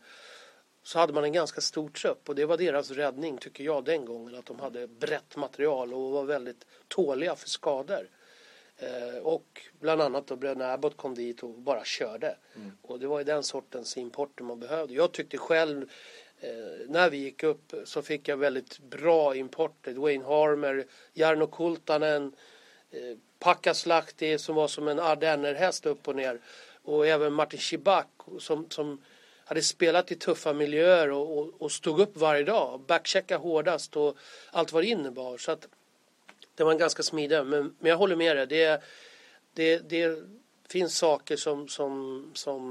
så 0.83 0.99
hade 0.99 1.13
man 1.13 1.25
en 1.25 1.33
ganska 1.33 1.61
stor 1.61 1.89
trupp 1.89 2.29
och 2.29 2.35
det 2.35 2.45
var 2.45 2.57
deras 2.57 2.91
räddning 2.91 3.39
tycker 3.39 3.65
jag 3.65 3.85
den 3.85 4.05
gången 4.05 4.35
att 4.35 4.47
de 4.47 4.61
hade 4.61 4.87
brett 4.87 5.37
material 5.37 5.95
och 5.95 6.11
var 6.11 6.25
väldigt 6.25 6.67
tåliga 6.89 7.37
för 7.37 7.49
skador. 7.49 8.09
Eh, 8.77 9.19
och 9.23 9.61
bland 9.81 10.03
annat 10.03 10.27
då 10.27 10.37
bröderna 10.37 10.73
Abbott 10.73 10.97
kom 10.97 11.15
dit 11.15 11.43
och 11.43 11.51
bara 11.51 11.85
körde. 11.85 12.37
Mm. 12.57 12.73
Och 12.83 12.99
det 12.99 13.07
var 13.07 13.19
ju 13.19 13.25
den 13.25 13.43
sortens 13.43 13.97
importer 13.97 14.45
man 14.45 14.61
behövde. 14.61 14.95
Jag 14.95 15.13
tyckte 15.13 15.39
själv 15.39 15.91
Eh, 16.41 16.89
när 16.89 17.11
vi 17.11 17.17
gick 17.17 17.43
upp 17.43 17.73
så 17.85 18.03
fick 18.03 18.29
jag 18.29 18.37
väldigt 18.37 18.79
bra 18.79 19.37
importer. 19.37 19.93
Dwayne 19.93 20.25
Harmer, 20.25 20.87
Jarno 21.15 21.47
Kultanen, 21.47 22.33
eh, 22.91 23.17
Pakaslahti 23.39 24.39
som 24.39 24.55
var 24.55 24.69
som 24.69 24.89
en 24.89 24.99
ardennerhäst 24.99 25.87
upp 25.87 26.09
och 26.09 26.17
ner. 26.17 26.41
Och 26.83 27.07
även 27.07 27.33
Martin 27.33 27.61
Schibak 27.61 28.09
som, 28.39 28.71
som 28.71 29.03
hade 29.45 29.63
spelat 29.63 30.13
i 30.13 30.15
tuffa 30.15 30.53
miljöer 30.53 31.11
och, 31.11 31.39
och, 31.39 31.63
och 31.63 31.73
stod 31.73 32.01
upp 32.01 32.17
varje 32.17 32.45
dag. 32.45 32.81
Backchecka 32.81 33.37
hårdast 33.37 33.97
och 33.97 34.17
allt 34.51 34.73
vad 34.73 34.83
det 34.83 34.87
innebar. 34.87 35.39
Så 35.39 35.53
att 35.53 35.69
det 36.55 36.65
var 36.65 36.73
en 36.73 36.79
ganska 36.79 37.03
smidig. 37.03 37.47
Men, 37.47 37.77
men 37.79 37.91
jag 37.91 37.97
håller 37.97 38.17
med 38.17 38.37
dig. 38.37 38.47
Det, 38.47 38.83
det, 39.55 39.79
det 39.79 40.23
finns 40.69 40.99
saker 40.99 41.37
som, 41.37 41.69
som, 41.69 42.31
som 42.35 42.63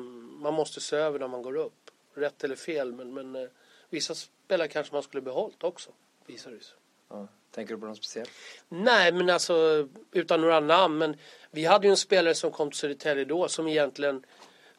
man 0.41 0.53
måste 0.53 0.81
se 0.81 0.95
över 0.95 1.19
när 1.19 1.27
man 1.27 1.41
går 1.41 1.55
upp. 1.57 1.91
Rätt 2.17 2.43
eller 2.43 2.55
fel. 2.55 2.93
Men, 2.93 3.13
men 3.13 3.35
eh, 3.35 3.49
vissa 3.89 4.15
spelare 4.15 4.67
kanske 4.67 4.93
man 4.93 5.03
skulle 5.03 5.21
behållit 5.21 5.63
också. 5.63 5.89
Visar 6.25 6.51
det 6.51 6.63
sig. 6.63 6.75
Ja. 7.09 7.27
Tänker 7.51 7.73
du 7.73 7.79
på 7.79 7.85
något 7.85 7.97
speciellt? 7.97 8.31
Nej, 8.69 9.11
men 9.11 9.29
alltså 9.29 9.87
utan 10.11 10.41
några 10.41 10.59
namn. 10.59 10.97
Men 10.97 11.17
vi 11.51 11.65
hade 11.65 11.87
ju 11.87 11.91
en 11.91 11.97
spelare 11.97 12.35
som 12.35 12.51
kom 12.51 12.71
till 12.71 12.79
Södertälje 12.79 13.25
då 13.25 13.47
som 13.47 13.67
egentligen 13.67 14.25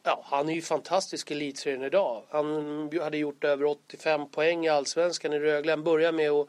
Ja, 0.02 0.24
han 0.24 0.48
är 0.48 0.54
ju 0.54 0.62
fantastisk 0.62 1.30
i 1.30 1.34
elitserien 1.34 1.82
idag. 1.82 2.22
Han 2.28 2.90
hade 3.00 3.18
gjort 3.18 3.44
över 3.44 3.64
85 3.64 4.30
poäng 4.30 4.66
i 4.66 4.68
allsvenskan 4.68 5.32
i 5.32 5.38
Rögle. 5.38 5.72
Han 5.72 5.84
började 5.84 6.16
med 6.16 6.30
att 6.30 6.48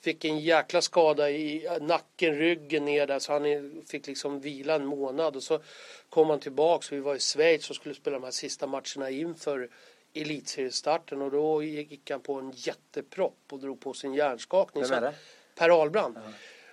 fick 0.00 0.24
en 0.24 0.38
jäkla 0.38 0.82
skada 0.82 1.30
i 1.30 1.78
nacken, 1.80 2.34
ryggen 2.34 2.84
ner 2.84 3.06
där 3.06 3.18
så 3.18 3.32
han 3.32 3.82
fick 3.86 4.06
liksom 4.06 4.40
vila 4.40 4.74
en 4.74 4.86
månad 4.86 5.36
och 5.36 5.42
så 5.42 5.60
kom 6.08 6.30
han 6.30 6.40
tillbaks. 6.40 6.92
Vi 6.92 7.00
var 7.00 7.14
i 7.14 7.18
Schweiz 7.18 7.70
och 7.70 7.76
skulle 7.76 7.94
spela 7.94 8.18
de 8.18 8.24
här 8.24 8.30
sista 8.30 8.66
matcherna 8.66 9.10
inför 9.10 9.68
elitseriestarten 10.20 11.22
och 11.22 11.30
då 11.30 11.62
gick 11.62 12.10
han 12.10 12.20
på 12.20 12.34
en 12.34 12.50
jättepropp 12.50 13.38
och 13.50 13.58
drog 13.58 13.80
på 13.80 13.94
sin 13.94 14.14
hjärnskakning. 14.14 14.84
Vem 14.84 14.92
är 14.92 15.00
det? 15.00 15.14
Per 15.54 15.80
Ahlbrand. 15.80 16.16
-huh. 16.16 16.32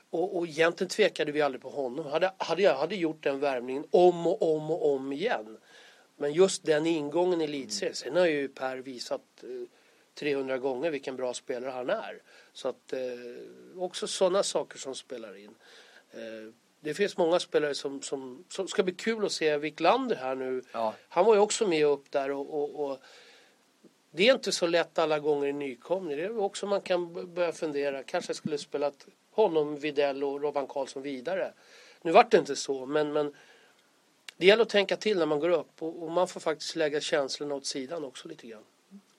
Och, 0.10 0.38
och 0.38 0.48
egentligen 0.48 0.90
tvekade 0.90 1.32
vi 1.32 1.42
aldrig 1.42 1.62
på 1.62 1.70
honom. 1.70 2.06
Hade, 2.06 2.32
hade 2.38 2.62
jag 2.62 2.76
hade 2.76 2.96
gjort 2.96 3.24
den 3.24 3.40
värmningen 3.40 3.86
om 3.92 4.28
och 4.28 4.56
om 4.56 4.72
och 4.72 4.94
om 4.94 5.14
igen. 5.14 5.58
Men 6.18 6.34
just 6.34 6.66
den 6.66 6.86
ingången 6.86 7.42
i 7.42 7.44
elitserien. 7.44 7.96
Sen 7.96 8.16
har 8.16 8.26
ju 8.26 8.48
Per 8.48 8.78
visat 8.78 9.22
300 10.20 10.54
eh, 10.54 10.60
gånger 10.60 10.92
vilken 10.92 11.16
bra 11.16 11.34
spelare 11.34 11.72
han 11.72 11.90
är. 11.90 12.22
Så 12.54 12.68
att 12.68 12.94
eh, 12.94 13.00
också 13.78 14.08
sådana 14.08 14.44
saker 14.44 14.78
som 14.78 14.96
spelar 14.96 15.38
in. 15.38 15.56
Eh, 16.12 16.54
det 16.80 16.94
finns 16.94 17.18
många 17.18 17.40
spelare 17.40 17.76
som, 17.76 18.02
som, 18.02 18.44
som 18.50 18.68
ska 18.68 18.84
bli 18.84 18.94
kul 18.94 19.26
att 19.26 19.32
se 19.32 19.58
Wiklander 19.58 20.16
här 20.16 20.36
nu. 20.36 20.62
Ja. 20.72 20.94
Han 21.10 21.26
var 21.26 21.36
ju 21.36 21.42
också 21.42 21.68
med 21.68 21.86
upp 21.86 22.12
där 22.12 22.32
och, 22.32 22.54
och, 22.54 22.86
och, 22.86 23.00
det 24.16 24.30
är 24.30 24.34
inte 24.34 24.52
så 24.52 24.68
lätt 24.68 25.00
alla 25.00 25.20
gånger 25.20 25.48
i 25.48 25.54
nykomling. 25.54 26.18
Det 26.18 26.24
är 26.24 26.40
också 26.40 26.66
man 26.68 26.82
kan 26.82 27.34
börja 27.34 27.52
fundera. 27.52 28.04
Kanske 28.04 28.34
skulle 28.34 28.58
spelat 28.58 29.08
honom, 29.32 29.76
Videll 29.76 30.24
och 30.24 30.42
Robban 30.42 30.68
Karlsson 30.68 31.04
vidare. 31.04 31.54
Nu 32.02 32.12
vart 32.12 32.32
det 32.32 32.38
inte 32.38 32.56
så, 32.56 32.86
men, 32.86 33.14
men 33.14 33.34
det 34.38 34.46
gäller 34.46 34.64
att 34.64 34.70
tänka 34.70 34.96
till 34.96 35.18
när 35.18 35.26
man 35.26 35.40
går 35.40 35.50
upp 35.50 35.82
och, 35.82 36.04
och 36.04 36.12
man 36.12 36.28
får 36.28 36.40
faktiskt 36.40 36.76
lägga 36.76 37.02
känslorna 37.02 37.56
åt 37.56 37.66
sidan 37.66 38.04
också 38.04 38.28
lite 38.28 38.48
grann. 38.48 38.64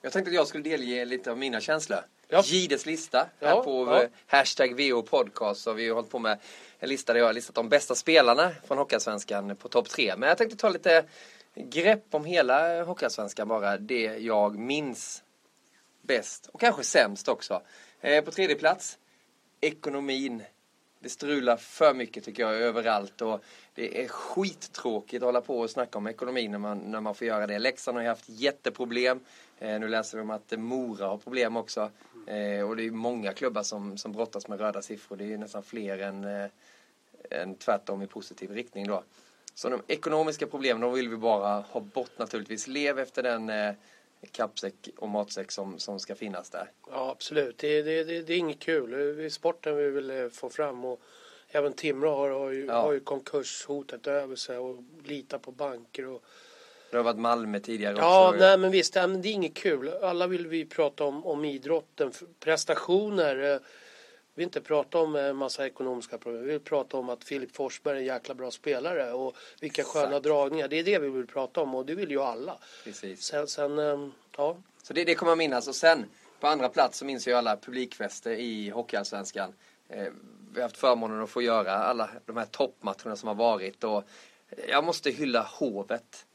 Jag 0.01 0.13
tänkte 0.13 0.29
att 0.29 0.35
jag 0.35 0.47
skulle 0.47 0.63
delge 0.63 1.05
lite 1.05 1.31
av 1.31 1.37
mina 1.37 1.61
känslor. 1.61 1.99
Ja. 2.27 2.41
Gides 2.45 2.85
lista 2.85 3.17
här 3.17 3.49
ja, 3.49 3.63
på 3.63 3.85
ja. 3.85 4.07
hashtag 4.27 4.73
VO 4.77 5.01
podcast. 5.01 5.61
Så 5.61 5.73
vi 5.73 5.87
har 5.87 5.95
hållit 5.95 6.09
på 6.09 6.19
med 6.19 6.39
en 6.79 6.89
lista 6.89 7.13
där 7.13 7.19
jag 7.19 7.25
har 7.25 7.33
listat 7.33 7.55
de 7.55 7.69
bästa 7.69 7.95
spelarna 7.95 8.51
från 8.67 8.77
Hockeyallsvenskan 8.77 9.55
på 9.55 9.67
topp 9.67 9.89
tre. 9.89 10.13
Men 10.17 10.29
jag 10.29 10.37
tänkte 10.37 10.57
ta 10.57 10.69
lite 10.69 11.05
grepp 11.57 12.05
om 12.11 12.25
hela 12.25 12.83
Hockeyallsvenskan 12.83 13.47
bara. 13.47 13.77
Det 13.77 14.17
jag 14.17 14.57
minns 14.57 15.23
bäst 16.01 16.47
och 16.47 16.59
kanske 16.59 16.83
sämst 16.83 17.27
också. 17.27 17.61
Eh, 18.01 18.23
på 18.23 18.31
tredje 18.31 18.55
plats, 18.55 18.97
ekonomin. 19.61 20.43
Det 20.99 21.09
strular 21.09 21.57
för 21.57 21.93
mycket 21.93 22.23
tycker 22.23 22.43
jag 22.43 22.53
överallt 22.53 23.21
och 23.21 23.43
det 23.73 24.03
är 24.03 24.07
skittråkigt 24.07 25.23
att 25.23 25.27
hålla 25.27 25.41
på 25.41 25.59
och 25.59 25.69
snacka 25.69 25.97
om 25.97 26.07
ekonomin 26.07 26.51
när 26.51 26.57
man, 26.57 26.77
när 26.77 27.01
man 27.01 27.15
får 27.15 27.27
göra 27.27 27.47
det. 27.47 27.59
Leksand 27.59 27.97
har 27.97 28.01
ju 28.01 28.09
haft 28.09 28.29
jätteproblem. 28.29 29.19
Eh, 29.59 29.79
nu 29.79 29.87
läser 29.87 30.17
vi 30.17 30.23
om 30.23 30.29
att 30.29 30.53
Mora 30.57 31.07
har 31.07 31.17
problem 31.17 31.57
också. 31.57 31.91
Eh, 32.27 32.69
och 32.69 32.75
det 32.75 32.85
är 32.85 32.91
många 32.91 33.33
klubbar 33.33 33.63
som, 33.63 33.97
som 33.97 34.11
brottas 34.11 34.47
med 34.47 34.59
röda 34.59 34.81
siffror. 34.81 35.17
Det 35.17 35.33
är 35.33 35.37
nästan 35.37 35.63
fler 35.63 35.97
än, 35.97 36.23
eh, 36.23 36.49
än 37.29 37.55
tvärtom 37.55 38.01
i 38.01 38.07
positiv 38.07 38.51
riktning 38.51 38.87
då. 38.87 39.03
Så 39.57 39.69
de 39.69 39.81
ekonomiska 39.87 40.47
problemen, 40.47 40.81
de 40.81 40.93
vill 40.93 41.09
vi 41.09 41.17
bara 41.17 41.59
ha 41.59 41.79
bort 41.79 42.17
naturligtvis. 42.17 42.67
Lev 42.67 42.99
efter 42.99 43.23
den 43.23 43.49
eh, 43.49 43.73
kappsäck 44.31 44.89
och 44.97 45.09
matsäck 45.09 45.51
som, 45.51 45.79
som 45.79 45.99
ska 45.99 46.15
finnas 46.15 46.49
där. 46.49 46.71
Ja, 46.91 47.09
absolut. 47.11 47.57
Det, 47.57 47.81
det, 47.81 48.03
det, 48.03 48.21
det 48.21 48.33
är 48.33 48.37
inget 48.37 48.59
kul. 48.59 48.91
Det 49.17 49.25
är 49.25 49.29
sporten 49.29 49.77
vi 49.77 49.89
vill 49.89 50.09
eh, 50.09 50.29
få 50.29 50.49
fram. 50.49 50.85
Och 50.85 51.01
även 51.49 51.73
Timrå 51.73 52.15
har, 52.15 52.29
har, 52.29 52.49
ju, 52.49 52.65
ja. 52.65 52.81
har 52.81 52.93
ju 52.93 52.99
konkurshotet 52.99 54.07
över 54.07 54.35
sig 54.35 54.57
och 54.57 54.77
litar 55.03 55.37
på 55.37 55.51
banker. 55.51 56.07
Och, 56.07 56.23
det 56.91 56.97
har 56.97 57.03
varit 57.03 57.19
Malmö 57.19 57.59
tidigare 57.59 57.93
också. 57.93 58.05
Ja, 58.05 58.35
nej, 58.39 58.57
men 58.57 58.71
visst, 58.71 58.93
det 58.93 58.99
är 58.99 59.25
inget 59.25 59.53
kul. 59.53 59.89
Alla 59.89 60.27
vill 60.27 60.47
vi 60.47 60.65
prata 60.65 61.03
om, 61.03 61.25
om 61.25 61.45
idrotten, 61.45 62.11
prestationer. 62.39 63.59
Eh, 64.37 64.39
vi 64.39 64.41
vill 64.41 64.43
inte 64.43 64.61
prata 64.61 64.99
om 64.99 65.15
en 65.15 65.35
massa 65.35 65.65
ekonomiska 65.65 66.17
problem. 66.17 66.43
Vi 66.43 66.51
vill 66.51 66.59
prata 66.59 66.97
om 66.97 67.09
att 67.09 67.23
Filip 67.23 67.55
Forsberg 67.55 67.97
är 67.97 68.01
en 68.01 68.05
jäkla 68.05 68.35
bra 68.35 68.51
spelare 68.51 69.13
och 69.13 69.35
vilka 69.61 69.81
Exakt. 69.81 69.97
sköna 69.97 70.19
dragningar. 70.19 70.67
Det 70.67 70.79
är 70.79 70.83
det 70.83 70.99
vi 70.99 71.09
vill 71.09 71.27
prata 71.27 71.61
om 71.61 71.75
och 71.75 71.85
det 71.85 71.95
vill 71.95 72.11
ju 72.11 72.21
alla. 72.21 72.57
Precis. 72.83 73.23
Sen, 73.23 73.47
sen 73.47 73.79
ehm, 73.79 74.11
ja. 74.37 74.57
Så 74.83 74.93
det, 74.93 75.05
det 75.05 75.15
kommer 75.15 75.31
jag 75.31 75.37
minnas. 75.37 75.67
Och 75.67 75.75
sen 75.75 76.05
på 76.39 76.47
andra 76.47 76.69
plats 76.69 76.97
så 76.97 77.05
minns 77.05 77.27
jag 77.27 77.37
alla 77.37 77.57
publikfester 77.57 78.31
i 78.31 78.69
Hockeyallsvenskan. 78.69 79.53
Eh, 79.89 80.07
vi 80.53 80.61
har 80.61 80.63
haft 80.63 80.77
förmånen 80.77 81.23
att 81.23 81.29
få 81.29 81.41
göra 81.41 81.73
alla 81.73 82.09
de 82.25 82.37
här 82.37 82.45
toppmatcherna 82.45 83.15
som 83.15 83.27
har 83.27 83.35
varit 83.35 83.83
och 83.83 84.03
jag 84.67 84.83
måste 84.83 85.11
hylla 85.11 85.41
Hovet. 85.59 86.25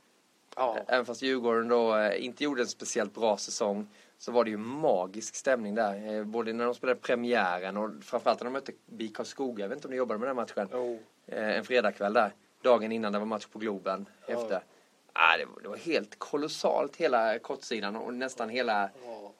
Ja. 0.56 0.78
Även 0.88 1.06
fast 1.06 1.22
Djurgården 1.22 1.68
då 1.68 1.96
eh, 1.96 2.24
inte 2.24 2.44
gjorde 2.44 2.62
en 2.62 2.68
speciellt 2.68 3.14
bra 3.14 3.36
säsong 3.36 3.88
så 4.24 4.32
var 4.32 4.44
det 4.44 4.50
ju 4.50 4.56
magisk 4.56 5.35
stämning 5.35 5.74
där. 5.74 6.14
Eh, 6.14 6.24
både 6.24 6.52
när 6.52 6.64
de 6.64 6.74
spelade 6.74 7.00
premiären 7.00 7.76
och 7.76 7.90
framförallt 8.04 8.40
när 8.40 8.44
de 8.44 8.52
mötte 8.52 8.72
BIK 8.87 9.16
Karlskoga. 9.16 9.64
Jag 9.64 9.68
vet 9.68 9.76
inte 9.76 9.88
om 9.88 9.90
ni 9.90 9.96
jobbade 9.96 10.18
med 10.18 10.28
den 10.28 10.37
matchen. 10.37 10.68
Oh. 10.72 10.96
En 11.26 11.64
fredagkväll 11.64 12.12
där. 12.12 12.32
Dagen 12.62 12.92
innan 12.92 13.12
det 13.12 13.18
var 13.18 13.26
match 13.26 13.46
på 13.46 13.58
Globen. 13.58 14.06
Oh. 14.26 14.35
Efter. 14.35 14.62
Ah, 15.12 15.37
det, 15.37 15.44
var, 15.44 15.62
det 15.62 15.68
var 15.68 15.76
helt 15.76 16.18
kolossalt 16.18 16.96
hela 16.96 17.38
kortsidan 17.38 17.96
och 17.96 18.14
nästan 18.14 18.48
hela 18.48 18.85
oh. 18.85 19.30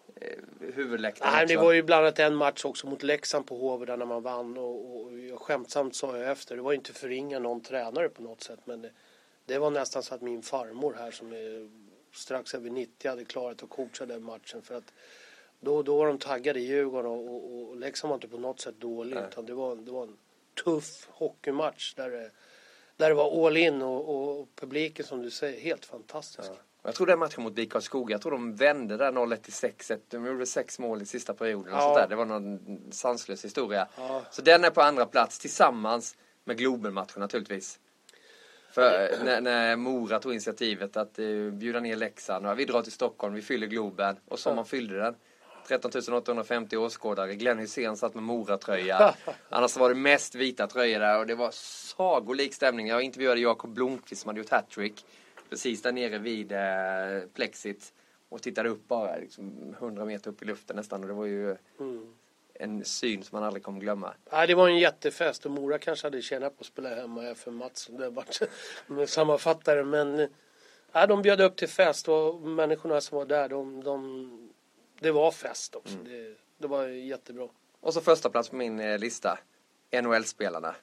huvudläktaren. 0.75 1.33
Nej, 1.33 1.47
det 1.47 1.57
var 1.57 1.73
ju 1.73 1.83
bland 1.83 2.05
annat 2.07 2.18
en 2.18 2.35
match 2.35 2.64
också 2.64 2.87
mot 2.87 3.03
Leksand 3.03 3.47
på 3.47 3.59
Hovet 3.59 3.87
där 3.87 3.97
när 3.97 4.07
man 4.07 4.23
vann 4.23 4.59
och, 4.59 5.01
och 5.01 5.11
skämtsamt 5.35 5.97
sa 5.97 6.18
jag 6.18 6.31
efter. 6.31 6.57
Det 6.57 6.62
var 6.62 6.73
inte 6.73 6.92
förringa 6.92 7.38
någon 7.38 7.61
tränare 7.61 8.09
på 8.09 8.23
något 8.23 8.42
sätt 8.42 8.61
men 8.64 8.83
det, 8.83 8.90
det 9.47 9.59
var 9.59 9.71
nästan 9.71 10.03
så 10.03 10.14
att 10.14 10.23
min 10.23 10.42
farmor 10.42 10.97
här 10.99 11.11
som 11.11 11.33
är 11.33 11.82
strax 12.12 12.55
över 12.55 12.70
90 12.70 13.09
hade 13.11 13.25
klarat 13.25 13.62
att 13.62 13.70
coacha 13.70 14.07
den 14.07 14.22
matchen 14.22 14.62
för 14.62 14.75
att 14.75 14.92
då, 15.61 15.83
då 15.83 15.96
var 15.96 16.07
de 16.07 16.18
taggade 16.18 16.61
i 16.61 16.62
Djurgården 16.62 17.11
och, 17.11 17.35
och, 17.35 17.68
och 17.68 17.77
Leksand 17.77 18.09
var 18.09 18.16
inte 18.16 18.29
på 18.29 18.38
något 18.38 18.61
sätt 18.61 18.81
dålig 18.81 19.14
Nej. 19.14 19.25
utan 19.31 19.46
det 19.46 19.55
var, 19.55 19.77
det 19.77 19.90
var 19.90 20.02
en 20.02 20.17
tuff 20.65 21.08
hockeymatch 21.10 21.94
där 21.94 22.10
det, 22.10 22.31
där 22.96 23.08
det 23.08 23.15
var 23.15 23.46
all 23.46 23.56
in 23.56 23.83
och, 23.83 24.38
och 24.38 24.48
publiken 24.54 25.04
som 25.04 25.23
du 25.23 25.31
säger 25.31 25.60
helt 25.60 25.85
fantastisk. 25.85 26.50
Ja. 26.50 26.56
Jag 26.85 26.94
tror 26.94 27.06
den 27.06 27.19
matchen 27.19 27.42
mot 27.42 27.52
BIK 27.52 27.73
Skoga, 27.81 28.15
jag 28.15 28.23
tror 28.23 28.33
de 28.33 28.54
vände 28.56 28.96
där 28.96 29.13
0-1 29.13 29.37
till 29.37 29.52
6-1. 29.52 29.98
De 30.08 30.27
gjorde 30.27 30.46
sex 30.46 30.79
mål 30.79 31.02
i 31.02 31.06
sista 31.06 31.35
perioden. 31.35 31.73
Ja. 31.73 31.90
Och 31.90 31.98
där. 31.98 32.08
Det 32.08 32.17
var 32.17 32.25
någon 32.25 32.81
sanslös 32.92 33.44
historia. 33.44 33.88
Ja. 33.96 34.23
Så 34.31 34.42
den 34.42 34.65
är 34.65 34.71
på 34.71 34.83
andra 34.83 35.06
plats 35.06 35.38
tillsammans 35.38 36.17
med 36.44 36.58
Globen-matchen 36.58 37.21
naturligtvis. 37.21 37.79
För 38.73 39.25
när, 39.25 39.40
när 39.40 39.77
Mora 39.77 40.18
tog 40.18 40.33
initiativet 40.33 40.96
att 40.96 41.18
uh, 41.18 41.52
bjuda 41.52 41.81
ner 41.81 41.96
Leksand. 41.96 42.56
Vi 42.56 42.64
drar 42.64 42.83
till 42.83 42.92
Stockholm, 42.92 43.35
vi 43.35 43.42
fyller 43.42 43.66
Globen. 43.66 44.16
Och 44.29 44.38
som 44.38 44.56
man 44.56 44.64
fyllde 44.66 44.98
den. 44.98 45.14
13 45.68 46.14
850 46.14 46.77
åskådare. 46.77 47.35
Glenn 47.35 47.58
Hysén 47.58 47.96
satt 47.96 48.14
med 48.14 48.25
Mora-tröja. 48.25 49.14
Annars 49.48 49.77
var 49.77 49.88
det 49.88 49.94
mest 49.94 50.35
vita 50.35 50.66
tröjor 50.66 51.00
där 51.00 51.18
och 51.18 51.27
det 51.27 51.35
var 51.35 51.50
sagolik 51.52 52.54
stämning. 52.54 52.87
Jag 52.87 53.02
intervjuade 53.02 53.40
Jakob 53.40 53.70
Blomqvist 53.75 54.23
som 54.23 54.29
hade 54.29 54.38
gjort 54.40 54.50
hattrick. 54.50 55.06
Precis 55.50 55.83
där 55.83 55.92
nere 55.92 56.18
vid 56.18 56.52
eh, 56.52 57.29
plexit. 57.35 57.92
och 58.29 58.42
tittade 58.42 58.68
upp 58.68 58.88
bara, 58.88 59.16
liksom 59.16 59.75
100 59.79 60.04
meter 60.04 60.31
upp 60.31 60.42
i 60.42 60.44
luften 60.44 60.77
nästan 60.77 61.02
och 61.02 61.08
det 61.08 61.14
var 61.14 61.27
ju 61.27 61.56
Mm. 61.81 62.14
En 62.63 62.85
syn 62.85 63.23
som 63.23 63.37
man 63.37 63.46
aldrig 63.46 63.63
kommer 63.63 63.81
glömma. 63.81 64.15
Nej, 64.33 64.46
det 64.46 64.54
var 64.54 64.69
en 64.69 64.79
jättefest 64.79 65.44
och 65.44 65.50
Mora 65.50 65.79
kanske 65.79 66.06
hade 66.06 66.23
tjänat 66.23 66.56
på 66.56 66.60
att 66.60 66.67
spela 66.67 66.94
hemma 66.94 67.35
för 67.35 67.50
Mats 67.50 67.90
matchen 67.90 68.48
med 68.87 69.08
sammanfattare. 69.08 69.85
Men 69.85 70.17
nej, 70.92 71.08
de 71.08 71.23
bjöd 71.23 71.40
upp 71.40 71.56
till 71.56 71.69
fest 71.69 72.08
och 72.08 72.40
människorna 72.40 73.00
som 73.00 73.19
var 73.19 73.25
där, 73.25 73.48
de, 73.48 73.85
de, 73.85 74.52
det 75.00 75.10
var 75.10 75.31
fest 75.31 75.75
också. 75.75 75.96
Det, 76.04 76.35
det 76.58 76.67
var 76.67 76.87
jättebra. 76.87 77.48
Och 77.81 77.94
så 77.94 78.00
första 78.00 78.31
plats 78.31 78.48
på 78.48 78.56
min 78.56 78.81
eh, 78.81 78.98
lista, 78.98 79.38
NHL-spelarna. 80.02 80.75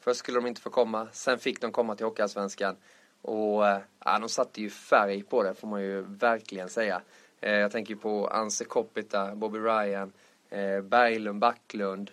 Först 0.00 0.18
skulle 0.18 0.38
de 0.38 0.46
inte 0.46 0.60
få 0.60 0.70
komma, 0.70 1.08
sen 1.12 1.38
fick 1.38 1.60
de 1.60 1.72
komma 1.72 1.96
till 1.96 2.06
Hockeyallsvenskan. 2.06 2.76
Och 3.22 3.68
eh, 3.68 3.78
ja, 4.04 4.18
de 4.18 4.28
satte 4.28 4.60
ju 4.60 4.70
färg 4.70 5.22
på 5.22 5.42
det 5.42 5.54
får 5.54 5.68
man 5.68 5.82
ju 5.82 6.02
verkligen 6.02 6.68
säga. 6.68 7.02
Eh, 7.40 7.52
jag 7.52 7.72
tänker 7.72 7.94
på 7.94 8.26
Anse 8.26 8.64
Kopita, 8.64 9.34
Bobby 9.34 9.58
Ryan, 9.58 10.12
eh, 10.54 10.80
Berglund, 10.80 11.38
Backlund. 11.38 12.10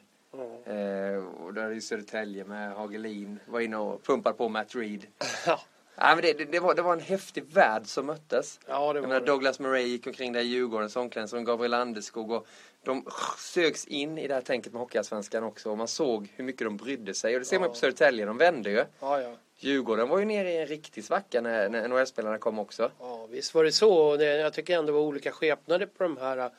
Eh, 0.66 1.26
och 1.44 1.54
där 1.54 1.64
är 1.64 1.72
ju 1.72 1.82
Södertälje 1.82 2.44
med 2.46 2.74
Hagelin. 2.74 3.40
Var 3.46 3.60
inne 3.60 3.78
och 3.78 4.04
pumpade 4.04 4.36
på 4.38 4.50
Matt 4.50 4.76
Reed. 4.76 5.06
Ja, 5.46 5.60
Ja, 5.96 6.16
men 6.16 6.22
det, 6.22 6.34
det, 6.34 6.46
det, 6.46 6.60
var, 6.60 6.76
det 6.76 6.82
var 6.82 6.94
en 6.94 7.00
häftig 7.00 7.44
värld 7.46 7.86
som 7.86 8.06
möttes. 8.06 8.60
ja 8.68 8.94
det 8.94 9.02
var 9.02 9.08
menar. 9.08 9.26
Douglas 9.26 9.60
Murray 9.60 9.84
gick 9.84 10.08
omkring 10.08 10.34
där 10.34 10.42
i 10.42 10.44
Djurgårdens 10.44 10.96
omklädningsrum, 10.96 11.44
Gabriel 11.44 11.72
Landeskog 11.72 12.32
och 12.32 12.48
de 12.84 13.06
sögs 13.38 13.86
in 13.86 14.18
i 14.18 14.28
det 14.28 14.34
här 14.34 14.42
tänket 14.42 14.74
med 14.74 14.80
Hockeyallsvenskan 14.80 15.44
också 15.44 15.70
och 15.72 15.78
man 15.78 15.88
såg 15.88 16.34
hur 16.36 16.44
mycket 16.44 16.68
de 16.68 16.78
brydde 16.78 17.14
sig 17.14 17.34
och 17.34 17.40
det 17.40 17.46
ser 17.46 17.60
man 17.60 17.68
ju 17.68 17.70
på 17.70 17.76
Södertälje, 17.76 18.26
de 18.26 18.38
vände 18.38 18.70
ju. 18.70 18.86
Ja, 19.00 19.22
ja. 19.22 19.36
Djurgården 19.58 20.10
var 20.10 20.20
ju 20.20 20.26
nere 20.26 20.52
i 20.52 20.58
en 20.58 20.68
riktig 20.68 21.04
svacka 21.04 21.42
när, 21.42 21.70
när 21.70 21.88
NHL-spelarna 21.88 22.38
kom 22.38 22.60
också. 22.60 22.92
Ja, 23.00 23.28
visst 23.30 23.54
var 23.54 23.64
det 23.64 23.72
så. 23.72 24.18
Jag 24.20 24.54
tycker 24.54 24.78
ändå 24.78 24.86
det 24.86 24.92
var 24.92 25.02
olika 25.02 25.32
skepnader 25.32 25.86
på 25.86 26.04
de 26.04 26.18
här 26.18 26.52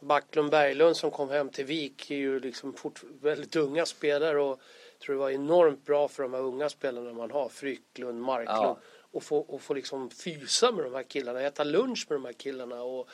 Backlund 0.00 0.50
Berglund 0.50 0.96
som 0.96 1.10
kom 1.10 1.30
hem 1.30 1.48
till 1.48 1.64
Vik 1.64 2.10
är 2.10 2.16
ju 2.16 2.40
liksom 2.40 2.74
fort, 2.74 3.02
väldigt 3.20 3.56
unga 3.56 3.86
spelare 3.86 4.40
och 4.40 4.60
jag 4.92 4.98
tror 5.00 5.14
det 5.14 5.20
var 5.20 5.30
enormt 5.30 5.84
bra 5.84 6.08
för 6.08 6.22
de 6.22 6.34
här 6.34 6.40
unga 6.40 6.68
spelarna 6.68 7.12
man 7.12 7.30
har, 7.30 7.48
Frycklund, 7.48 8.20
Marklund. 8.20 8.58
Ja. 8.62 8.78
Och 9.10 9.22
få, 9.22 9.38
och 9.38 9.62
få 9.62 9.74
liksom 9.74 10.10
fysa 10.10 10.72
med 10.72 10.84
de 10.84 10.94
här 10.94 11.02
killarna, 11.02 11.40
äta 11.40 11.64
lunch 11.64 12.06
med 12.08 12.16
de 12.16 12.24
här 12.24 12.32
killarna. 12.32 12.82
Och 12.82 13.08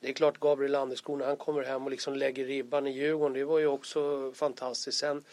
det 0.00 0.08
är 0.08 0.12
klart 0.12 0.40
Gabriel 0.40 0.72
Landeskog 0.72 1.18
när 1.18 1.26
han 1.26 1.36
kommer 1.36 1.62
hem 1.62 1.84
och 1.84 1.90
liksom 1.90 2.14
lägger 2.14 2.44
ribban 2.44 2.86
i 2.86 2.90
Djurgården, 2.90 3.32
det 3.32 3.44
var 3.44 3.58
ju 3.58 3.66
också 3.66 4.32
fantastiskt. 4.32 4.98
Sen 4.98 5.24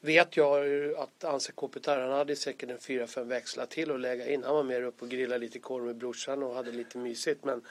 vet 0.00 0.36
jag 0.36 0.92
att 0.94 1.24
Anse 1.24 1.52
Kopitar, 1.52 2.00
han 2.00 2.12
hade 2.12 2.36
säkert 2.36 2.70
en 2.70 2.78
fyra, 2.78 3.06
fem 3.06 3.28
växlar 3.28 3.66
till 3.66 3.90
att 3.90 4.00
lägga 4.00 4.28
in. 4.28 4.44
Han 4.44 4.54
var 4.54 4.62
mer 4.62 4.82
upp 4.82 5.02
och 5.02 5.08
grillade 5.08 5.38
lite 5.38 5.58
korv 5.58 5.84
med 5.84 5.96
brorsan 5.96 6.42
och 6.42 6.54
hade 6.54 6.72
lite 6.72 6.98
mysigt. 6.98 7.44
Men 7.44 7.62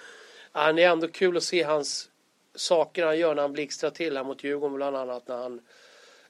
ja, 0.53 0.73
det 0.73 0.83
är 0.83 0.89
ändå 0.91 1.07
kul 1.07 1.37
att 1.37 1.43
se 1.43 1.63
hans 1.63 2.09
saker 2.55 3.05
han 3.05 3.17
gör 3.17 3.35
när 3.35 3.41
han 3.41 3.53
blixtrar 3.53 3.89
till 3.89 4.17
här 4.17 4.23
mot 4.23 4.43
Djurgården 4.43 4.75
bland 4.75 4.95
annat 4.95 5.27
när 5.27 5.37
han 5.37 5.61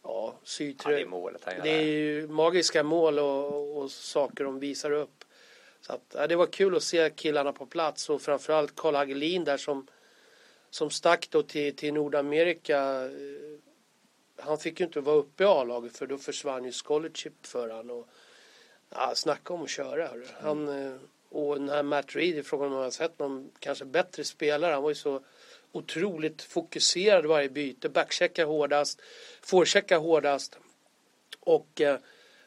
ja, 0.04 0.36
syr 0.44 0.76
Ja, 0.84 0.90
det 0.90 1.02
är 1.02 1.06
målet 1.06 1.42
han 1.46 1.56
gör. 1.56 1.64
det 1.64 1.70
är 1.70 1.84
ju 1.84 2.28
magiska 2.28 2.84
mål 2.84 3.20
och, 3.20 3.78
och 3.78 3.92
saker 3.92 4.44
de 4.44 4.60
visar 4.60 4.92
upp. 4.92 5.24
Så 5.82 5.94
att, 5.94 6.16
ja, 6.16 6.28
det 6.28 6.36
var 6.36 6.46
kul 6.46 6.76
att 6.76 6.84
se 6.84 7.10
killarna 7.10 7.54
på 7.54 7.66
plats 7.66 8.10
och 8.10 8.22
framförallt 8.22 8.76
Karl 8.76 8.96
Hagelin 8.96 9.44
där 9.44 9.58
som, 9.58 9.88
som 10.70 10.90
stack 10.90 11.28
då 11.30 11.44
till, 11.44 11.76
till 11.76 11.94
Nordamerika. 11.94 12.80
Eh, 13.06 13.12
Han 14.40 14.58
fick 14.58 14.80
ju 14.80 14.86
inte 14.86 15.00
vara 15.02 15.16
uppe 15.16 15.44
i 15.44 15.48
A-laget 15.48 15.98
för 15.98 16.08
då 16.08 16.18
försvann 16.18 16.66
ju 16.66 16.72
scholarship 16.72 17.46
för 17.46 17.70
han. 17.70 17.90
Och, 17.90 18.08
ja, 18.90 19.12
snacka 19.16 19.54
om 19.54 19.64
att 19.64 19.70
köra. 19.70 20.08
Hörru. 20.08 20.26
Han, 20.42 20.68
eh, 20.70 20.96
och 21.30 21.56
den 21.56 21.70
här 21.70 21.84
Matt 21.84 22.16
Reed, 22.16 22.46
frågan 22.46 22.74
om 22.74 22.74
har 22.74 22.90
sett 22.90 23.20
någon 23.20 23.52
kanske 23.60 23.86
bättre 23.86 24.24
spelare. 24.24 24.74
Han 24.74 24.84
var 24.84 24.90
ju 24.90 24.96
så 24.96 25.22
otroligt 25.72 26.42
fokuserad 26.42 27.26
varje 27.26 27.50
byte. 27.50 27.90
Backcheckar 27.90 28.46
hårdast, 28.46 29.02
forecheckar 29.42 30.00
hårdast. 30.00 30.58
Och 31.40 31.82
eh, 31.82 32.00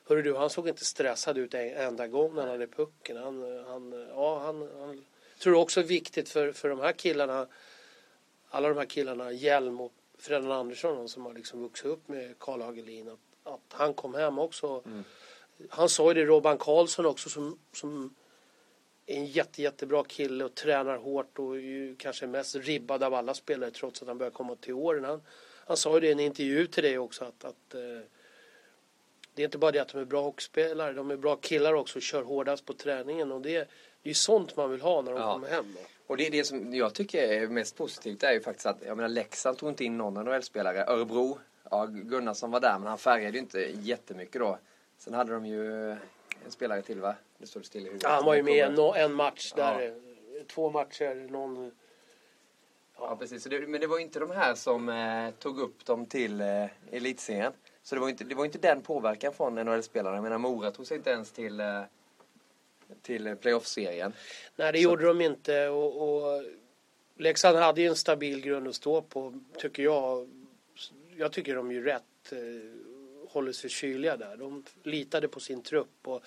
hörru 0.05 0.23
du, 0.23 0.35
han 0.37 0.51
såg 0.51 0.69
inte 0.69 0.85
stressad 0.85 1.39
ut 1.39 1.55
en 1.55 1.77
enda 1.77 2.07
gång 2.07 2.35
när 2.35 2.43
han 2.43 2.51
hade 2.51 2.67
pucken. 2.67 3.17
Han, 3.17 3.65
han, 3.67 4.07
ja, 4.09 4.39
han, 4.39 4.69
han 4.81 5.05
tror 5.39 5.55
också 5.55 5.81
är 5.81 5.85
viktigt 5.85 6.29
för, 6.29 6.53
för 6.53 6.69
de 6.69 6.81
här 6.81 6.93
killarna, 6.93 7.47
alla 8.49 8.69
de 8.69 8.79
här 8.79 8.87
killarna, 8.87 9.33
Hjelm 9.33 9.81
och 9.81 9.93
Fredan 10.19 10.53
Andersson 10.53 11.09
som 11.09 11.27
har 11.27 11.35
liksom 11.35 11.63
vuxit 11.63 11.87
upp 11.87 12.09
med 12.09 12.39
Karl 12.39 12.61
Hagelin, 12.61 13.09
att, 13.09 13.53
att 13.53 13.73
han 13.73 13.95
kom 13.95 14.15
hem 14.15 14.39
också. 14.39 14.83
Han 15.69 15.89
sa 15.89 16.09
ju 16.09 16.15
det, 16.15 16.25
Robban 16.25 16.59
Karlsson 16.59 17.07
också 17.07 17.29
som, 17.29 17.59
som 17.73 18.15
en 19.17 19.27
jätte, 19.27 19.63
jättebra 19.63 20.05
kille 20.05 20.45
och 20.45 20.55
tränar 20.55 20.97
hårt 20.97 21.39
och 21.39 21.57
är 21.57 21.61
ju 21.61 21.97
kanske 21.97 22.27
mest 22.27 22.57
ribbad 22.57 23.03
av 23.03 23.15
alla 23.15 23.35
spelare 23.35 23.71
trots 23.71 24.03
att 24.03 24.09
han 24.09 24.19
börjar 24.19 24.31
komma 24.31 24.57
till 24.57 24.75
åren. 24.75 25.05
Han, 25.05 25.23
han 25.67 25.77
sa 25.77 25.95
ju 25.95 26.01
det 26.01 26.07
i 26.09 26.13
en 26.13 26.21
intervju 26.21 26.67
till 26.67 26.83
dig 26.83 26.99
också 26.99 27.25
att, 27.25 27.45
att 27.45 27.75
eh, 27.75 27.81
det 29.35 29.43
är 29.43 29.45
inte 29.45 29.59
bara 29.59 29.71
det 29.71 29.79
att 29.79 29.89
de 29.89 30.01
är 30.01 30.05
bra 30.05 30.23
hockeyspelare, 30.23 30.93
de 30.93 31.11
är 31.11 31.17
bra 31.17 31.37
killar 31.37 31.73
också 31.75 31.99
och 31.99 32.03
kör 32.03 32.23
hårdast 32.23 32.67
på 32.67 32.73
träningen 32.73 33.33
och 33.33 33.41
det, 33.41 33.53
det 33.53 33.59
är 34.03 34.11
ju 34.11 34.15
sånt 34.15 34.57
man 34.57 34.71
vill 34.71 34.81
ha 34.81 35.03
när 35.03 35.13
de 35.13 35.21
Ja. 35.21 35.33
kommer 35.33 35.49
hem. 35.49 35.75
Då. 35.75 35.81
Och 36.07 36.17
det, 36.17 36.29
det 36.31 36.45
som 36.45 36.75
jag 36.75 36.95
tycker 36.95 37.23
är 37.23 37.47
mest 37.49 37.77
positivt 37.77 38.23
är 38.23 38.33
ju 38.33 38.41
faktiskt 38.41 38.67
att, 38.67 38.77
jag 38.87 38.97
menar 38.97 39.09
Leksand 39.09 39.59
tog 39.59 39.69
inte 39.69 39.85
in 39.85 39.99
någon 39.99 40.25
NHL-spelare. 40.25 40.85
Örebro, 40.87 41.39
ja 41.71 41.87
Gunnarsson 41.87 42.51
var 42.51 42.61
där 42.61 42.79
men 42.79 42.89
han 42.89 42.99
färgade 42.99 43.33
ju 43.33 43.39
inte 43.39 43.61
jättemycket 43.61 44.41
då. 44.41 44.59
Sen 44.99 45.15
hade 45.15 45.33
de 45.33 45.47
ju 45.47 45.97
en 46.45 46.51
spelare 46.51 46.83
till 46.83 47.01
va? 47.01 47.15
Det 47.39 47.47
står 47.47 47.63
still 47.63 47.81
i 47.81 47.85
huvudet. 47.85 48.03
Ja, 48.03 48.09
han 48.09 48.25
var 48.25 48.35
ju 48.35 48.43
med 48.43 48.65
en, 48.65 48.79
en 48.97 49.13
match 49.13 49.53
där, 49.57 49.81
Ja. 49.81 50.41
två 50.47 50.71
matcher, 50.71 51.15
någon... 51.31 51.73
Ja, 52.99 53.17
precis. 53.17 53.43
Så 53.43 53.49
det, 53.49 53.61
men 53.67 53.81
det 53.81 53.87
var 53.87 53.99
inte 53.99 54.19
de 54.21 54.31
här 54.31 54.55
som 54.55 54.89
eh, 54.89 55.31
tog 55.39 55.59
upp 55.61 55.85
dem 55.85 56.07
till 56.07 56.41
eh, 56.41 56.65
elitserien. 56.91 57.53
Så 57.83 57.95
det 57.95 58.01
var 58.01 58.09
inte, 58.09 58.25
det 58.25 58.35
var 58.35 58.45
inte 58.45 58.59
den 58.59 58.83
påverkan 58.83 59.33
från 59.33 59.55
NHL-spelarna. 59.55 60.17
Jag 60.17 60.23
menar 60.23 60.39
Mora 60.39 60.71
tog 60.71 60.87
sig 60.87 60.97
inte 60.97 61.11
ens 61.11 61.33
till, 61.33 61.61
eh, 61.61 61.83
till 63.03 63.37
playoff-serien. 63.37 64.13
Nej, 64.57 64.73
det 64.73 64.79
Så- 64.79 64.83
gjorde 64.85 65.07
de 65.07 65.21
inte 65.21 65.69
och, 65.69 66.03
och 66.37 66.45
Leksand 67.17 67.57
hade 67.59 67.81
ju 67.81 67.87
en 67.89 67.97
stabil 67.97 68.41
grund 68.41 68.69
att 68.69 68.75
stå 68.75 69.03
på, 69.03 69.41
tycker 69.59 69.83
jag. 69.83 70.29
Jag 71.17 71.33
tycker 71.33 71.55
de 71.57 71.73
ju 71.73 71.85
rätt 71.85 72.33
eh, 72.33 72.39
håller 73.31 73.53
sig 73.53 73.71
kyliga 73.71 74.17
där. 74.17 74.37
De 74.37 74.65
litade 74.83 75.29
på 75.29 75.41
sin 75.41 75.63
trupp 75.63 75.99
och 76.05 76.23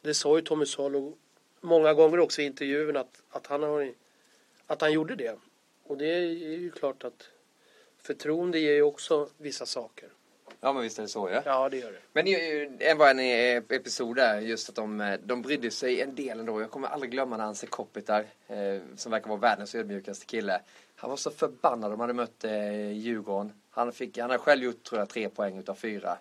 det 0.00 0.14
sa 0.14 0.36
ju 0.36 0.42
Tommy 0.42 0.66
Salo 0.66 1.16
många 1.60 1.94
gånger 1.94 2.20
också 2.20 2.42
i 2.42 2.44
intervjun 2.44 2.96
att, 2.96 3.22
att, 3.30 3.46
han 3.46 3.62
har, 3.62 3.92
att 4.66 4.80
han 4.80 4.92
gjorde 4.92 5.14
det. 5.16 5.38
Och 5.82 5.98
det 5.98 6.06
är 6.06 6.20
ju 6.58 6.70
klart 6.70 7.04
att 7.04 7.28
förtroende 8.02 8.58
ger 8.58 8.74
ju 8.74 8.82
också 8.82 9.28
vissa 9.38 9.66
saker. 9.66 10.08
Ja, 10.60 10.72
men 10.72 10.82
visst 10.82 10.98
är 10.98 11.02
det 11.02 11.08
så 11.08 11.30
ja. 11.32 11.42
Ja, 11.44 11.68
det 11.68 11.76
gör 11.76 11.92
det. 11.92 11.98
Men 12.12 12.24
det 12.78 12.94
var 12.94 13.10
en 13.10 13.18
eh, 13.18 13.56
episod 13.56 14.16
där, 14.16 14.40
just 14.40 14.68
att 14.68 14.74
de, 14.74 15.00
eh, 15.00 15.20
de 15.24 15.42
brydde 15.42 15.70
sig 15.70 16.00
en 16.00 16.14
del 16.14 16.40
ändå. 16.40 16.60
Jag 16.60 16.70
kommer 16.70 16.88
aldrig 16.88 17.10
glömma 17.10 17.36
när 17.36 17.44
Anse 17.44 17.66
Kopitar, 17.66 18.26
eh, 18.46 18.80
som 18.96 19.12
verkar 19.12 19.28
vara 19.28 19.40
världens 19.40 19.74
ödmjukaste 19.74 20.26
kille. 20.26 20.60
Han 20.96 21.10
var 21.10 21.16
så 21.16 21.30
förbannad 21.30 21.90
de 21.90 22.00
hade 22.00 22.12
mött 22.12 22.44
eh, 22.44 22.92
Djurgården. 22.92 23.52
Han, 23.74 23.92
fick, 23.92 24.18
han 24.18 24.30
hade 24.30 24.42
själv 24.42 24.62
gjort, 24.64 24.82
tror 24.84 24.98
jag, 24.98 25.08
tre 25.08 25.28
poäng 25.28 25.58
utav 25.58 25.74
fyra. 25.74 26.18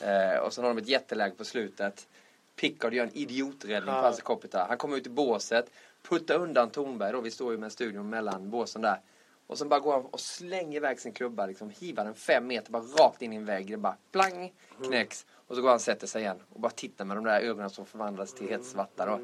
Eh, 0.00 0.38
och 0.38 0.52
sen 0.52 0.64
har 0.64 0.74
de 0.74 0.78
ett 0.82 0.88
jätteläge 0.88 1.34
på 1.34 1.44
slutet. 1.44 2.08
Pickard 2.56 2.94
gör 2.94 3.04
en 3.04 3.16
idioträddning 3.16 3.94
Ja. 3.94 4.12
på 4.16 4.22
Kopitar. 4.22 4.68
Han 4.68 4.78
kommer 4.78 4.96
ut 4.96 5.06
i 5.06 5.10
båset, 5.10 5.70
puttar 6.02 6.38
undan 6.38 6.70
Tornberg 6.70 7.12
då, 7.12 7.20
vi 7.20 7.30
står 7.30 7.52
ju 7.52 7.58
med 7.58 7.72
studion 7.72 8.10
mellan 8.10 8.50
båsen 8.50 8.82
där. 8.82 9.00
Och 9.46 9.58
sen 9.58 9.68
bara 9.68 9.80
går 9.80 9.92
han 9.92 10.04
och 10.06 10.20
slänger 10.20 10.76
iväg 10.76 11.00
sin 11.00 11.12
klubba, 11.12 11.46
liksom 11.46 11.70
hivar 11.70 12.04
den 12.04 12.14
fem 12.14 12.46
meter 12.46 12.70
bara 12.72 12.82
rakt 12.82 13.22
in 13.22 13.32
i 13.32 13.36
en 13.36 13.44
vägg. 13.44 13.70
Det 13.70 13.76
bara 13.76 13.96
plang, 14.12 14.52
knäcks. 14.84 15.26
Och 15.46 15.56
så 15.56 15.62
går 15.62 15.68
han 15.68 15.74
och 15.76 15.80
sätter 15.80 16.06
sig 16.06 16.22
igen 16.22 16.36
och 16.52 16.60
bara 16.60 16.72
tittar 16.72 17.04
med 17.04 17.16
de 17.16 17.24
där 17.24 17.40
ögonen 17.40 17.70
som 17.70 17.86
förvandlas 17.86 18.34
till 18.34 18.48
helt 18.48 18.64
svarta 18.64 19.06
då. 19.06 19.20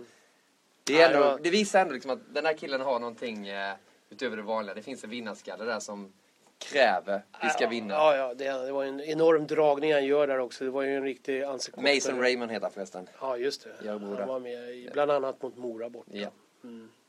Det, 0.85 1.01
är 1.01 1.01
Ja, 1.01 1.09
det 1.09 1.15
ändå, 1.25 1.39
det 1.43 1.51
visar 1.51 1.81
ändå 1.81 1.93
liksom 1.95 2.11
att 2.11 2.35
den 2.35 2.47
här 2.47 2.55
killen 2.55 2.81
har 2.81 2.99
någonting 2.99 3.49
eh, 3.49 3.75
utöver 4.11 4.37
det 4.37 4.43
vanliga. 4.43 4.75
Det 4.75 4.83
finns 4.83 5.05
en 5.05 5.11
vinnarskalle 5.11 5.65
där 5.65 5.81
som 5.81 6.13
kräver 6.61 7.23
vi 7.43 7.49
ska 7.51 7.69
vinna. 7.69 7.95
Ja, 7.95 8.17
ja, 8.17 8.35
det, 8.35 8.45
det 8.67 8.73
var 8.73 8.85
en 8.85 9.01
enorm 9.01 9.47
dragning 9.47 9.93
han 9.93 10.05
gör 10.05 10.27
där 10.27 10.39
också. 10.39 10.65
Det 10.65 10.71
var 10.71 10.83
ju 10.83 10.97
en 10.97 11.03
riktig 11.03 11.43
ansiktskortare. 11.43 11.95
Mason 11.95 12.21
Raymond 12.21 12.51
heter 12.51 12.63
han 12.67 12.73
förresten. 12.73 13.09
Ja, 13.21 13.37
just 13.37 13.65
det. 13.65 13.87
Jag. 13.87 13.99
Han 13.99 14.29
var 14.29 14.41
med 14.41 14.53
i, 14.53 14.91
bland 14.93 15.11
annat 15.11 15.43
mot 15.43 15.57
Mora 15.57 15.89
borta. 15.89 16.11
Ja. 16.13 16.29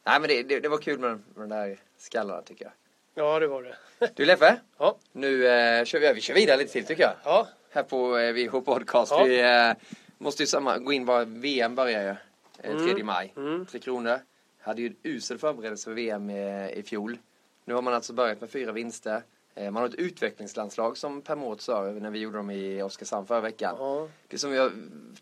Nej 0.03 0.19
men 0.19 0.21
det, 0.27 0.43
det, 0.43 0.59
det 0.59 0.69
var 0.69 0.77
kul 0.77 0.99
med, 0.99 1.09
med 1.11 1.21
de 1.35 1.49
där 1.49 1.77
skallarna 1.97 2.41
tycker 2.41 2.65
jag. 2.65 2.73
Ja, 3.15 3.39
det 3.39 3.47
var 3.47 3.63
det. 3.63 3.75
Du 4.15 4.25
Leffe, 4.25 4.59
Ja, 4.77 4.95
nu 5.11 5.47
eh, 5.47 5.83
kör 5.85 5.99
vi, 5.99 6.13
vi 6.13 6.21
kör 6.21 6.33
vidare 6.33 6.57
lite 6.57 6.71
till 6.71 6.85
tycker 6.85 7.03
jag. 7.03 7.13
ja, 7.23 7.47
Här 7.71 7.83
på 7.83 8.17
eh, 8.17 8.33
VH 8.33 8.59
Podcast. 8.65 9.11
Ja. 9.11 9.23
Vi 9.23 9.41
eh, 9.41 9.73
måste 10.17 10.43
ju 10.43 10.47
samma, 10.47 10.77
gå 10.77 10.93
in 10.93 11.05
vad 11.05 11.27
VM 11.27 11.75
börjar 11.75 12.01
ju. 12.03 12.15
Eh, 12.71 12.93
3 12.95 13.03
maj. 13.03 13.33
Mm. 13.37 13.65
Tre 13.65 13.79
kronor. 13.79 14.19
Hade 14.61 14.81
ju 14.81 14.87
en 14.87 14.95
usel 15.03 15.37
förberedelse 15.37 15.83
för 15.83 15.93
VM 15.93 16.29
eh, 16.29 16.69
i 16.69 16.83
fjol. 16.85 17.17
Nu 17.65 17.73
har 17.73 17.81
man 17.81 17.93
alltså 17.93 18.13
börjat 18.13 18.41
med 18.41 18.49
fyra 18.49 18.71
vinster. 18.71 19.21
Eh, 19.55 19.71
man 19.71 19.81
har 19.81 19.89
ett 19.89 19.95
utvecklingslandslag 19.95 20.97
som 20.97 21.21
Per 21.21 21.35
Mårts 21.35 21.63
sa 21.65 21.81
när 21.83 22.09
vi 22.11 22.19
gjorde 22.19 22.37
dem 22.37 22.51
i 22.51 22.81
Oskarshamn 22.81 23.27
förra 23.27 23.41
veckan. 23.41 23.75
ja. 23.79 24.07
Det 24.27 24.37
som 24.37 24.53
jag 24.53 24.71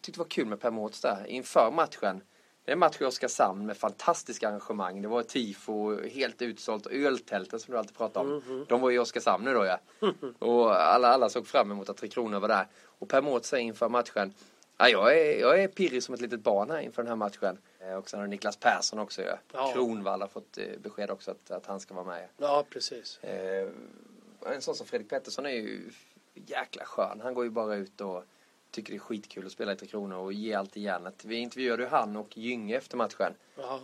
tyckte 0.01 0.19
var 0.19 0.27
kul 0.27 0.45
med 0.47 0.59
Per 0.59 0.71
Mårts 0.71 1.01
där 1.01 1.25
inför 1.27 1.71
matchen. 1.71 2.21
Det 2.65 2.71
är 2.71 2.73
en 2.73 2.79
match 2.79 3.01
i 3.01 3.05
Oskarshamn 3.05 3.65
med 3.65 3.77
fantastiska 3.77 4.49
arrangemang. 4.49 5.01
Det 5.01 5.07
var 5.07 5.23
tifo, 5.23 6.01
helt 6.07 6.41
utsålt. 6.41 6.87
Öltälten 6.87 7.59
som 7.59 7.71
du 7.71 7.77
alltid 7.77 7.97
pratar 7.97 8.21
om. 8.21 8.27
Mhm. 8.47 8.65
De 8.69 8.81
var 8.81 8.91
i 8.91 8.99
Oskarshamn 8.99 9.43
nu 9.45 9.53
då 9.53 9.65
ja. 9.65 9.79
Och 10.39 10.75
alla, 10.75 11.07
alla 11.07 11.29
såg 11.29 11.47
fram 11.47 11.71
emot 11.71 11.89
att 11.89 11.97
Tre 11.97 12.09
Kronor 12.09 12.39
var 12.39 12.47
där. 12.47 12.67
Och 12.85 13.09
Per 13.09 13.21
Mårts 13.21 13.49
säger 13.49 13.63
inför 13.65 13.89
matchen. 13.89 14.33
Ja, 14.77 14.89
jag, 14.89 15.17
är, 15.19 15.39
jag 15.39 15.63
är 15.63 15.67
pirrig 15.67 16.03
som 16.03 16.13
ett 16.13 16.21
litet 16.21 16.39
barn 16.39 16.69
här 16.71 16.79
inför 16.79 17.01
den 17.03 17.09
här 17.09 17.15
matchen. 17.15 17.57
Eh, 17.79 17.93
Och 17.95 18.09
sen 18.09 18.19
har 18.19 18.27
Niklas 18.27 18.57
Persson 18.57 18.99
också 18.99 19.21
ja. 19.21 19.37
Ja. 19.53 19.71
Kronvall 19.73 20.21
har 20.21 20.27
fått 20.27 20.57
eh, 20.57 20.65
besked 20.83 21.09
också 21.11 21.31
att, 21.31 21.51
att 21.51 21.65
han 21.65 21.79
ska 21.79 21.93
vara 21.93 22.05
med. 22.05 22.27
Ja, 22.37 22.65
precis. 22.69 23.19
Eh, 23.23 23.69
en 24.45 24.61
sån 24.61 24.75
som 24.75 24.87
Fredrik 24.87 25.09
Pettersson 25.09 25.45
är 25.45 25.49
ju 25.49 25.91
jäkla 26.33 26.85
skön. 26.85 27.21
Han 27.23 27.33
går 27.33 27.43
ju 27.43 27.49
bara 27.49 27.75
ut 27.75 28.01
och 28.01 28.23
tycker 28.71 28.91
det 28.93 28.97
är 28.97 28.99
skitkul 28.99 29.45
att 29.45 29.51
spela 29.51 29.71
i 29.73 29.75
Tre 29.75 29.87
Kronor 29.87 30.17
och 30.17 30.33
ge 30.33 30.53
allt 30.53 30.77
i 30.77 30.81
järnet. 30.81 31.25
Vi 31.25 31.35
intervjuade 31.35 31.83
ju 31.83 31.89
han 31.89 32.15
och 32.15 32.37
Gynge 32.37 32.77
efter 32.77 32.97
matchen. 32.97 33.33
Ja, 33.55 33.79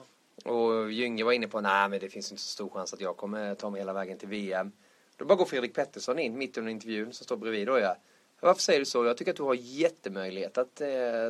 Och 0.52 0.92
Gynge 0.92 1.24
var 1.24 1.32
inne 1.32 1.48
på, 1.48 1.62
nej 1.62 1.90
men 1.90 2.00
det 2.00 2.10
finns 2.10 2.32
inte 2.32 2.44
så 2.44 2.50
stor 2.50 2.70
chans 2.70 2.94
att 2.94 3.02
jag 3.02 3.18
kommer 3.18 3.56
ta 3.56 3.70
mig 3.70 3.82
hela 3.82 3.94
vägen 3.94 4.18
till 4.18 4.28
VM. 4.30 4.72
Då 5.16 5.26
bara 5.26 5.36
går 5.36 5.46
Fredrik 5.46 5.74
Pettersson 5.74 6.20
in 6.20 6.38
mitt 6.38 6.58
under 6.58 6.72
intervjun 6.72 7.14
som 7.14 7.24
står 7.24 7.38
bredvid 7.38 7.70
och 7.70 7.80
jag. 7.80 7.96
Varför 8.40 8.62
säger 8.62 8.80
du 8.80 8.86
så? 8.86 9.06
Jag 9.06 9.18
tycker 9.18 9.32
att 9.32 9.38
du 9.38 9.44
har 9.44 9.54
jättemöjlighet 9.60 10.58
att 10.58 10.82
eh, 10.82 10.88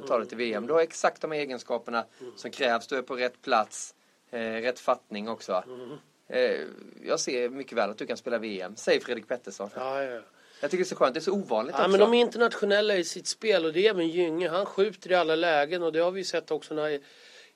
ta 0.08 0.18
dig 0.18 0.28
till 0.28 0.38
VM. 0.38 0.68
Du 0.68 0.74
har 0.74 0.82
exakt 0.82 1.22
de 1.22 1.32
egenskaperna 1.32 2.06
som 2.36 2.52
krävs. 2.52 2.88
Du 2.88 2.98
är 2.98 3.02
på 3.02 3.16
rätt 3.16 3.42
plats. 3.42 3.96
Eh, 4.30 4.40
rätt 4.40 4.80
fattning 4.80 5.30
också. 5.30 5.54
Eh, 5.54 5.98
jag 7.04 7.20
ser 7.20 7.50
mycket 7.50 7.78
väl 7.78 7.90
att 7.90 7.98
du 7.98 8.06
kan 8.06 8.18
spela 8.18 8.38
VM, 8.38 8.76
säger 8.76 9.00
Fredrik 9.00 9.28
Pettersson. 9.28 9.70
ja, 9.76 10.04
ja. 10.04 10.22
Jag 10.62 10.72
tycker 10.72 10.84
det 10.84 10.88
är 10.88 10.90
så 10.90 10.96
skönt. 10.96 11.14
Det 11.14 11.20
är 11.20 11.22
så 11.22 11.32
ovanligt 11.32 11.76
Ja, 11.78 11.86
också. 11.86 11.92
men 11.92 12.00
de 12.00 12.14
är 12.14 12.22
internationella 12.22 12.96
i 12.96 13.04
sitt 13.04 13.28
spel 13.28 13.66
och 13.66 13.74
det 13.74 13.86
är 13.86 13.90
även 13.90 14.08
Gynge. 14.08 14.50
Han 14.50 14.66
skjuter 14.66 15.12
i 15.12 15.16
alla 15.16 15.36
lägen 15.36 15.84
och 15.84 15.92
det 15.92 16.00
har 16.00 16.12
vi 16.12 16.24
sett 16.24 16.52
också 16.52 16.74
när 16.74 17.00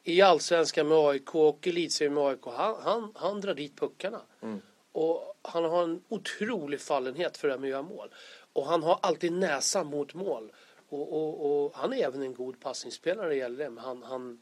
i 0.03 0.21
allsvenskan 0.21 0.87
med 0.87 0.97
AIK 0.97 1.35
och 1.35 1.67
elitserien 1.67 2.13
med 2.13 2.23
AIK. 2.23 2.45
Han, 2.45 2.75
han, 2.83 3.11
han 3.15 3.41
drar 3.41 3.53
dit 3.53 3.79
puckarna. 3.79 4.21
Mm. 4.41 4.61
Och 4.91 5.39
han 5.41 5.63
har 5.63 5.83
en 5.83 6.01
otrolig 6.09 6.81
fallenhet 6.81 7.37
för 7.37 7.47
det 7.47 7.53
här 7.53 7.59
med 7.59 7.67
att 7.67 7.71
göra 7.71 7.81
mål. 7.81 8.13
Och 8.53 8.65
han 8.65 8.83
har 8.83 8.99
alltid 9.01 9.31
näsan 9.31 9.87
mot 9.87 10.13
mål. 10.13 10.51
Och, 10.89 11.13
och, 11.13 11.65
och 11.65 11.75
han 11.75 11.93
är 11.93 12.05
även 12.05 12.21
en 12.21 12.33
god 12.33 12.59
passningsspelare 12.59 13.21
när 13.21 13.29
det 13.29 13.35
gäller 13.35 13.63
det. 13.63 13.69
Men 13.69 13.83
han, 13.83 14.03
han, 14.03 14.39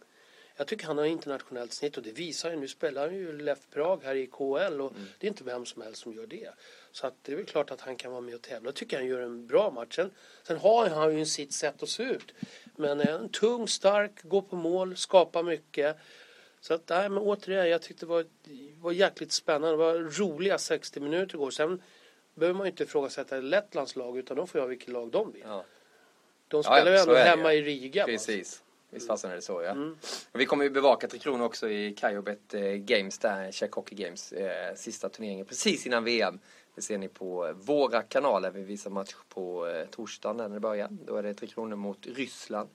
jag 0.58 0.68
tycker 0.68 0.86
han 0.86 0.97
har 0.97 1.05
internationellt 1.05 1.74
snitt 1.74 1.97
och 1.97 2.03
det 2.03 2.12
visar 2.12 2.49
ju. 2.49 2.55
Nu 2.55 2.68
spelar 2.68 3.01
han 3.08 3.16
ju 3.16 3.38
Lef 3.41 3.60
Prag 3.74 4.03
här 4.03 4.16
i 4.16 4.28
KL 4.28 4.82
och 4.82 4.93
det 5.20 5.28
är 5.28 5.30
inte 5.30 5.43
vem 5.43 5.66
som 5.66 5.82
helst 5.82 6.01
som 6.01 6.14
gör 6.14 6.28
det. 6.28 6.49
Så 6.91 7.08
att 7.08 7.14
det 7.22 7.32
är 7.32 7.36
väl 7.36 7.45
klart 7.45 7.72
att 7.72 7.82
han 7.82 7.95
kan 7.95 8.12
vara 8.12 8.22
med 8.22 8.36
och 8.36 8.41
tävla. 8.41 8.68
Jag 8.68 8.76
tycker 8.76 8.97
han 8.97 9.08
gör 9.08 9.20
en 9.20 9.47
bra 9.47 9.72
match. 9.72 9.95
Sen, 9.95 10.12
sen 10.43 10.58
har 10.58 10.89
han 10.89 11.18
ju 11.18 11.26
sitt 11.26 11.53
sätt 11.53 11.84
att 11.84 11.89
se 11.89 12.03
ut. 12.03 12.34
Men 12.76 12.99
en 12.99 13.30
tung, 13.30 13.68
stark, 13.68 14.12
går 14.24 14.41
på 14.41 14.55
mål, 14.55 14.97
skapar 14.97 15.43
mycket. 15.43 15.97
Så 16.62 16.74
att, 16.74 16.89
nej, 16.89 17.10
men 17.10 17.18
återigen, 17.24 17.70
jag 17.70 17.82
tyckte 17.82 18.05
det 18.05 18.10
var, 18.10 18.26
var 18.82 18.91
jäkligt 18.91 19.32
spännande. 19.32 19.70
Det 19.72 19.78
var 19.78 19.93
roliga 20.20 20.58
60 20.58 20.99
minuter 20.99 21.36
igår. 21.36 21.51
Sen 21.51 21.82
behöver 22.36 22.58
man 22.58 22.68
ju 22.68 22.72
inte 22.72 22.84
ifrågasätta 22.84 23.36
Lettlands 23.39 23.95
lag 23.95 24.18
utan 24.18 24.38
de 24.38 24.47
får 24.47 24.60
göra 24.60 24.68
vilket 24.70 24.89
lag 24.89 25.12
de 25.12 25.32
vill. 25.32 25.41
Ja, 25.45 25.66
De 26.47 26.58
Ja, 26.58 26.64
spelar 26.64 26.91
ju 26.91 26.97
så 26.97 27.03
ändå 27.03 27.16
hemma 27.16 27.53
ju. 27.53 27.60
i 27.60 27.64
Riga. 27.64 28.03
va? 28.03 28.05
precis. 28.08 28.64
Visst 28.89 29.07
fasen 29.07 29.31
är 29.31 29.35
det 29.35 29.41
så 29.41 29.61
ja. 29.61 29.71
Mm. 29.71 29.97
Vi 30.33 30.45
kommer 30.45 30.63
ju 30.63 30.69
bevaka 30.69 31.07
Tre 31.07 31.19
Kronor 31.19 31.45
också 31.45 31.69
i 31.69 31.93
Kajobet 31.93 32.53
eh, 32.53 32.61
Games 32.61 33.17
där, 33.17 33.51
Czech 33.51 33.71
Hockey 33.71 33.95
Games. 33.95 34.31
Eh, 34.31 34.75
sista 34.75 35.09
turneringen 35.09 35.45
precis 35.45 35.85
innan 35.85 36.03
VM. 36.03 36.39
Det 36.75 36.81
ser 36.81 36.97
ni 36.97 37.07
på 37.07 37.53
våra 37.55 38.01
kanaler. 38.01 38.51
Vi 38.51 38.63
visar 38.63 38.89
match 38.89 39.15
på 39.29 39.67
eh, 39.67 39.85
torsdagen 39.85 40.38
när 40.38 40.49
det 40.49 40.59
börjar. 40.59 40.88
Då 41.05 41.15
är 41.15 41.23
det 41.23 41.33
Tre 41.33 41.47
Kronor 41.47 41.75
mot 41.75 42.07
Ryssland. 42.07 42.69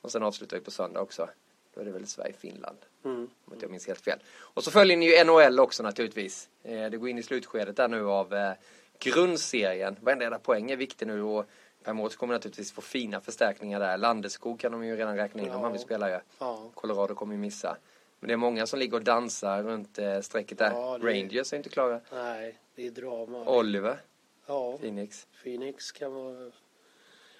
Och 0.00 0.12
sen 0.12 0.22
avslutar 0.22 0.56
vi 0.56 0.64
på 0.64 0.70
söndag 0.70 1.00
också. 1.00 1.28
Då 1.74 1.80
är 1.80 1.84
det 1.84 1.90
väl 1.90 2.06
Sverige-Finland. 2.06 2.78
Mm. 3.04 3.30
Om 3.44 3.52
inte 3.52 3.64
jag 3.64 3.70
minns 3.70 3.86
helt 3.86 4.00
fel. 4.00 4.18
Och 4.38 4.64
så 4.64 4.70
följer 4.70 4.96
ni 4.96 5.18
ju 5.18 5.24
NHL 5.24 5.60
också 5.60 5.82
naturligtvis. 5.82 6.48
Eh, 6.62 6.90
det 6.90 6.96
går 6.96 7.08
in 7.08 7.18
i 7.18 7.22
slutskedet 7.22 7.76
där 7.76 7.88
nu 7.88 8.06
av 8.06 8.34
eh, 8.34 8.52
grundserien. 8.98 9.96
Varenda 10.00 10.38
poäng 10.38 10.70
är 10.70 10.76
viktig 10.76 11.06
nu 11.06 11.22
och 11.22 11.46
Mårts 11.86 12.16
kommer 12.16 12.34
naturligtvis 12.34 12.72
få 12.72 12.80
fina 12.80 13.20
förstärkningar 13.20 13.80
där. 13.80 13.96
Landeskog 13.98 14.60
kan 14.60 14.72
de 14.72 14.84
ju 14.84 14.96
redan 14.96 15.16
räkna 15.16 15.42
in 15.42 15.48
om 15.48 15.54
Ja. 15.54 15.60
han 15.62 15.72
vill 15.72 15.80
spela 15.80 16.10
ju. 16.10 16.18
Ja. 16.38 16.70
Colorado 16.74 17.14
kommer 17.14 17.34
ju 17.34 17.40
missa. 17.40 17.76
Men 18.20 18.28
det 18.28 18.32
är 18.32 18.36
många 18.36 18.66
som 18.66 18.78
ligger 18.78 18.96
och 18.96 19.02
dansar 19.04 19.62
runt 19.62 19.98
eh, 19.98 20.20
strecket 20.20 20.58
där. 20.58 20.70
Ja, 20.72 20.98
det- 20.98 21.06
Rangers 21.10 21.52
är 21.52 21.56
inte 21.56 21.68
klara. 21.68 22.00
Nej, 22.12 22.58
det 22.74 22.86
är 22.86 22.90
drama. 22.90 23.44
Oliver, 23.46 24.00
Ja, 24.46 24.76
Phoenix, 24.78 25.26
Phoenix 25.42 25.92
kan 25.92 26.14
vara... 26.14 26.50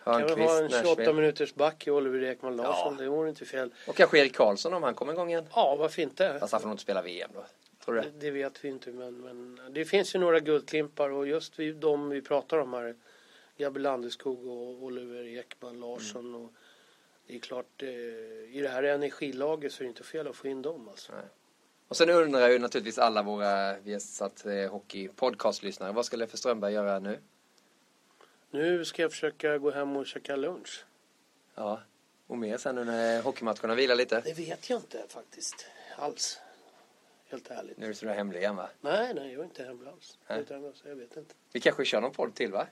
Kan 0.04 0.14
Hörnqvist, 0.14 0.38
en 0.60 0.68
28 0.70 0.84
Nashville. 0.88 1.12
minuters 1.12 1.54
back 1.54 1.86
i 1.86 1.90
Oliver 1.90 2.22
Ekman 2.22 2.56
Larsson. 2.56 2.96
Ja. 2.98 3.02
Det 3.04 3.08
vore 3.10 3.28
inte 3.28 3.44
fel. 3.44 3.74
Och 3.88 3.94
kanske 3.94 4.18
Erik 4.18 4.34
Karlsson 4.36 4.74
om 4.74 4.82
han 4.82 4.94
kommer 4.94 5.12
igång 5.12 5.28
igen. 5.30 5.46
Ja, 5.54 5.76
varför 5.78 6.02
inte? 6.02 6.36
Fast 6.40 6.52
han 6.52 6.60
får 6.60 6.68
nog 6.68 6.74
inte 6.74 6.82
spela 6.82 7.02
VM 7.02 7.30
då. 7.34 7.44
Tror 7.84 7.94
du 7.94 8.00
Det, 8.00 8.10
det? 8.10 8.18
det 8.18 8.30
vet 8.30 8.64
vi 8.64 8.68
inte, 8.68 8.90
men, 8.90 9.16
men 9.20 9.60
det 9.74 9.84
finns 9.84 10.14
ju 10.14 10.18
några 10.18 10.40
guldklimpar 10.40 11.10
och 11.10 11.26
just 11.26 11.58
vi, 11.58 11.72
de 11.72 12.08
vi 12.08 12.22
pratar 12.22 12.58
om 12.58 12.72
här, 12.72 12.94
Gabriel 13.62 13.82
Landeskog 13.82 14.46
och 14.46 14.82
Oliver 14.82 15.38
Ekman 15.38 15.80
Larsson. 15.80 16.26
Mm. 16.26 16.40
Och 16.40 16.52
det 17.26 17.34
är 17.34 17.38
klart, 17.38 17.82
eh, 17.82 17.88
i 18.56 18.60
det 18.62 18.68
här 18.68 18.82
energilaget 18.82 19.72
så 19.72 19.82
är 19.82 19.84
det 19.84 19.88
inte 19.88 20.04
fel 20.04 20.28
att 20.28 20.36
få 20.36 20.48
in 20.48 20.62
dem. 20.62 20.88
Alltså. 20.88 21.12
Nej. 21.12 21.24
Och 21.88 21.96
sen 21.96 22.10
undrar 22.10 22.48
ju 22.48 22.58
naturligtvis 22.58 22.98
alla 22.98 23.22
våra 23.22 23.78
Viasat 23.78 24.46
eh, 24.46 24.70
Hockey 24.70 25.08
podcast-lyssnare. 25.08 25.92
Vad 25.92 26.06
ska 26.06 26.16
Leffe 26.16 26.36
Strömberg 26.36 26.72
göra 26.72 26.98
nu? 26.98 27.18
Nu 28.50 28.84
ska 28.84 29.02
jag 29.02 29.10
försöka 29.10 29.58
gå 29.58 29.70
hem 29.70 29.96
och 29.96 30.06
käka 30.06 30.36
lunch. 30.36 30.84
Ja. 31.54 31.80
Och 32.26 32.38
mer 32.38 32.56
sen 32.56 32.74
när 32.74 33.22
hockeymatcherna 33.22 33.74
vilar 33.74 33.96
lite. 33.96 34.20
Det 34.20 34.34
vet 34.38 34.70
jag 34.70 34.78
inte 34.78 35.04
faktiskt 35.08 35.66
alls. 35.96 36.40
Helt 37.28 37.50
ärligt. 37.50 37.78
Nu 37.78 37.84
är 37.84 37.88
du 37.88 37.94
sådär 37.94 38.14
hemlig 38.14 38.40
igen 38.40 38.56
va? 38.56 38.68
Nej, 38.80 39.14
nej, 39.14 39.32
jag 39.32 39.40
är 39.40 39.44
inte 39.44 39.64
hemma 39.64 39.90
alls. 39.90 40.18
Så 40.74 40.88
jag 40.88 40.96
vet 40.96 41.16
inte. 41.16 41.34
Vi 41.52 41.60
kanske 41.60 41.84
kör 41.84 42.00
någon 42.00 42.12
podd 42.12 42.34
till 42.34 42.52
va? 42.52 42.66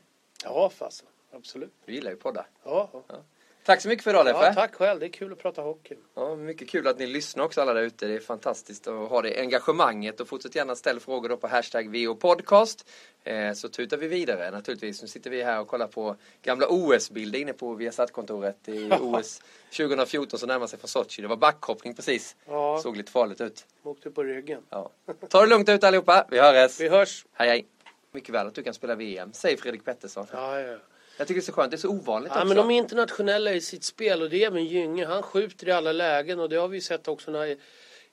Ja, 0.44 0.70
fasen. 0.70 1.06
Absolut. 1.32 1.72
Du 1.86 1.92
gillar 1.92 2.10
ju 2.10 2.16
poddar. 2.16 2.46
Ja, 2.64 2.90
ja. 3.08 3.22
Tack 3.64 3.80
så 3.80 3.88
mycket 3.88 4.04
för 4.04 4.10
idag 4.10 4.24
Leffe. 4.24 4.44
ja, 4.44 4.54
tack 4.54 4.74
själv. 4.74 5.00
Det 5.00 5.06
är 5.06 5.10
kul 5.10 5.32
att 5.32 5.38
prata 5.38 5.62
hockey. 5.62 5.94
Ja, 6.14 6.36
mycket 6.36 6.68
kul 6.68 6.86
att 6.86 6.98
ni 6.98 7.06
lyssnar 7.06 7.44
också 7.44 7.60
alla 7.60 7.74
där 7.74 7.82
ute. 7.82 8.06
Det 8.06 8.14
är 8.14 8.20
fantastiskt 8.20 8.86
att 8.86 9.08
ha 9.08 9.22
det 9.22 9.40
engagemanget 9.40 10.20
och 10.20 10.28
fortsätt 10.28 10.54
gärna 10.54 10.74
ställa 10.74 11.00
frågor 11.00 11.28
då 11.28 11.36
på 11.36 11.46
hashtag 11.48 11.96
VOPodcast. 11.96 12.88
Eh, 13.24 13.52
så 13.52 13.68
tutar 13.68 13.96
vi 13.96 14.08
vidare 14.08 14.50
naturligtvis. 14.50 15.02
Nu 15.02 15.08
sitter 15.08 15.30
vi 15.30 15.42
här 15.42 15.60
och 15.60 15.68
kollar 15.68 15.86
på 15.86 16.16
gamla 16.42 16.66
OS-bilder 16.68 17.38
inne 17.38 17.52
på 17.52 17.74
Viasat-kontoret 17.74 18.68
i 18.68 18.90
OS 19.00 19.42
2014 19.76 20.38
som 20.38 20.48
närmar 20.48 20.66
sig 20.66 20.78
från 20.78 20.88
Sochi. 20.88 21.22
Det 21.22 21.28
var 21.28 21.36
backhoppning 21.36 21.94
precis. 21.94 22.36
Ja. 22.46 22.80
Såg 22.82 22.96
lite 22.96 23.12
farligt 23.12 23.40
ut. 23.40 23.66
Åkte 23.82 24.10
på 24.10 24.22
ryggen. 24.22 24.62
Ja. 24.70 24.90
Ta 25.28 25.40
det 25.40 25.46
lugnt 25.46 25.68
ut 25.68 25.84
allihopa. 25.84 26.26
Vi 26.30 26.38
hörs. 26.38 26.80
Vi 26.80 26.88
hörs. 26.88 27.26
Hej 27.32 27.48
hej. 27.48 27.66
Mycket 28.12 28.34
väl 28.34 28.46
att 28.46 28.54
du 28.54 28.62
kan 28.62 28.74
spela 28.74 28.94
VM, 28.94 29.32
säger 29.32 29.56
Fredrik 29.56 29.84
Pettersson. 29.84 30.26
Ja, 30.32 30.60
ja. 30.60 30.78
Jag 31.18 31.28
tycker 31.28 31.40
det 31.40 31.44
är 31.44 31.46
så 31.46 31.52
skönt. 31.52 31.70
Det 31.70 31.76
är 31.76 31.78
så 31.78 31.88
ovanligt 31.88 32.32
Ja, 32.34 32.42
också. 32.42 32.48
men 32.48 32.56
de 32.56 32.70
är 32.70 32.78
internationella 32.78 33.52
i 33.52 33.60
sitt 33.60 33.84
spel 33.84 34.22
och 34.22 34.30
det 34.30 34.42
är 34.42 34.46
även 34.46 34.64
Gynge. 34.64 35.06
Han 35.06 35.22
skjuter 35.22 35.68
i 35.68 35.72
alla 35.72 35.92
lägen 35.92 36.40
och 36.40 36.48
det 36.48 36.56
har 36.56 36.68
vi 36.68 36.80
sett 36.80 37.08
också 37.08 37.30
när 37.30 37.56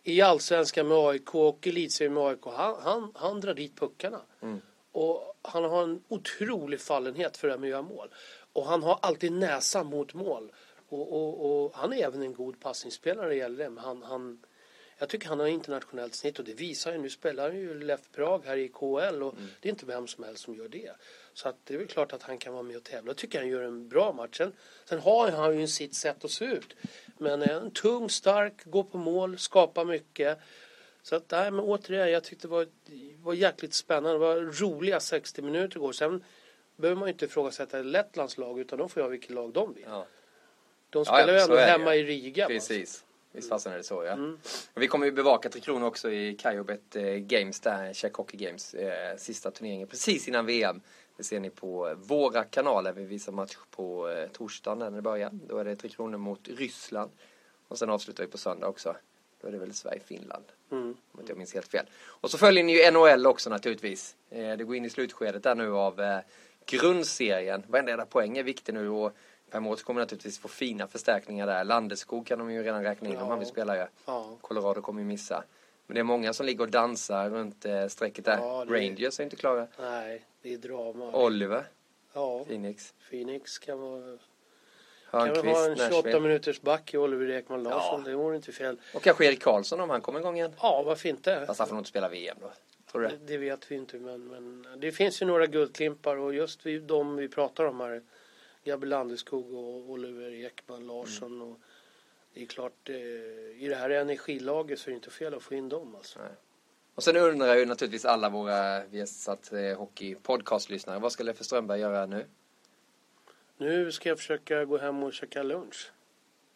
i 0.03 0.21
allsvenskan 0.21 0.87
med 0.87 0.97
AIK 0.97 1.35
och 1.35 1.67
elitserien 1.67 2.13
med 2.13 2.23
AIK. 2.23 2.45
Han, 2.45 2.75
han, 2.81 3.11
han 3.15 3.41
drar 3.41 3.53
dit 3.53 3.79
puckarna. 3.79 4.21
Mm. 4.41 4.61
Och 4.91 5.37
han 5.41 5.63
har 5.63 5.83
en 5.83 6.03
otrolig 6.07 6.81
fallenhet 6.81 7.37
för 7.37 7.47
det 7.47 7.53
här 7.53 7.59
med 7.59 7.67
att 7.67 7.71
göra 7.71 7.81
mål. 7.81 8.09
Och 8.53 8.65
han 8.65 8.83
har 8.83 8.99
alltid 9.01 9.31
näsan 9.31 9.85
mot 9.85 10.13
mål. 10.13 10.51
Och, 10.89 11.13
och, 11.13 11.63
och 11.65 11.75
han 11.75 11.93
är 11.93 12.03
även 12.05 12.21
en 12.21 12.33
god 12.33 12.59
passningsspelare 12.59 13.21
när 13.25 13.29
det 13.29 13.35
gäller 13.35 13.63
det. 13.63 13.69
Men 13.69 13.83
han, 13.83 14.03
han, 14.03 14.43
jag 14.97 15.09
tycker 15.09 15.27
han 15.27 15.39
har 15.39 15.47
internationellt 15.47 16.15
snitt 16.15 16.39
och 16.39 16.45
det 16.45 16.53
visar 16.53 16.91
ju. 16.91 16.97
Nu 16.97 17.09
spelar 17.09 17.43
han 17.49 17.57
ju 17.59 17.79
Lef 17.83 17.99
Prag 18.15 18.41
här 18.45 18.57
i 18.57 18.67
KL 18.67 19.23
och 19.23 19.33
Mm. 19.33 19.47
det 19.61 19.67
är 19.67 19.69
inte 19.69 19.85
vem 19.85 20.07
som 20.07 20.23
helst 20.23 20.43
som 20.43 20.55
gör 20.55 20.67
det. 20.67 20.91
Så 21.33 21.49
att 21.49 21.55
det 21.63 21.73
är 21.73 21.77
väl 21.77 21.87
klart 21.87 22.13
att 22.13 22.23
han 22.23 22.37
kan 22.37 22.53
vara 22.53 22.63
med 22.63 22.77
och 22.77 22.83
tävla. 22.83 23.09
Jag 23.09 23.17
tycker 23.17 23.39
han 23.39 23.47
gör 23.49 23.61
en 23.61 23.89
bra 23.89 24.13
match. 24.13 24.37
Sen, 24.37 24.53
sen 24.85 24.99
har 24.99 25.31
han 25.31 25.59
ju 25.59 25.67
sitt 25.67 25.95
sätt 25.95 26.25
att 26.25 26.31
se 26.31 26.45
ut. 26.45 26.75
Men 27.17 27.41
en 27.41 27.71
tung, 27.71 28.09
stark, 28.09 28.53
går 28.65 28.83
på 28.83 28.97
mål, 28.97 29.37
skapar 29.37 29.85
mycket. 29.85 30.37
Så 31.01 31.15
att, 31.15 31.31
nej, 31.31 31.51
men 31.51 31.59
återigen, 31.59 32.11
jag 32.11 32.23
tyckte 32.23 32.47
det 32.47 32.51
var, 32.51 32.67
var 33.23 33.33
jäkligt 33.33 33.73
spännande. 33.73 34.11
Det 34.13 34.17
var 34.19 34.35
roliga 34.35 34.99
60 34.99 35.41
minuter 35.41 35.77
igår. 35.77 35.91
Sen 35.91 36.23
behöver 36.75 36.99
man 36.99 37.07
ju 37.07 37.11
inte 37.13 37.25
ifrågasätta 37.25 37.81
Lettlands 37.81 38.37
lag 38.37 38.59
utan 38.59 38.79
de 38.79 38.89
får 38.89 38.99
göra 39.01 39.09
vilket 39.09 39.29
lag 39.29 39.53
de 39.53 39.73
vill. 39.73 39.85
Ja. 39.87 40.05
De 40.89 40.99
Ja, 40.99 41.05
spelar 41.05 41.33
ju 41.33 41.39
så 41.39 41.45
ändå 41.45 41.57
hemma 41.57 41.95
ju. 41.95 42.01
i 42.01 42.05
Riga. 42.05 42.47
Precis. 42.47 43.03
Visst 43.31 43.49
fasen 43.49 43.73
är 43.73 43.77
det 43.77 43.83
så 43.83 44.03
ja. 44.03 44.11
Mm. 44.11 44.37
Vi 44.75 44.87
kommer 44.87 45.05
ju 45.05 45.11
bevaka 45.11 45.49
Tre 45.49 45.61
Kronor 45.61 45.87
också 45.87 46.11
i 46.11 46.35
Kajobet 46.35 46.95
eh, 46.95 47.03
Games 47.03 47.59
där, 47.59 47.93
Czech 47.93 48.13
Hockey 48.13 48.37
Games. 48.37 48.73
Eh, 48.73 49.17
sista 49.17 49.51
turneringen 49.51 49.87
precis 49.87 50.27
innan 50.27 50.45
VM. 50.45 50.81
Det 51.17 51.23
ser 51.23 51.39
ni 51.39 51.49
på 51.49 51.95
våra 51.97 52.43
kanaler. 52.43 52.93
Vi 52.93 53.05
visar 53.05 53.31
match 53.31 53.57
på 53.71 54.09
eh, 54.09 54.27
torsdagen 54.27 54.79
när 54.79 54.91
det 54.91 55.01
börjar. 55.01 55.29
Då 55.33 55.57
är 55.57 55.65
det 55.65 55.75
Tre 55.75 55.89
Kronor 55.89 56.17
mot 56.17 56.47
Ryssland. 56.47 57.11
Och 57.67 57.77
sen 57.79 57.89
avslutar 57.89 58.23
vi 58.23 58.29
på 58.29 58.37
söndag 58.37 58.67
också. 58.67 58.95
Då 59.41 59.47
är 59.47 59.51
det 59.51 59.57
väl 59.57 59.73
Sverige-Finland. 59.73 60.45
Mm. 60.71 60.97
Om 61.11 61.19
inte 61.19 61.31
jag 61.31 61.37
minns 61.37 61.53
helt 61.53 61.67
fel. 61.67 61.85
Och 62.05 62.31
så 62.31 62.37
följer 62.37 62.63
ni 62.63 62.77
ju 62.77 62.91
NHL 62.91 63.27
också 63.27 63.49
naturligtvis. 63.49 64.15
Eh, 64.29 64.57
det 64.57 64.63
går 64.63 64.75
in 64.75 64.85
i 64.85 64.89
slutskedet 64.89 65.43
där 65.43 65.55
nu 65.55 65.73
av 65.73 66.01
eh, 66.01 66.19
grundserien. 66.65 67.63
Varenda 67.67 68.05
poäng 68.05 68.37
är 68.37 68.43
viktig 68.43 68.73
nu 68.73 68.89
och 68.89 69.13
Framåt 69.51 69.83
kommer 69.83 70.01
naturligtvis 70.01 70.39
få 70.39 70.47
fina 70.47 70.87
förstärkningar 70.87 71.47
där. 71.47 71.63
Landeskog 71.63 72.27
kan 72.27 72.39
de 72.39 72.51
ju 72.51 72.63
redan 72.63 72.83
räkna 72.83 73.07
in 73.09 73.13
Ja. 73.15 73.23
om 73.23 73.29
han 73.29 73.39
vill 73.39 73.47
spela 73.47 73.77
ju. 73.77 73.85
Ja. 74.05 74.37
Colorado 74.41 74.81
kommer 74.81 75.01
ju 75.01 75.07
missa. 75.07 75.43
Men 75.87 75.95
det 75.95 75.99
är 75.99 76.03
många 76.03 76.33
som 76.33 76.45
ligger 76.45 76.63
och 76.63 76.71
dansar 76.71 77.29
runt 77.29 77.65
eh, 77.65 77.87
strecket 77.87 78.25
där. 78.25 78.37
Ja, 78.37 78.65
det- 78.65 78.73
Rangers 78.73 79.19
är 79.19 79.23
inte 79.23 79.35
klara. 79.35 79.67
Nej, 79.79 80.25
det 80.41 80.53
är 80.53 80.57
drama. 80.57 81.11
Oliver, 81.25 81.63
Ja, 82.13 82.43
Phoenix. 82.45 82.93
Phoenix 83.09 83.59
kan 83.59 83.79
vara... 83.79 84.17
Kan 85.11 85.23
vi 85.23 85.29
ha 85.29 85.35
Hörnqvist, 85.35 85.67
en 85.67 85.75
28 85.77 85.89
Nashville. 85.95 86.19
minuters 86.19 86.61
back 86.61 86.93
i 86.93 86.97
Oliver 86.97 87.29
Ekman 87.29 87.63
Larsson? 87.63 88.01
Ja. 88.05 88.09
Det 88.09 88.15
vore 88.15 88.35
inte 88.35 88.51
fel. 88.51 88.77
Och 88.95 89.01
kanske 89.01 89.25
Erik 89.25 89.41
Karlsson 89.43 89.79
om 89.79 89.89
han 89.89 90.01
kommer 90.01 90.19
igång 90.19 90.35
igen. 90.37 90.51
Ja, 90.61 90.83
varför 90.85 91.09
inte? 91.09 91.43
Fast 91.47 91.59
han 91.59 91.67
får 91.67 91.75
nog 91.75 91.79
inte 91.81 91.89
spela 91.89 92.09
VM 92.09 92.37
då. 92.41 92.51
Tror 92.91 93.01
du 93.01 93.07
Det, 93.07 93.13
det? 93.17 93.25
det 93.25 93.37
vet 93.37 93.71
vi 93.71 93.75
inte, 93.75 93.97
men, 93.97 94.27
men 94.27 94.67
det 94.79 94.91
finns 94.91 95.21
ju 95.21 95.25
några 95.25 95.45
guldklimpar 95.45 96.15
och 96.17 96.33
just 96.33 96.65
vi, 96.65 96.79
de 96.79 97.15
vi 97.15 97.27
pratar 97.29 97.63
om 97.65 97.79
här, 97.79 98.01
Gabriel 98.67 98.89
Landeskog 98.89 99.53
och 99.53 99.89
Oliver 99.89 100.45
Ekman 100.45 100.87
Larsson. 100.87 101.33
Mm. 101.35 101.41
Och 101.41 101.59
det 102.33 102.41
är 102.41 102.45
klart, 102.45 102.89
eh, 102.89 102.95
i 103.63 103.67
det 103.69 103.75
här 103.75 103.89
energilaget 103.89 104.79
så 104.79 104.89
är 104.89 104.91
det 104.91 104.95
inte 104.95 105.09
fel 105.09 105.33
att 105.33 105.43
få 105.43 105.53
in 105.53 105.69
dem. 105.69 105.95
Alltså. 105.95 106.19
Nej. 106.19 106.31
Och 106.95 107.03
sen 107.03 107.17
undrar 107.17 107.55
ju 107.55 107.65
naturligtvis 107.65 108.05
alla 108.05 108.29
våra 108.29 108.85
Viasat 108.85 109.53
eh, 109.53 109.77
Hockey 109.77 110.15
podcastlyssnare. 110.15 110.99
Vad 110.99 111.11
ska 111.11 111.23
Leffe 111.23 111.43
Strömberg 111.43 111.79
göra 111.79 112.05
nu? 112.05 112.25
Nu 113.57 113.91
ska 113.91 114.09
jag 114.09 114.17
försöka 114.17 114.65
gå 114.65 114.77
hem 114.77 115.03
och 115.03 115.13
käka 115.13 115.43
lunch. 115.43 115.91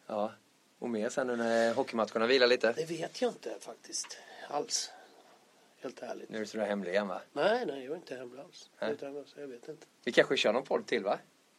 Ja. 0.06 0.32
Och 0.78 0.90
mer 0.90 1.08
sen 1.08 1.26
nu 1.26 1.36
när 1.36 1.74
hockeymatcherna 1.74 2.26
vilar 2.26 2.46
lite. 2.46 2.72
Det 2.72 2.84
vet 2.84 3.22
jag 3.22 3.30
inte 3.30 3.56
faktiskt 3.60 4.18
alls. 4.48 4.90
Helt 5.80 6.02
ärligt. 6.02 6.28
Nu 6.28 6.36
är 6.36 6.40
du 6.40 6.46
sådär 6.46 6.66
hemlig 6.66 6.90
igen 6.90 7.08
va? 7.08 7.20
Nej, 7.32 7.66
nej, 7.66 7.84
jag 7.84 7.92
är 7.92 7.96
inte 7.96 8.16
hemma 8.16 8.42
alls. 8.42 8.70
Nej. 8.80 8.92
Utan, 8.92 9.16
alltså, 9.16 9.40
jag 9.40 9.48
vet 9.48 9.68
inte. 9.68 9.86
Vi 10.04 10.12
kanske 10.12 10.36
kör 10.36 10.52
någon 10.52 10.64
podd 10.64 10.86
till 10.86 11.04
va? 11.04 11.18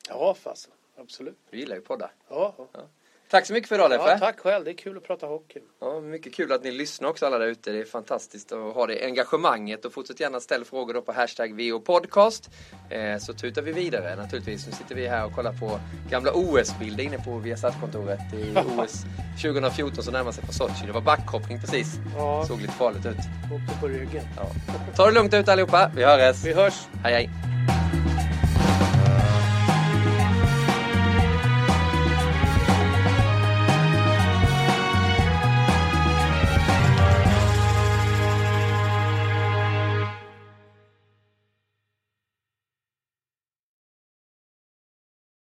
Ja, 0.09 0.35
fast 0.43 0.69
absolut. 0.99 1.37
Du 1.51 1.57
gillar 1.57 1.75
ju 1.75 1.81
poddar. 1.81 2.11
Ja, 2.29 2.55
ja. 2.73 2.81
Tack 3.29 3.45
så 3.45 3.53
mycket 3.53 3.69
för 3.69 3.75
idag 3.75 3.89
Leffe. 3.89 4.09
ja, 4.09 4.19
tack 4.19 4.39
själv. 4.39 4.65
Det 4.65 4.71
är 4.71 4.75
kul 4.77 4.97
att 4.97 5.03
prata 5.03 5.25
hockey. 5.27 5.59
Ja, 5.81 5.99
mycket 5.99 6.33
kul 6.33 6.51
att 6.51 6.63
ni 6.63 6.71
lyssnar 6.71 7.09
också 7.09 7.25
alla 7.25 7.37
där 7.37 7.47
ute. 7.47 7.71
Det 7.71 7.79
är 7.79 7.85
fantastiskt 7.85 8.51
att 8.51 8.73
ha 8.73 8.87
det 8.87 9.05
engagemanget 9.05 9.85
och 9.85 9.93
fortsätt 9.93 10.19
gärna 10.19 10.39
ställa 10.39 10.65
frågor 10.65 10.93
då 10.93 11.01
på 11.01 11.11
hashtag 11.13 11.61
VOPodcast. 11.71 12.49
Eh, 12.89 13.17
så 13.19 13.33
tutar 13.33 13.61
vi 13.61 13.71
vidare 13.71 14.15
naturligtvis. 14.15 14.65
Nu 14.67 14.71
sitter 14.73 14.95
vi 14.95 15.07
här 15.07 15.25
och 15.25 15.33
kollar 15.35 15.53
på 15.53 15.79
gamla 16.09 16.31
OS-bilder 16.33 17.03
inne 17.03 17.17
på 17.17 17.37
Viasat-kontoret 17.37 18.19
i 18.33 18.55
OS 18.77 19.03
2014 19.41 20.03
som 20.03 20.13
närmar 20.13 20.31
sig 20.31 20.43
på 20.45 20.53
Sochi. 20.53 20.85
Det 20.85 20.91
var 20.91 21.01
backhoppning 21.01 21.59
precis. 21.61 21.93
Ja, 22.17 22.45
Såg 22.47 22.61
lite 22.61 22.73
farligt 22.73 23.05
ut. 23.05 23.17
åkte 23.53 23.79
på 23.81 23.87
ryggen. 23.87 24.23
Ja. 24.37 24.47
Ta 24.95 25.05
det 25.05 25.11
lugnt 25.11 25.33
ut 25.33 25.47
allihopa. 25.49 25.91
Vi 25.95 26.03
hörs. 26.03 26.43
Vi 26.45 26.53
hörs. 26.53 26.87
Hej 27.03 27.13
hej. 27.13 27.52